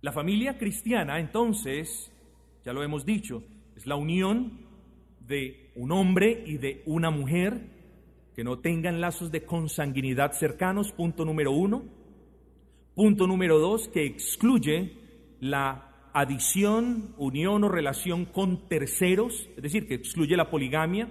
La 0.00 0.12
familia 0.12 0.58
cristiana, 0.58 1.20
entonces, 1.20 2.12
ya 2.64 2.72
lo 2.72 2.82
hemos 2.82 3.04
dicho, 3.04 3.42
es 3.76 3.86
la 3.86 3.96
unión 3.96 4.66
de 5.20 5.72
un 5.74 5.92
hombre 5.92 6.44
y 6.46 6.58
de 6.58 6.82
una 6.86 7.10
mujer 7.10 7.76
que 8.34 8.44
no 8.44 8.58
tengan 8.58 9.00
lazos 9.00 9.30
de 9.32 9.44
consanguinidad 9.44 10.32
cercanos, 10.32 10.92
punto 10.92 11.24
número 11.24 11.52
uno. 11.52 11.84
Punto 12.96 13.26
número 13.26 13.58
dos, 13.58 13.88
que 13.88 14.06
excluye 14.06 14.96
la 15.38 16.08
adición, 16.14 17.14
unión 17.18 17.62
o 17.62 17.68
relación 17.68 18.24
con 18.24 18.70
terceros, 18.70 19.50
es 19.54 19.62
decir, 19.62 19.86
que 19.86 19.92
excluye 19.92 20.34
la 20.34 20.48
poligamia. 20.48 21.06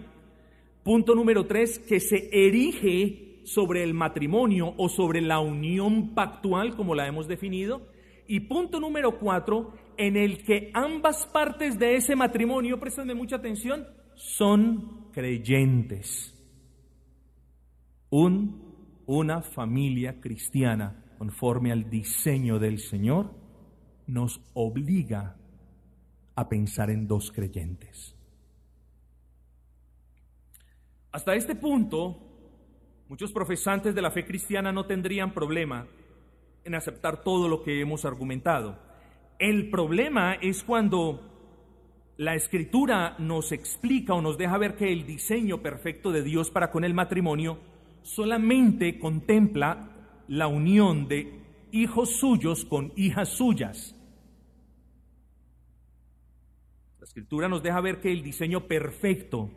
Punto 0.83 1.13
número 1.13 1.45
tres, 1.45 1.77
que 1.77 1.99
se 1.99 2.27
erige 2.31 3.43
sobre 3.43 3.83
el 3.83 3.93
matrimonio 3.93 4.73
o 4.77 4.89
sobre 4.89 5.21
la 5.21 5.37
unión 5.37 6.15
pactual, 6.15 6.75
como 6.75 6.95
la 6.95 7.05
hemos 7.05 7.27
definido. 7.27 7.83
Y 8.27 8.39
punto 8.39 8.79
número 8.79 9.19
cuatro, 9.19 9.75
en 9.95 10.17
el 10.17 10.43
que 10.43 10.71
ambas 10.73 11.27
partes 11.27 11.77
de 11.77 11.97
ese 11.97 12.15
matrimonio, 12.15 12.79
préstame 12.79 13.13
mucha 13.13 13.35
atención, 13.35 13.85
son 14.15 15.11
creyentes. 15.11 16.33
Un, 18.09 18.73
una 19.05 19.43
familia 19.43 20.19
cristiana 20.19 21.04
conforme 21.17 21.71
al 21.71 21.89
diseño 21.89 22.59
del 22.59 22.79
Señor, 22.79 23.31
nos 24.07 24.41
obliga 24.53 25.35
a 26.35 26.49
pensar 26.49 26.89
en 26.89 27.07
dos 27.07 27.31
creyentes. 27.31 28.15
Hasta 31.11 31.33
este 31.33 31.55
punto, 31.55 32.17
muchos 33.07 33.31
profesantes 33.31 33.95
de 33.95 34.01
la 34.01 34.11
fe 34.11 34.25
cristiana 34.25 34.71
no 34.71 34.85
tendrían 34.85 35.33
problema 35.33 35.87
en 36.65 36.75
aceptar 36.75 37.23
todo 37.23 37.47
lo 37.47 37.63
que 37.63 37.79
hemos 37.79 38.03
argumentado. 38.03 38.77
El 39.39 39.69
problema 39.69 40.33
es 40.33 40.63
cuando 40.63 41.21
la 42.17 42.35
escritura 42.35 43.15
nos 43.19 43.51
explica 43.51 44.13
o 44.13 44.21
nos 44.21 44.37
deja 44.37 44.57
ver 44.57 44.75
que 44.75 44.91
el 44.91 45.05
diseño 45.05 45.61
perfecto 45.61 46.11
de 46.11 46.23
Dios 46.23 46.49
para 46.49 46.71
con 46.71 46.83
el 46.83 46.93
matrimonio 46.93 47.59
solamente 48.01 48.99
contempla 48.99 49.94
la 50.27 50.47
unión 50.47 51.07
de 51.07 51.41
hijos 51.71 52.17
suyos 52.17 52.65
con 52.65 52.91
hijas 52.95 53.29
suyas. 53.29 53.95
La 56.99 57.05
escritura 57.05 57.47
nos 57.47 57.61
deja 57.61 57.81
ver 57.81 57.99
que 57.99 58.11
el 58.11 58.23
diseño 58.23 58.67
perfecto, 58.67 59.51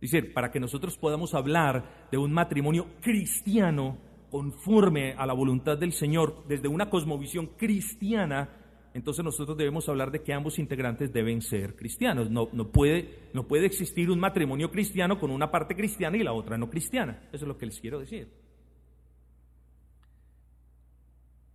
es 0.00 0.10
decir, 0.10 0.32
para 0.32 0.50
que 0.50 0.60
nosotros 0.60 0.96
podamos 0.96 1.34
hablar 1.34 2.08
de 2.10 2.18
un 2.18 2.32
matrimonio 2.32 2.86
cristiano 3.00 3.98
conforme 4.30 5.12
a 5.12 5.26
la 5.26 5.34
voluntad 5.34 5.76
del 5.76 5.92
Señor 5.92 6.44
desde 6.48 6.68
una 6.68 6.88
cosmovisión 6.88 7.48
cristiana, 7.58 8.48
entonces 8.94 9.24
nosotros 9.24 9.56
debemos 9.56 9.88
hablar 9.88 10.10
de 10.10 10.22
que 10.22 10.32
ambos 10.32 10.58
integrantes 10.58 11.12
deben 11.12 11.40
ser 11.42 11.76
cristianos. 11.76 12.30
No, 12.30 12.48
no, 12.52 12.70
puede, 12.70 13.28
no 13.32 13.46
puede 13.46 13.66
existir 13.66 14.10
un 14.10 14.20
matrimonio 14.20 14.70
cristiano 14.70 15.18
con 15.18 15.30
una 15.30 15.50
parte 15.50 15.74
cristiana 15.74 16.16
y 16.16 16.22
la 16.22 16.32
otra 16.32 16.58
no 16.58 16.68
cristiana. 16.68 17.20
Eso 17.32 17.44
es 17.44 17.48
lo 17.48 17.58
que 17.58 17.66
les 17.66 17.80
quiero 17.80 17.98
decir. 17.98 18.28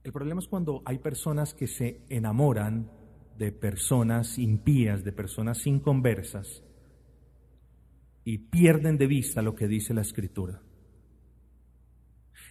El 0.07 0.13
problema 0.13 0.39
es 0.39 0.47
cuando 0.47 0.83
hay 0.85 0.99
personas 0.99 1.53
que 1.53 1.67
se 1.67 1.99
enamoran 2.07 2.89
de 3.37 3.51
personas 3.51 4.39
impías, 4.39 5.03
de 5.03 5.11
personas 5.11 5.67
inconversas, 5.67 6.63
y 8.23 8.37
pierden 8.37 8.97
de 8.97 9.05
vista 9.05 9.41
lo 9.41 9.53
que 9.53 9.67
dice 9.67 9.93
la 9.93 9.99
Escritura. 9.99 10.61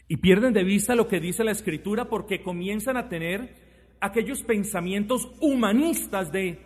Y 0.07 0.19
pierden 0.19 0.53
de 0.53 0.65
vista 0.65 0.95
lo 0.95 1.09
que 1.09 1.19
dice 1.19 1.45
la 1.45 1.53
Escritura 1.53 2.11
porque 2.11 2.43
comienzan 2.43 2.99
a 2.99 3.09
tener 3.09 3.97
aquellos 4.03 4.43
pensamientos 4.43 5.27
humanistas 5.41 6.31
de 6.31 6.59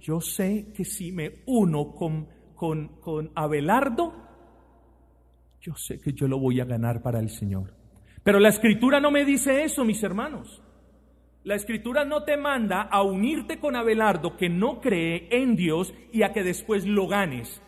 yo 0.00 0.22
sé 0.22 0.72
que 0.74 0.86
si 0.86 1.12
me 1.12 1.42
uno 1.44 1.94
con, 1.94 2.28
con, 2.54 2.98
con 3.02 3.30
Abelardo, 3.34 4.14
yo 5.60 5.74
sé 5.74 6.00
que 6.00 6.14
yo 6.14 6.26
lo 6.28 6.38
voy 6.38 6.60
a 6.60 6.64
ganar 6.64 7.02
para 7.02 7.20
el 7.20 7.28
Señor. 7.28 7.79
Pero 8.22 8.38
la 8.38 8.48
escritura 8.48 9.00
no 9.00 9.10
me 9.10 9.24
dice 9.24 9.64
eso, 9.64 9.84
mis 9.84 10.02
hermanos. 10.02 10.62
La 11.42 11.54
escritura 11.54 12.04
no 12.04 12.24
te 12.24 12.36
manda 12.36 12.82
a 12.82 13.02
unirte 13.02 13.58
con 13.58 13.74
Abelardo 13.74 14.36
que 14.36 14.50
no 14.50 14.80
cree 14.80 15.28
en 15.30 15.56
Dios 15.56 15.94
y 16.12 16.22
a 16.22 16.32
que 16.32 16.42
después 16.42 16.86
lo 16.86 17.08
ganes. 17.08 17.62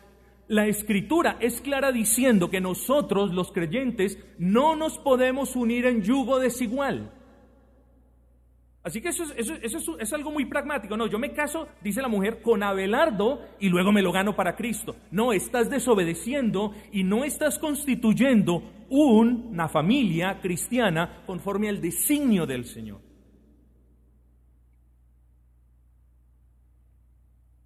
La 0.47 0.67
escritura 0.67 1.37
es 1.39 1.59
clara 1.61 1.91
diciendo 1.91 2.51
que 2.51 2.61
nosotros 2.61 3.33
los 3.33 3.51
creyentes 3.51 4.19
no 4.37 4.75
nos 4.75 4.99
podemos 4.99 5.55
unir 5.55 5.87
en 5.87 6.03
yugo 6.03 6.37
desigual. 6.37 7.11
Así 8.83 9.01
que 9.01 9.09
eso, 9.09 9.23
es, 9.33 10.13
algo 10.13 10.29
muy 10.29 10.43
pragmático. 10.45 10.97
No, 10.97 11.07
yo 11.07 11.17
me 11.17 11.31
caso, 11.31 11.69
dice 11.81 12.01
la 12.01 12.09
mujer, 12.09 12.41
con 12.41 12.63
Abelardo 12.63 13.41
y 13.57 13.69
luego 13.69 13.93
me 13.93 14.01
lo 14.01 14.11
gano 14.11 14.35
para 14.35 14.57
Cristo. 14.57 14.97
No, 15.09 15.31
estás 15.31 15.69
desobedeciendo 15.69 16.73
y 16.91 17.05
no 17.05 17.23
estás 17.23 17.57
constituyendo 17.57 18.61
una 18.93 19.67
familia 19.67 20.39
cristiana 20.39 21.23
conforme 21.25 21.67
al 21.67 21.81
designio 21.81 22.45
del 22.45 22.65
Señor. 22.65 23.01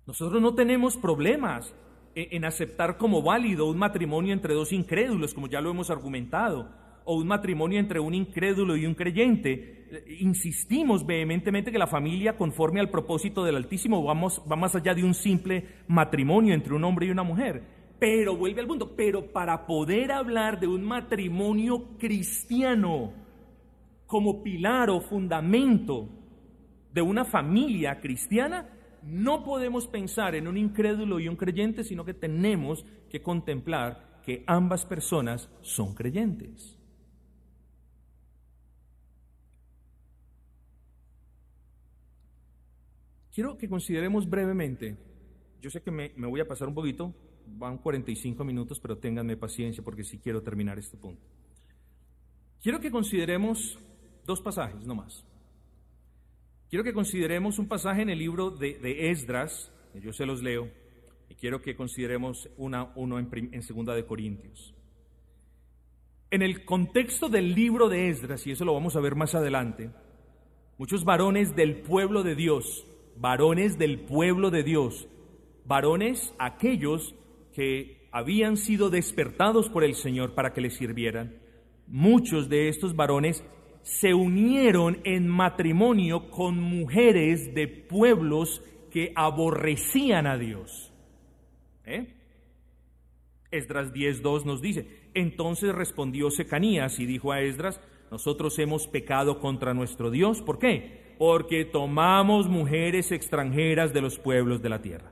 Nosotros 0.06 0.42
no 0.42 0.56
tenemos 0.56 0.96
problemas 0.96 1.76
en 2.16 2.46
aceptar 2.46 2.98
como 2.98 3.22
válido 3.22 3.70
un 3.70 3.78
matrimonio 3.78 4.32
entre 4.32 4.54
dos 4.54 4.72
incrédulos, 4.72 5.34
como 5.34 5.48
ya 5.48 5.60
lo 5.60 5.70
hemos 5.70 5.90
argumentado 5.90 6.72
o 7.04 7.16
un 7.16 7.28
matrimonio 7.28 7.80
entre 7.80 8.00
un 8.00 8.14
incrédulo 8.14 8.78
y 8.78 8.86
un 8.86 8.96
creyente. 8.96 10.06
Insistimos 10.20 11.06
vehementemente 11.06 11.74
que 11.74 11.78
la 11.78 11.88
familia, 11.88 12.38
conforme 12.38 12.80
al 12.80 12.90
propósito 12.90 13.44
del 13.44 13.58
Altísimo, 13.58 14.02
vamos, 14.02 14.42
va 14.50 14.56
más 14.56 14.76
allá 14.76 14.94
de 14.94 15.04
un 15.04 15.14
simple 15.14 15.68
matrimonio 15.88 16.54
entre 16.54 16.74
un 16.74 16.86
hombre 16.86 17.08
y 17.08 17.12
una 17.12 17.24
mujer. 17.24 17.77
Pero 18.00 18.36
vuelve 18.36 18.62
al 18.62 18.68
mundo, 18.68 18.96
pero 18.96 19.32
para 19.32 19.66
poder 19.66 20.12
hablar 20.12 20.60
de 20.60 20.68
un 20.68 20.84
matrimonio 20.84 21.98
cristiano 21.98 23.14
como 24.06 24.44
pilar 24.44 24.90
o 24.90 25.02
fundamento 25.02 26.08
de 26.94 27.02
una 27.02 27.26
familia 27.26 28.00
cristiana, 28.00 28.70
no 29.04 29.44
podemos 29.44 29.88
pensar 29.88 30.36
en 30.36 30.48
un 30.48 30.58
incrédulo 30.58 31.20
y 31.20 31.28
un 31.28 31.36
creyente, 31.36 31.84
sino 31.84 32.06
que 32.06 32.14
tenemos 32.14 32.86
que 33.10 33.22
contemplar 33.22 34.22
que 34.24 34.44
ambas 34.46 34.86
personas 34.86 35.50
son 35.62 35.96
creyentes. 35.96 36.78
Quiero 43.34 43.58
que 43.58 43.70
consideremos 43.70 44.28
brevemente, 44.28 44.98
yo 45.62 45.70
sé 45.70 45.82
que 45.82 45.92
me, 45.92 46.10
voy 46.18 46.42
a 46.42 46.48
pasar 46.48 46.68
un 46.68 46.74
poquito, 46.74 47.14
van 47.48 47.78
45 47.78 48.44
minutos, 48.44 48.80
pero 48.80 48.98
ténganme 48.98 49.38
paciencia 49.38 49.84
porque 49.84 50.04
sí 50.04 50.20
quiero 50.20 50.42
terminar 50.42 50.78
este 50.78 50.98
punto. 50.98 51.26
Quiero 52.62 52.80
que 52.80 52.92
consideremos 52.92 53.78
dos 54.26 54.42
pasajes, 54.42 54.86
no 54.86 54.96
más. 54.96 55.26
Quiero 56.70 56.84
que 56.84 56.94
consideremos 56.94 57.60
un 57.60 57.68
pasaje 57.68 58.02
en 58.02 58.10
el 58.10 58.20
libro 58.20 58.52
de, 58.52 59.10
Esdras, 59.10 59.72
que 59.94 60.02
yo 60.02 60.12
se 60.12 60.26
los 60.26 60.44
leo, 60.44 60.70
y 61.30 61.36
quiero 61.36 61.62
que 61.62 61.76
consideremos 61.76 62.50
una, 62.58 62.92
uno 62.96 63.20
en, 63.20 63.30
en 63.54 63.64
Segunda 63.64 63.96
de 63.96 64.06
Corintios. 64.06 64.74
En 66.30 66.42
el 66.42 66.66
contexto 66.66 67.30
del 67.30 67.56
libro 67.56 67.88
de 67.88 68.10
Esdras, 68.10 68.46
y 68.46 68.52
eso 68.52 68.66
lo 68.66 68.74
vamos 68.74 68.96
a 68.98 69.00
ver 69.00 69.16
más 69.16 69.34
adelante, 69.34 69.92
muchos 70.78 71.06
varones 71.06 71.56
del 71.56 71.78
pueblo 71.78 72.24
de 72.24 72.36
Dios 72.36 72.86
varones 73.20 73.78
del 73.78 74.00
pueblo 74.00 74.52
de 74.52 74.64
Dios, 74.64 75.08
varones 75.66 76.34
aquellos 76.40 77.16
que 77.58 78.08
habían 78.12 78.56
sido 78.58 78.92
despertados 78.92 79.68
por 79.68 79.84
el 79.84 79.96
Señor 79.96 80.36
para 80.36 80.54
que 80.54 80.62
le 80.62 80.70
sirvieran. 80.70 81.40
Muchos 81.88 82.50
de 82.50 82.70
estos 82.70 82.96
varones 82.96 83.44
se 83.82 84.14
unieron 84.14 85.00
en 85.06 85.28
matrimonio 85.28 86.30
con 86.30 86.60
mujeres 86.60 87.56
de 87.56 87.68
pueblos 87.68 88.62
que 88.92 89.12
aborrecían 89.16 90.28
a 90.28 90.38
Dios. 90.38 90.94
¿Eh? 91.86 92.14
Esdras 93.50 93.92
10.2 93.92 94.46
nos 94.46 94.62
dice, 94.62 95.10
entonces 95.16 95.74
respondió 95.74 96.30
Secanías 96.30 97.00
y 97.00 97.08
dijo 97.08 97.32
a 97.32 97.42
Esdras, 97.42 97.82
nosotros 98.12 98.60
hemos 98.60 98.88
pecado 98.88 99.40
contra 99.40 99.74
nuestro 99.74 100.12
Dios. 100.12 100.44
¿Por 100.44 100.60
qué? 100.60 101.08
porque 101.18 101.66
tomamos 101.66 102.48
mujeres 102.48 103.12
extranjeras 103.12 103.92
de 103.92 104.02
los 104.02 104.20
pueblos 104.20 104.62
de 104.62 104.70
la 104.70 104.82
tierra. 104.82 105.12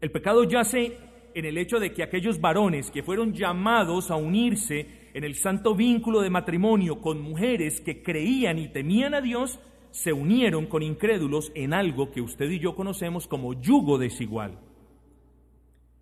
El 0.00 0.12
pecado 0.12 0.44
yace 0.44 0.96
en 1.34 1.44
el 1.44 1.58
hecho 1.58 1.78
de 1.78 1.92
que 1.92 2.02
aquellos 2.02 2.40
varones 2.40 2.90
que 2.90 3.02
fueron 3.02 3.32
llamados 3.32 4.10
a 4.10 4.16
unirse 4.16 5.10
en 5.14 5.24
el 5.24 5.34
santo 5.34 5.74
vínculo 5.74 6.20
de 6.20 6.30
matrimonio 6.30 7.00
con 7.00 7.20
mujeres 7.20 7.80
que 7.80 8.02
creían 8.02 8.58
y 8.58 8.68
temían 8.68 9.14
a 9.14 9.20
Dios, 9.20 9.58
se 9.90 10.12
unieron 10.12 10.66
con 10.66 10.82
incrédulos 10.82 11.50
en 11.54 11.74
algo 11.74 12.10
que 12.10 12.20
usted 12.20 12.50
y 12.50 12.60
yo 12.60 12.74
conocemos 12.74 13.26
como 13.26 13.54
yugo 13.60 13.98
desigual. 13.98 14.58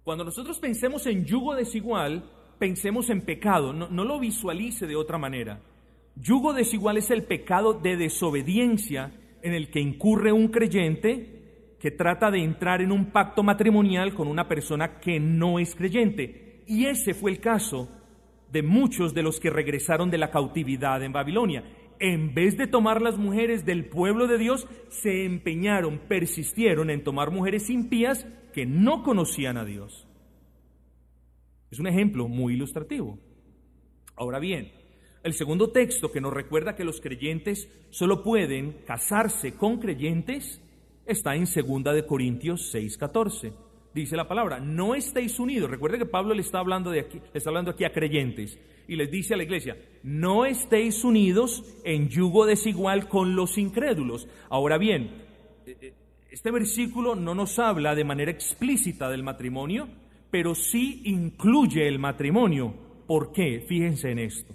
Cuando 0.04 0.24
nosotros 0.24 0.58
pensemos 0.58 1.06
en 1.06 1.24
yugo 1.24 1.54
desigual, 1.54 2.30
pensemos 2.58 3.10
en 3.10 3.22
pecado, 3.22 3.72
no, 3.72 3.88
no 3.88 4.04
lo 4.04 4.18
visualice 4.18 4.86
de 4.86 4.96
otra 4.96 5.18
manera. 5.18 5.60
Yugo 6.16 6.52
desigual 6.52 6.96
es 6.96 7.10
el 7.10 7.24
pecado 7.24 7.74
de 7.74 7.96
desobediencia 7.96 9.12
en 9.42 9.54
el 9.54 9.70
que 9.70 9.80
incurre 9.80 10.32
un 10.32 10.48
creyente 10.48 11.37
que 11.80 11.90
trata 11.90 12.30
de 12.30 12.42
entrar 12.42 12.82
en 12.82 12.92
un 12.92 13.06
pacto 13.06 13.42
matrimonial 13.42 14.14
con 14.14 14.28
una 14.28 14.48
persona 14.48 14.98
que 14.98 15.20
no 15.20 15.58
es 15.58 15.74
creyente. 15.74 16.62
Y 16.66 16.86
ese 16.86 17.14
fue 17.14 17.30
el 17.30 17.40
caso 17.40 17.88
de 18.50 18.62
muchos 18.62 19.14
de 19.14 19.22
los 19.22 19.40
que 19.40 19.50
regresaron 19.50 20.10
de 20.10 20.18
la 20.18 20.30
cautividad 20.30 21.02
en 21.02 21.12
Babilonia. 21.12 21.64
En 22.00 22.34
vez 22.34 22.56
de 22.56 22.66
tomar 22.66 23.02
las 23.02 23.18
mujeres 23.18 23.64
del 23.64 23.86
pueblo 23.86 24.26
de 24.26 24.38
Dios, 24.38 24.68
se 24.88 25.24
empeñaron, 25.24 25.98
persistieron 26.08 26.90
en 26.90 27.02
tomar 27.02 27.30
mujeres 27.30 27.70
impías 27.70 28.26
que 28.52 28.66
no 28.66 29.02
conocían 29.02 29.56
a 29.56 29.64
Dios. 29.64 30.06
Es 31.70 31.78
un 31.78 31.86
ejemplo 31.86 32.28
muy 32.28 32.54
ilustrativo. 32.54 33.18
Ahora 34.16 34.38
bien, 34.38 34.72
el 35.22 35.34
segundo 35.34 35.70
texto 35.70 36.10
que 36.10 36.20
nos 36.20 36.32
recuerda 36.32 36.74
que 36.74 36.84
los 36.84 37.00
creyentes 37.00 37.68
solo 37.90 38.22
pueden 38.22 38.78
casarse 38.86 39.54
con 39.54 39.78
creyentes 39.78 40.62
está 41.08 41.34
en 41.34 41.44
2 41.44 41.94
de 41.94 42.06
Corintios 42.06 42.72
6:14. 42.72 43.52
Dice 43.94 44.16
la 44.16 44.28
palabra, 44.28 44.60
no 44.60 44.94
estéis 44.94 45.40
unidos. 45.40 45.70
Recuerde 45.70 45.98
que 45.98 46.06
Pablo 46.06 46.34
le 46.34 46.42
está 46.42 46.60
hablando 46.60 46.90
de 46.90 47.00
aquí, 47.00 47.20
está 47.34 47.50
hablando 47.50 47.72
aquí 47.72 47.84
a 47.84 47.92
creyentes 47.92 48.58
y 48.86 48.94
les 48.94 49.10
dice 49.10 49.34
a 49.34 49.36
la 49.36 49.42
iglesia, 49.42 49.76
no 50.02 50.46
estéis 50.46 51.02
unidos 51.02 51.64
en 51.84 52.08
yugo 52.08 52.46
desigual 52.46 53.08
con 53.08 53.34
los 53.34 53.58
incrédulos. 53.58 54.28
Ahora 54.50 54.78
bien, 54.78 55.10
eh, 55.66 55.76
eh, 55.80 55.94
este 56.30 56.50
versículo 56.50 57.16
no 57.16 57.34
nos 57.34 57.58
habla 57.58 57.94
de 57.94 58.04
manera 58.04 58.30
explícita 58.30 59.10
del 59.10 59.24
matrimonio, 59.24 59.88
pero 60.30 60.54
sí 60.54 61.02
incluye 61.06 61.88
el 61.88 61.98
matrimonio. 61.98 62.74
¿Por 63.06 63.32
qué? 63.32 63.64
Fíjense 63.66 64.10
en 64.10 64.20
esto 64.20 64.54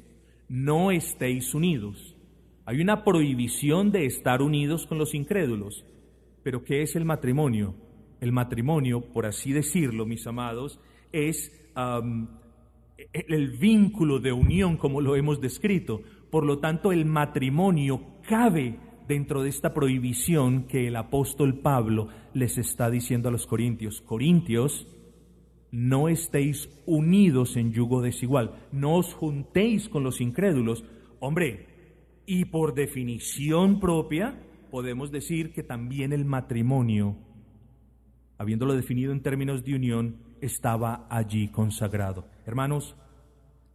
no 0.53 0.91
estéis 0.91 1.55
unidos. 1.55 2.15
Hay 2.65 2.79
una 2.79 3.03
prohibición 3.03 3.91
de 3.91 4.05
estar 4.05 4.43
unidos 4.43 4.85
con 4.85 4.99
los 4.99 5.15
incrédulos. 5.15 5.83
Pero 6.43 6.63
¿qué 6.63 6.81
es 6.81 6.95
el 6.95 7.05
matrimonio? 7.05 7.75
El 8.19 8.31
matrimonio, 8.31 9.01
por 9.01 9.25
así 9.25 9.51
decirlo, 9.51 10.05
mis 10.05 10.27
amados, 10.27 10.79
es 11.11 11.51
el 13.11 13.51
vínculo 13.57 14.19
de 14.19 14.31
unión 14.31 14.77
como 14.77 15.01
lo 15.01 15.15
hemos 15.15 15.41
descrito. 15.41 16.01
Por 16.29 16.45
lo 16.45 16.59
tanto, 16.59 16.91
el 16.91 17.05
matrimonio 17.05 18.01
cabe 18.27 18.77
dentro 19.07 19.43
de 19.43 19.49
esta 19.49 19.73
prohibición 19.73 20.63
que 20.63 20.87
el 20.87 20.95
apóstol 20.95 21.59
Pablo 21.59 22.07
les 22.33 22.57
está 22.57 22.89
diciendo 22.89 23.29
a 23.29 23.31
los 23.31 23.47
corintios. 23.47 24.01
Corintios, 24.01 24.87
no 25.71 26.07
estéis 26.07 26.69
unidos 26.85 27.57
en 27.57 27.73
yugo 27.73 28.01
desigual, 28.01 28.67
no 28.71 28.95
os 28.95 29.13
juntéis 29.13 29.89
con 29.89 30.03
los 30.03 30.21
incrédulos. 30.21 30.83
Hombre, 31.19 31.67
y 32.25 32.45
por 32.45 32.73
definición 32.73 33.79
propia, 33.79 34.39
podemos 34.73 35.11
decir 35.11 35.53
que 35.53 35.61
también 35.61 36.13
el 36.13 36.25
matrimonio, 36.25 37.15
habiéndolo 38.39 38.73
definido 38.73 39.11
en 39.11 39.21
términos 39.21 39.63
de 39.63 39.75
unión, 39.75 40.17
estaba 40.41 41.05
allí 41.11 41.49
consagrado. 41.49 42.25
Hermanos, 42.47 42.95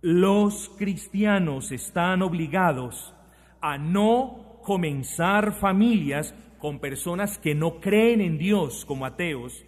los 0.01 0.68
cristianos 0.70 1.70
están 1.70 2.20
obligados 2.20 3.14
a 3.61 3.78
no 3.78 4.59
comenzar 4.64 5.53
familias 5.61 6.34
con 6.59 6.80
personas 6.80 7.38
que 7.38 7.55
no 7.55 7.78
creen 7.78 8.20
en 8.20 8.36
Dios 8.36 8.84
como 8.84 9.07
ateos, 9.07 9.64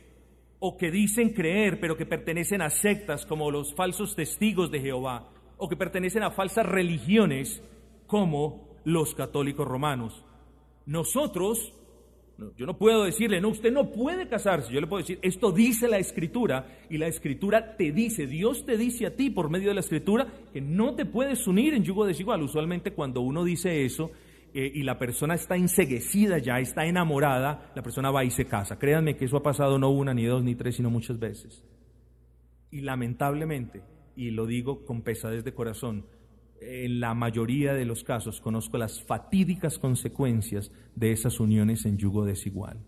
o 0.59 0.77
que 0.77 0.91
dicen 0.91 1.33
creer 1.33 1.79
pero 1.79 1.97
que 1.97 2.07
pertenecen 2.07 2.61
a 2.61 2.71
sectas 2.71 3.25
como 3.25 3.53
los 3.53 3.73
falsos 3.77 4.17
testigos 4.17 4.73
de 4.73 4.81
Jehová, 4.81 5.29
o 5.59 5.69
que 5.69 5.77
pertenecen 5.77 6.25
a 6.25 6.33
falsas 6.33 6.67
religiones 6.67 7.63
como 8.09 8.81
los 8.85 9.15
católicos 9.15 9.69
romanos. 9.69 10.25
Nosotros, 10.91 11.73
yo 12.57 12.67
no 12.67 12.77
puedo 12.77 13.05
decirle, 13.05 13.41
no, 13.41 13.51
usted 13.51 13.73
no 13.73 13.93
puede 13.93 14.27
casarse, 14.27 14.73
yo 14.73 14.81
le 14.81 14.89
puedo 14.89 15.01
decir, 15.01 15.21
esto 15.23 15.53
dice 15.53 15.87
la 15.87 15.99
escritura 15.99 16.67
y 16.91 16.99
la 16.99 17.07
escritura 17.07 17.77
te 17.77 17.93
dice, 17.93 18.27
Dios 18.27 18.67
te 18.67 18.77
dice 18.77 19.07
a 19.07 19.15
ti 19.15 19.31
por 19.31 19.51
medio 19.51 19.69
de 19.69 19.75
la 19.75 19.83
escritura 19.83 20.27
que 20.53 20.61
no 20.61 20.97
te 20.97 21.07
puedes 21.07 21.47
unir 21.47 21.75
en 21.75 21.85
yugo 21.85 22.05
desigual. 22.05 22.43
Usualmente 22.43 22.91
cuando 22.91 23.21
uno 23.21 23.45
dice 23.45 23.85
eso, 23.85 24.11
eh, 24.53 24.69
y 24.75 24.83
la 24.83 24.99
persona 24.99 25.37
está 25.37 25.55
enseguecida 25.55 26.39
ya, 26.39 26.59
está 26.59 26.85
enamorada, 26.85 27.71
la 27.77 27.83
persona 27.85 28.11
va 28.11 28.25
y 28.25 28.33
se 28.33 28.47
casa. 28.47 28.77
Créanme 28.77 29.17
que 29.17 29.27
eso 29.27 29.37
ha 29.37 29.45
pasado 29.45 29.79
no 29.79 29.91
una, 29.91 30.13
ni 30.13 30.25
dos, 30.25 30.43
ni 30.43 30.57
tres, 30.57 30.75
sino 30.75 30.91
muchas 30.91 31.21
veces. 31.21 31.65
Y 32.73 32.81
lamentablemente, 32.81 33.85
y 34.17 34.33
lo 34.33 34.45
digo 34.45 34.85
con 34.85 35.03
pesadez 35.03 35.45
de 35.45 35.55
corazón, 35.55 36.05
en 36.61 37.01
la 37.01 37.15
mayoría 37.15 37.75
de 37.75 37.85
los 37.85 38.05
casos 38.05 38.41
conozco 38.41 38.79
las 38.79 39.03
fatídicas 39.03 39.79
consecuencias 39.79 40.71
de 40.95 41.13
esas 41.13 41.41
uniones 41.41 41.87
en 41.87 41.97
yugo 41.97 42.25
desigual. 42.25 42.79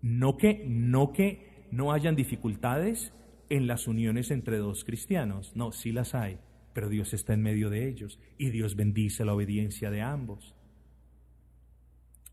No 0.00 0.36
que, 0.36 0.64
no 0.66 1.12
que 1.12 1.66
no 1.70 1.92
hayan 1.92 2.14
dificultades 2.14 3.12
en 3.50 3.66
las 3.66 3.88
uniones 3.88 4.30
entre 4.30 4.58
dos 4.58 4.84
cristianos, 4.84 5.56
no, 5.56 5.72
sí 5.72 5.92
las 5.92 6.14
hay, 6.14 6.38
pero 6.72 6.88
Dios 6.88 7.12
está 7.12 7.34
en 7.34 7.42
medio 7.42 7.70
de 7.70 7.88
ellos 7.88 8.20
y 8.36 8.50
Dios 8.50 8.76
bendice 8.76 9.24
la 9.24 9.34
obediencia 9.34 9.90
de 9.90 10.02
ambos. 10.02 10.54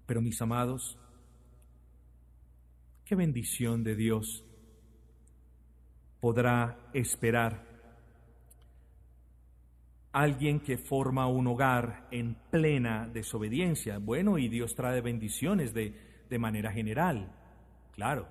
Pero 0.05 0.21
mis 0.21 0.41
amados, 0.41 0.99
qué 3.05 3.15
bendición 3.15 3.83
de 3.83 3.95
Dios 3.95 4.45
podrá 6.19 6.89
esperar 6.93 7.74
alguien 10.15 10.61
que 10.61 10.77
forma 10.77 11.27
un 11.27 11.45
hogar 11.47 12.07
en 12.09 12.37
plena 12.49 13.05
desobediencia. 13.05 13.97
Bueno, 13.97 14.37
y 14.37 14.47
Dios 14.47 14.73
trae 14.73 15.01
bendiciones 15.01 15.73
de, 15.73 15.93
de 16.29 16.39
manera 16.39 16.71
general, 16.71 17.35
claro, 17.91 18.29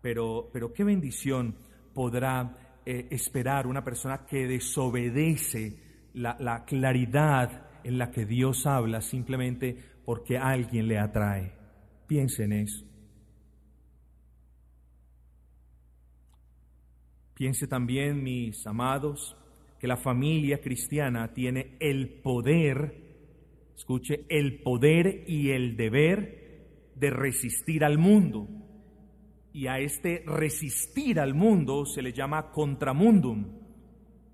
pero, 0.00 0.50
pero 0.52 0.72
qué 0.72 0.82
bendición 0.82 1.54
podrá 1.94 2.80
eh, 2.84 3.06
esperar 3.10 3.68
una 3.68 3.84
persona 3.84 4.26
que 4.26 4.48
desobedece 4.48 6.10
la, 6.14 6.36
la 6.40 6.64
claridad 6.64 7.68
en 7.84 7.98
la 7.98 8.10
que 8.10 8.26
Dios 8.26 8.66
habla 8.66 9.00
simplemente 9.00 9.76
porque 10.04 10.38
alguien 10.38 10.88
le 10.88 10.98
atrae. 10.98 11.52
Piensen 12.08 12.52
en 12.52 12.64
eso. 12.64 12.84
Piense 17.34 17.68
también, 17.68 18.24
mis 18.24 18.66
amados, 18.66 19.36
que 19.82 19.88
la 19.88 19.96
familia 19.96 20.60
cristiana 20.60 21.34
tiene 21.34 21.76
el 21.80 22.08
poder, 22.08 23.74
escuche, 23.74 24.26
el 24.28 24.62
poder 24.62 25.24
y 25.26 25.50
el 25.50 25.76
deber 25.76 26.92
de 26.94 27.10
resistir 27.10 27.84
al 27.84 27.98
mundo. 27.98 28.46
Y 29.52 29.66
a 29.66 29.80
este 29.80 30.22
resistir 30.24 31.18
al 31.18 31.34
mundo 31.34 31.84
se 31.84 32.00
le 32.00 32.12
llama 32.12 32.52
contramundum, 32.52 33.44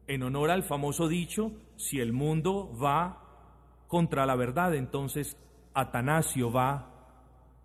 en 0.07 0.23
honor 0.23 0.51
al 0.51 0.65
famoso 0.65 1.09
dicho, 1.09 1.51
si 1.77 1.99
el 1.99 2.13
mundo 2.13 2.71
va 2.79 3.87
contra 3.87 4.27
la 4.27 4.37
verdad, 4.37 4.75
entonces 4.75 5.35
Atanasio 5.73 6.53
va 6.53 6.93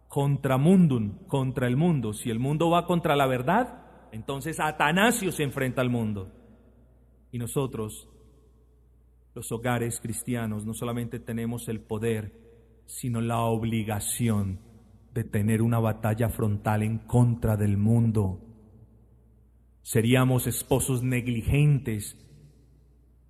contra 0.08 0.58
mundum, 0.58 1.18
contra 1.28 1.68
el 1.68 1.76
mundo. 1.76 2.14
Si 2.14 2.30
el 2.30 2.40
mundo 2.40 2.70
va 2.70 2.86
contra 2.86 3.18
la 3.18 3.28
verdad, 3.28 4.08
entonces 4.14 4.62
Atanasio 4.62 5.34
se 5.34 5.44
enfrenta 5.44 5.82
al 5.82 5.90
mundo. 5.90 6.43
Y 7.34 7.40
nosotros, 7.40 8.08
los 9.34 9.52
hogares 9.52 10.00
cristianos, 10.00 10.68
no 10.68 10.76
solamente 10.76 11.20
tenemos 11.20 11.68
el 11.68 11.80
poder, 11.80 12.32
sino 12.86 13.22
la 13.22 13.40
obligación 13.40 14.60
de 15.16 15.24
tener 15.24 15.64
una 15.64 15.80
batalla 15.80 16.30
frontal 16.30 16.84
en 16.84 17.00
contra 17.00 17.58
del 17.58 17.76
mundo. 17.76 18.40
Seríamos 19.82 20.46
esposos 20.46 21.02
negligentes 21.02 22.16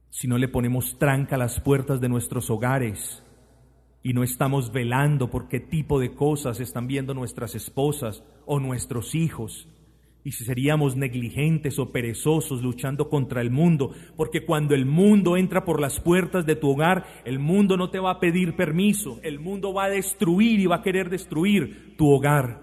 si 0.10 0.28
no 0.28 0.38
le 0.38 0.50
ponemos 0.50 1.00
tranca 1.00 1.36
a 1.36 1.40
las 1.40 1.62
puertas 1.62 2.02
de 2.02 2.10
nuestros 2.10 2.50
hogares 2.50 3.24
y 4.04 4.12
no 4.12 4.24
estamos 4.24 4.74
velando 4.74 5.30
por 5.30 5.48
qué 5.48 5.62
tipo 5.62 5.98
de 6.02 6.14
cosas 6.14 6.60
están 6.60 6.88
viendo 6.88 7.14
nuestras 7.14 7.56
esposas 7.56 8.22
o 8.46 8.60
nuestros 8.60 9.16
hijos. 9.16 9.70
Y 10.26 10.32
si 10.32 10.46
seríamos 10.46 10.96
negligentes 10.96 11.78
o 11.80 11.92
perezosos 11.92 12.62
luchando 12.62 13.10
contra 13.10 13.42
el 13.42 13.52
mundo, 13.52 13.92
porque 14.16 14.46
cuando 14.46 14.74
el 14.74 14.86
mundo 14.86 15.36
entra 15.36 15.66
por 15.66 15.82
las 15.82 16.00
puertas 16.00 16.46
de 16.46 16.56
tu 16.56 16.70
hogar, 16.70 17.06
el 17.26 17.40
mundo 17.40 17.76
no 17.76 17.90
te 17.90 18.00
va 18.00 18.12
a 18.12 18.20
pedir 18.22 18.56
permiso, 18.56 19.20
el 19.22 19.40
mundo 19.40 19.74
va 19.74 19.86
a 19.86 19.90
destruir 19.90 20.62
y 20.62 20.66
va 20.66 20.78
a 20.78 20.82
querer 20.82 21.10
destruir 21.10 21.96
tu 21.98 22.10
hogar. 22.10 22.62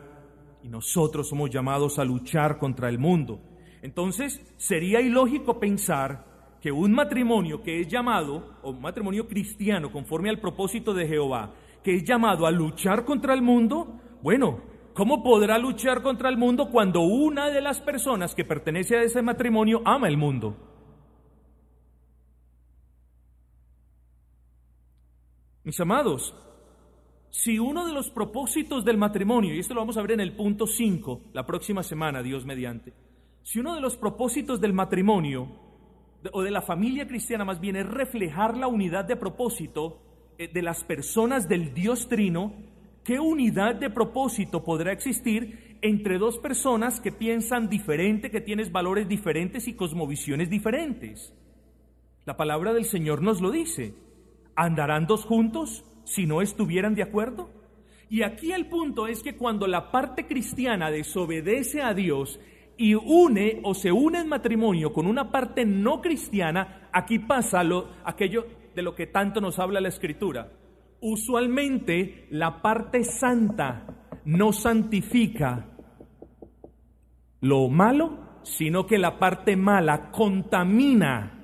Y 0.62 0.68
nosotros 0.68 1.28
somos 1.28 1.50
llamados 1.50 1.98
a 1.98 2.04
luchar 2.04 2.58
contra 2.58 2.88
el 2.88 2.98
mundo. 2.98 3.40
Entonces, 3.82 4.40
sería 4.56 5.02
ilógico 5.02 5.60
pensar 5.60 6.56
que 6.62 6.72
un 6.72 6.92
matrimonio 6.92 7.62
que 7.62 7.80
es 7.80 7.88
llamado, 7.88 8.56
o 8.62 8.70
un 8.70 8.80
matrimonio 8.80 9.26
cristiano 9.26 9.90
conforme 9.90 10.30
al 10.30 10.40
propósito 10.40 10.94
de 10.94 11.06
Jehová, 11.06 11.54
que 11.82 11.94
es 11.96 12.04
llamado 12.04 12.46
a 12.46 12.50
luchar 12.50 13.04
contra 13.04 13.34
el 13.34 13.42
mundo, 13.42 14.00
bueno, 14.22 14.60
¿cómo 14.94 15.22
podrá 15.22 15.58
luchar 15.58 16.02
contra 16.02 16.28
el 16.28 16.36
mundo 16.36 16.70
cuando 16.70 17.00
una 17.00 17.50
de 17.50 17.60
las 17.60 17.80
personas 17.80 18.34
que 18.34 18.44
pertenece 18.44 18.96
a 18.96 19.02
ese 19.02 19.22
matrimonio 19.22 19.82
ama 19.84 20.08
el 20.08 20.16
mundo? 20.16 20.56
Mis 25.62 25.78
amados, 25.78 26.34
si 27.30 27.58
uno 27.58 27.86
de 27.86 27.92
los 27.92 28.10
propósitos 28.10 28.84
del 28.84 28.98
matrimonio, 28.98 29.54
y 29.54 29.60
esto 29.60 29.74
lo 29.74 29.80
vamos 29.80 29.96
a 29.96 30.02
ver 30.02 30.12
en 30.12 30.20
el 30.20 30.34
punto 30.34 30.66
5 30.66 31.20
la 31.32 31.46
próxima 31.46 31.82
semana, 31.82 32.22
Dios 32.22 32.44
mediante, 32.44 32.92
si 33.42 33.58
uno 33.58 33.74
de 33.74 33.80
los 33.80 33.96
propósitos 33.96 34.60
del 34.60 34.72
matrimonio 34.72 35.48
o 36.32 36.42
de 36.42 36.50
la 36.50 36.62
familia 36.62 37.06
cristiana 37.06 37.44
más 37.44 37.60
bien 37.60 37.76
es 37.76 37.86
reflejar 37.86 38.56
la 38.56 38.66
unidad 38.66 39.04
de 39.04 39.16
propósito 39.16 40.02
eh, 40.38 40.48
de 40.52 40.62
las 40.62 40.84
personas 40.84 41.48
del 41.48 41.72
Dios 41.72 42.08
Trino, 42.08 42.52
¿qué 43.04 43.20
unidad 43.20 43.74
de 43.76 43.90
propósito 43.90 44.64
podrá 44.64 44.92
existir 44.92 45.78
entre 45.82 46.18
dos 46.18 46.38
personas 46.38 47.00
que 47.00 47.12
piensan 47.12 47.68
diferente, 47.68 48.30
que 48.30 48.40
tienen 48.40 48.72
valores 48.72 49.08
diferentes 49.08 49.68
y 49.68 49.74
cosmovisiones 49.74 50.50
diferentes? 50.50 51.34
La 52.24 52.36
palabra 52.36 52.72
del 52.72 52.84
Señor 52.84 53.22
nos 53.22 53.40
lo 53.40 53.50
dice. 53.50 53.94
¿Andarán 54.54 55.06
dos 55.06 55.24
juntos 55.24 55.84
si 56.04 56.26
no 56.26 56.42
estuvieran 56.42 56.94
de 56.94 57.02
acuerdo? 57.02 57.50
Y 58.10 58.22
aquí 58.22 58.52
el 58.52 58.66
punto 58.66 59.06
es 59.06 59.22
que 59.22 59.36
cuando 59.36 59.66
la 59.66 59.90
parte 59.90 60.26
cristiana 60.26 60.90
desobedece 60.90 61.80
a 61.80 61.94
Dios 61.94 62.40
y 62.76 62.94
une 62.94 63.60
o 63.62 63.74
se 63.74 63.92
une 63.92 64.20
en 64.20 64.28
matrimonio 64.28 64.92
con 64.92 65.06
una 65.06 65.30
parte 65.30 65.64
no 65.64 66.00
cristiana, 66.00 66.88
aquí 66.92 67.18
pasa 67.20 67.62
lo, 67.62 67.88
aquello 68.04 68.46
de 68.74 68.82
lo 68.82 68.94
que 68.94 69.06
tanto 69.06 69.40
nos 69.40 69.58
habla 69.58 69.80
la 69.80 69.88
escritura. 69.88 70.50
Usualmente 71.00 72.26
la 72.30 72.60
parte 72.60 73.04
santa 73.04 73.86
no 74.24 74.52
santifica 74.52 75.66
lo 77.40 77.68
malo, 77.68 78.40
sino 78.42 78.86
que 78.86 78.98
la 78.98 79.18
parte 79.18 79.56
mala 79.56 80.10
contamina 80.10 81.40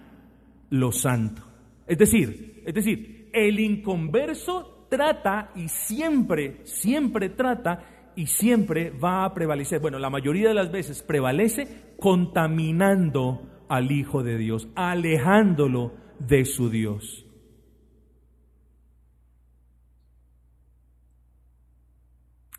lo 0.71 0.93
santo. 0.93 1.43
Es 1.87 1.99
decir, 1.99 2.63
es 2.67 2.75
decir, 2.75 3.31
el 3.33 3.61
inconverso 3.61 4.87
trata 4.91 5.53
y 5.55 5.69
siempre, 5.69 6.61
siempre 6.65 7.31
trata 7.31 8.13
y 8.17 8.27
siempre 8.27 8.91
va 8.91 9.25
a 9.25 9.35
prevalecer. 9.35 9.81
Bueno, 9.81 9.99
la 9.99 10.11
mayoría 10.11 10.49
de 10.49 10.55
las 10.55 10.73
veces 10.73 11.03
prevalece 11.03 11.95
contaminando 11.99 13.43
al 13.69 13.91
Hijo 13.91 14.23
de 14.23 14.39
Dios, 14.39 14.69
alejándolo 14.75 15.93
de 16.19 16.45
su 16.45 16.71
Dios. 16.71 17.26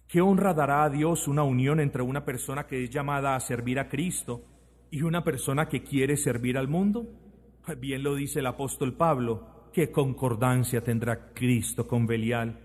¿Qué 0.08 0.22
honra 0.22 0.54
dará 0.54 0.86
a 0.86 0.90
Dios 0.90 1.28
una 1.28 1.44
unión 1.44 1.82
entre 1.82 2.02
una 2.02 2.24
persona 2.24 2.66
que 2.66 2.86
es 2.86 2.90
llamada 2.90 3.36
a 3.36 3.40
servir 3.42 3.78
a 3.78 3.90
Cristo 3.90 4.42
y 4.90 5.02
una 5.02 5.22
persona 5.22 5.68
que 5.68 5.84
quiere 5.84 6.16
servir 6.16 6.58
al 6.58 6.70
mundo? 6.70 7.06
Bien 7.78 8.02
lo 8.04 8.16
dice 8.16 8.40
el 8.40 8.46
apóstol 8.46 8.96
Pablo, 8.96 9.70
¿qué 9.74 9.92
concordancia 9.92 10.82
tendrá 10.82 11.34
Cristo 11.34 11.86
con 11.86 12.08
Belial? 12.08 12.58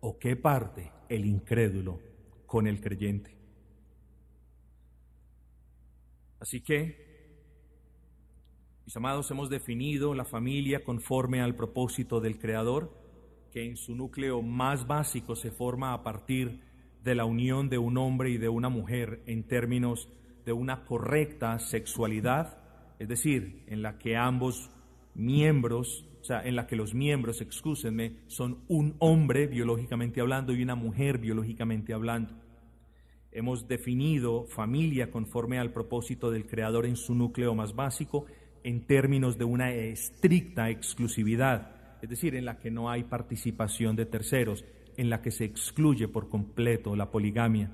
¿O 0.00 0.18
qué 0.18 0.36
parte 0.36 0.92
el 1.08 1.24
incrédulo 1.24 1.98
con 2.44 2.66
el 2.66 2.78
creyente? 2.82 3.34
Así 6.38 6.60
que, 6.60 7.06
mis 8.84 8.94
amados, 8.94 9.30
hemos 9.30 9.48
definido 9.48 10.12
la 10.14 10.26
familia 10.26 10.84
conforme 10.84 11.40
al 11.40 11.56
propósito 11.56 12.20
del 12.20 12.38
Creador, 12.38 12.92
que 13.50 13.64
en 13.64 13.78
su 13.78 13.96
núcleo 13.96 14.42
más 14.42 14.86
básico 14.86 15.34
se 15.34 15.50
forma 15.50 15.94
a 15.94 16.02
partir 16.02 16.65
de 17.06 17.14
la 17.14 17.24
unión 17.24 17.70
de 17.70 17.78
un 17.78 17.96
hombre 17.96 18.30
y 18.30 18.36
de 18.36 18.48
una 18.48 18.68
mujer 18.68 19.22
en 19.26 19.44
términos 19.44 20.08
de 20.44 20.52
una 20.52 20.84
correcta 20.84 21.58
sexualidad, 21.60 22.58
es 22.98 23.08
decir, 23.08 23.62
en 23.68 23.80
la 23.80 23.96
que 23.96 24.16
ambos 24.16 24.70
miembros, 25.14 26.04
o 26.20 26.24
sea, 26.24 26.42
en 26.44 26.56
la 26.56 26.66
que 26.66 26.74
los 26.74 26.94
miembros, 26.94 27.40
excúsenme, 27.40 28.16
son 28.26 28.58
un 28.66 28.96
hombre 28.98 29.46
biológicamente 29.46 30.20
hablando 30.20 30.52
y 30.52 30.62
una 30.62 30.74
mujer 30.74 31.18
biológicamente 31.18 31.94
hablando. 31.94 32.34
Hemos 33.30 33.68
definido 33.68 34.46
familia 34.48 35.10
conforme 35.10 35.60
al 35.60 35.72
propósito 35.72 36.32
del 36.32 36.46
Creador 36.46 36.86
en 36.86 36.96
su 36.96 37.14
núcleo 37.14 37.54
más 37.54 37.76
básico 37.76 38.26
en 38.64 38.84
términos 38.84 39.38
de 39.38 39.44
una 39.44 39.72
estricta 39.72 40.70
exclusividad, 40.70 41.98
es 42.02 42.10
decir, 42.10 42.34
en 42.34 42.44
la 42.44 42.58
que 42.58 42.72
no 42.72 42.90
hay 42.90 43.04
participación 43.04 43.94
de 43.94 44.06
terceros, 44.06 44.64
en 44.96 45.10
la 45.10 45.22
que 45.22 45.30
se 45.30 45.44
excluye 45.44 46.08
por 46.08 46.28
completo 46.28 46.96
la 46.96 47.10
poligamia. 47.10 47.72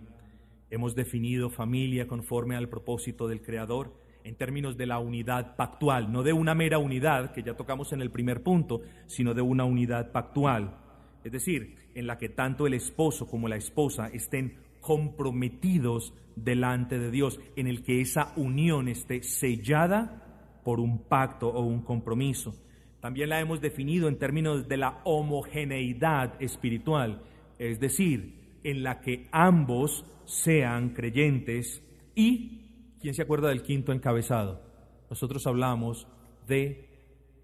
Hemos 0.70 0.94
definido 0.94 1.50
familia 1.50 2.06
conforme 2.06 2.56
al 2.56 2.68
propósito 2.68 3.28
del 3.28 3.42
Creador 3.42 3.92
en 4.24 4.36
términos 4.36 4.76
de 4.76 4.86
la 4.86 4.98
unidad 4.98 5.56
pactual, 5.56 6.12
no 6.12 6.22
de 6.22 6.32
una 6.32 6.54
mera 6.54 6.78
unidad 6.78 7.32
que 7.32 7.42
ya 7.42 7.54
tocamos 7.54 7.92
en 7.92 8.00
el 8.00 8.10
primer 8.10 8.42
punto, 8.42 8.82
sino 9.06 9.34
de 9.34 9.42
una 9.42 9.64
unidad 9.64 10.12
pactual, 10.12 10.78
es 11.24 11.32
decir, 11.32 11.76
en 11.94 12.06
la 12.06 12.18
que 12.18 12.28
tanto 12.28 12.66
el 12.66 12.74
esposo 12.74 13.26
como 13.26 13.48
la 13.48 13.56
esposa 13.56 14.08
estén 14.08 14.58
comprometidos 14.80 16.14
delante 16.36 16.98
de 16.98 17.10
Dios, 17.10 17.40
en 17.56 17.66
el 17.66 17.82
que 17.82 18.00
esa 18.00 18.32
unión 18.36 18.88
esté 18.88 19.22
sellada 19.22 20.60
por 20.64 20.80
un 20.80 20.98
pacto 21.04 21.48
o 21.48 21.62
un 21.62 21.82
compromiso. 21.82 22.54
También 23.02 23.30
la 23.30 23.40
hemos 23.40 23.60
definido 23.60 24.06
en 24.06 24.16
términos 24.16 24.68
de 24.68 24.76
la 24.76 25.00
homogeneidad 25.02 26.40
espiritual, 26.40 27.20
es 27.58 27.80
decir, 27.80 28.60
en 28.62 28.84
la 28.84 29.00
que 29.00 29.26
ambos 29.32 30.06
sean 30.24 30.90
creyentes 30.90 31.82
y, 32.14 32.94
¿quién 33.00 33.12
se 33.12 33.22
acuerda 33.22 33.48
del 33.48 33.64
quinto 33.64 33.90
encabezado? 33.90 34.62
Nosotros 35.10 35.48
hablamos 35.48 36.06
de 36.46 36.88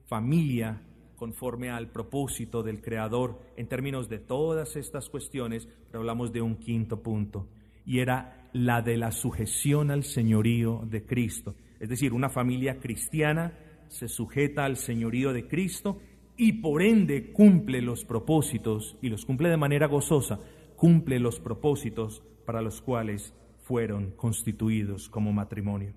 familia 0.06 0.80
conforme 1.16 1.70
al 1.70 1.90
propósito 1.90 2.62
del 2.62 2.80
Creador 2.80 3.40
en 3.56 3.66
términos 3.66 4.09
de 4.09 4.20
todas 4.20 4.76
estas 4.76 5.09
cuestiones, 5.09 5.68
pero 5.88 5.98
hablamos 5.98 6.32
de 6.32 6.40
un 6.40 6.54
quinto 6.54 7.02
punto, 7.02 7.48
y 7.84 7.98
era 7.98 8.48
la 8.52 8.80
de 8.80 8.96
la 8.96 9.11
sujeción 9.11 9.90
al 9.90 10.04
señorío 10.04 10.82
de 10.84 11.04
Cristo. 11.04 11.56
Es 11.80 11.88
decir, 11.88 12.12
una 12.12 12.30
familia 12.30 12.78
cristiana 12.78 13.54
se 13.89 14.09
sujeta 14.09 14.64
al 14.64 14.76
señorío 14.76 15.32
de 15.32 15.49
Cristo 15.49 16.01
y 16.36 16.55
por 16.55 16.82
ende 16.82 17.32
cumple 17.32 17.82
los 17.82 18.05
propósitos, 18.05 18.97
y 19.03 19.09
los 19.09 19.24
cumple 19.24 19.49
de 19.49 19.57
manera 19.57 19.86
gozosa, 19.86 20.39
cumple 20.76 21.18
los 21.18 21.41
propósitos 21.41 22.22
para 22.47 22.62
los 22.62 22.80
cuales 22.80 23.34
fueron 23.64 24.12
constituidos 24.12 25.09
como 25.09 25.32
matrimonio. 25.32 25.95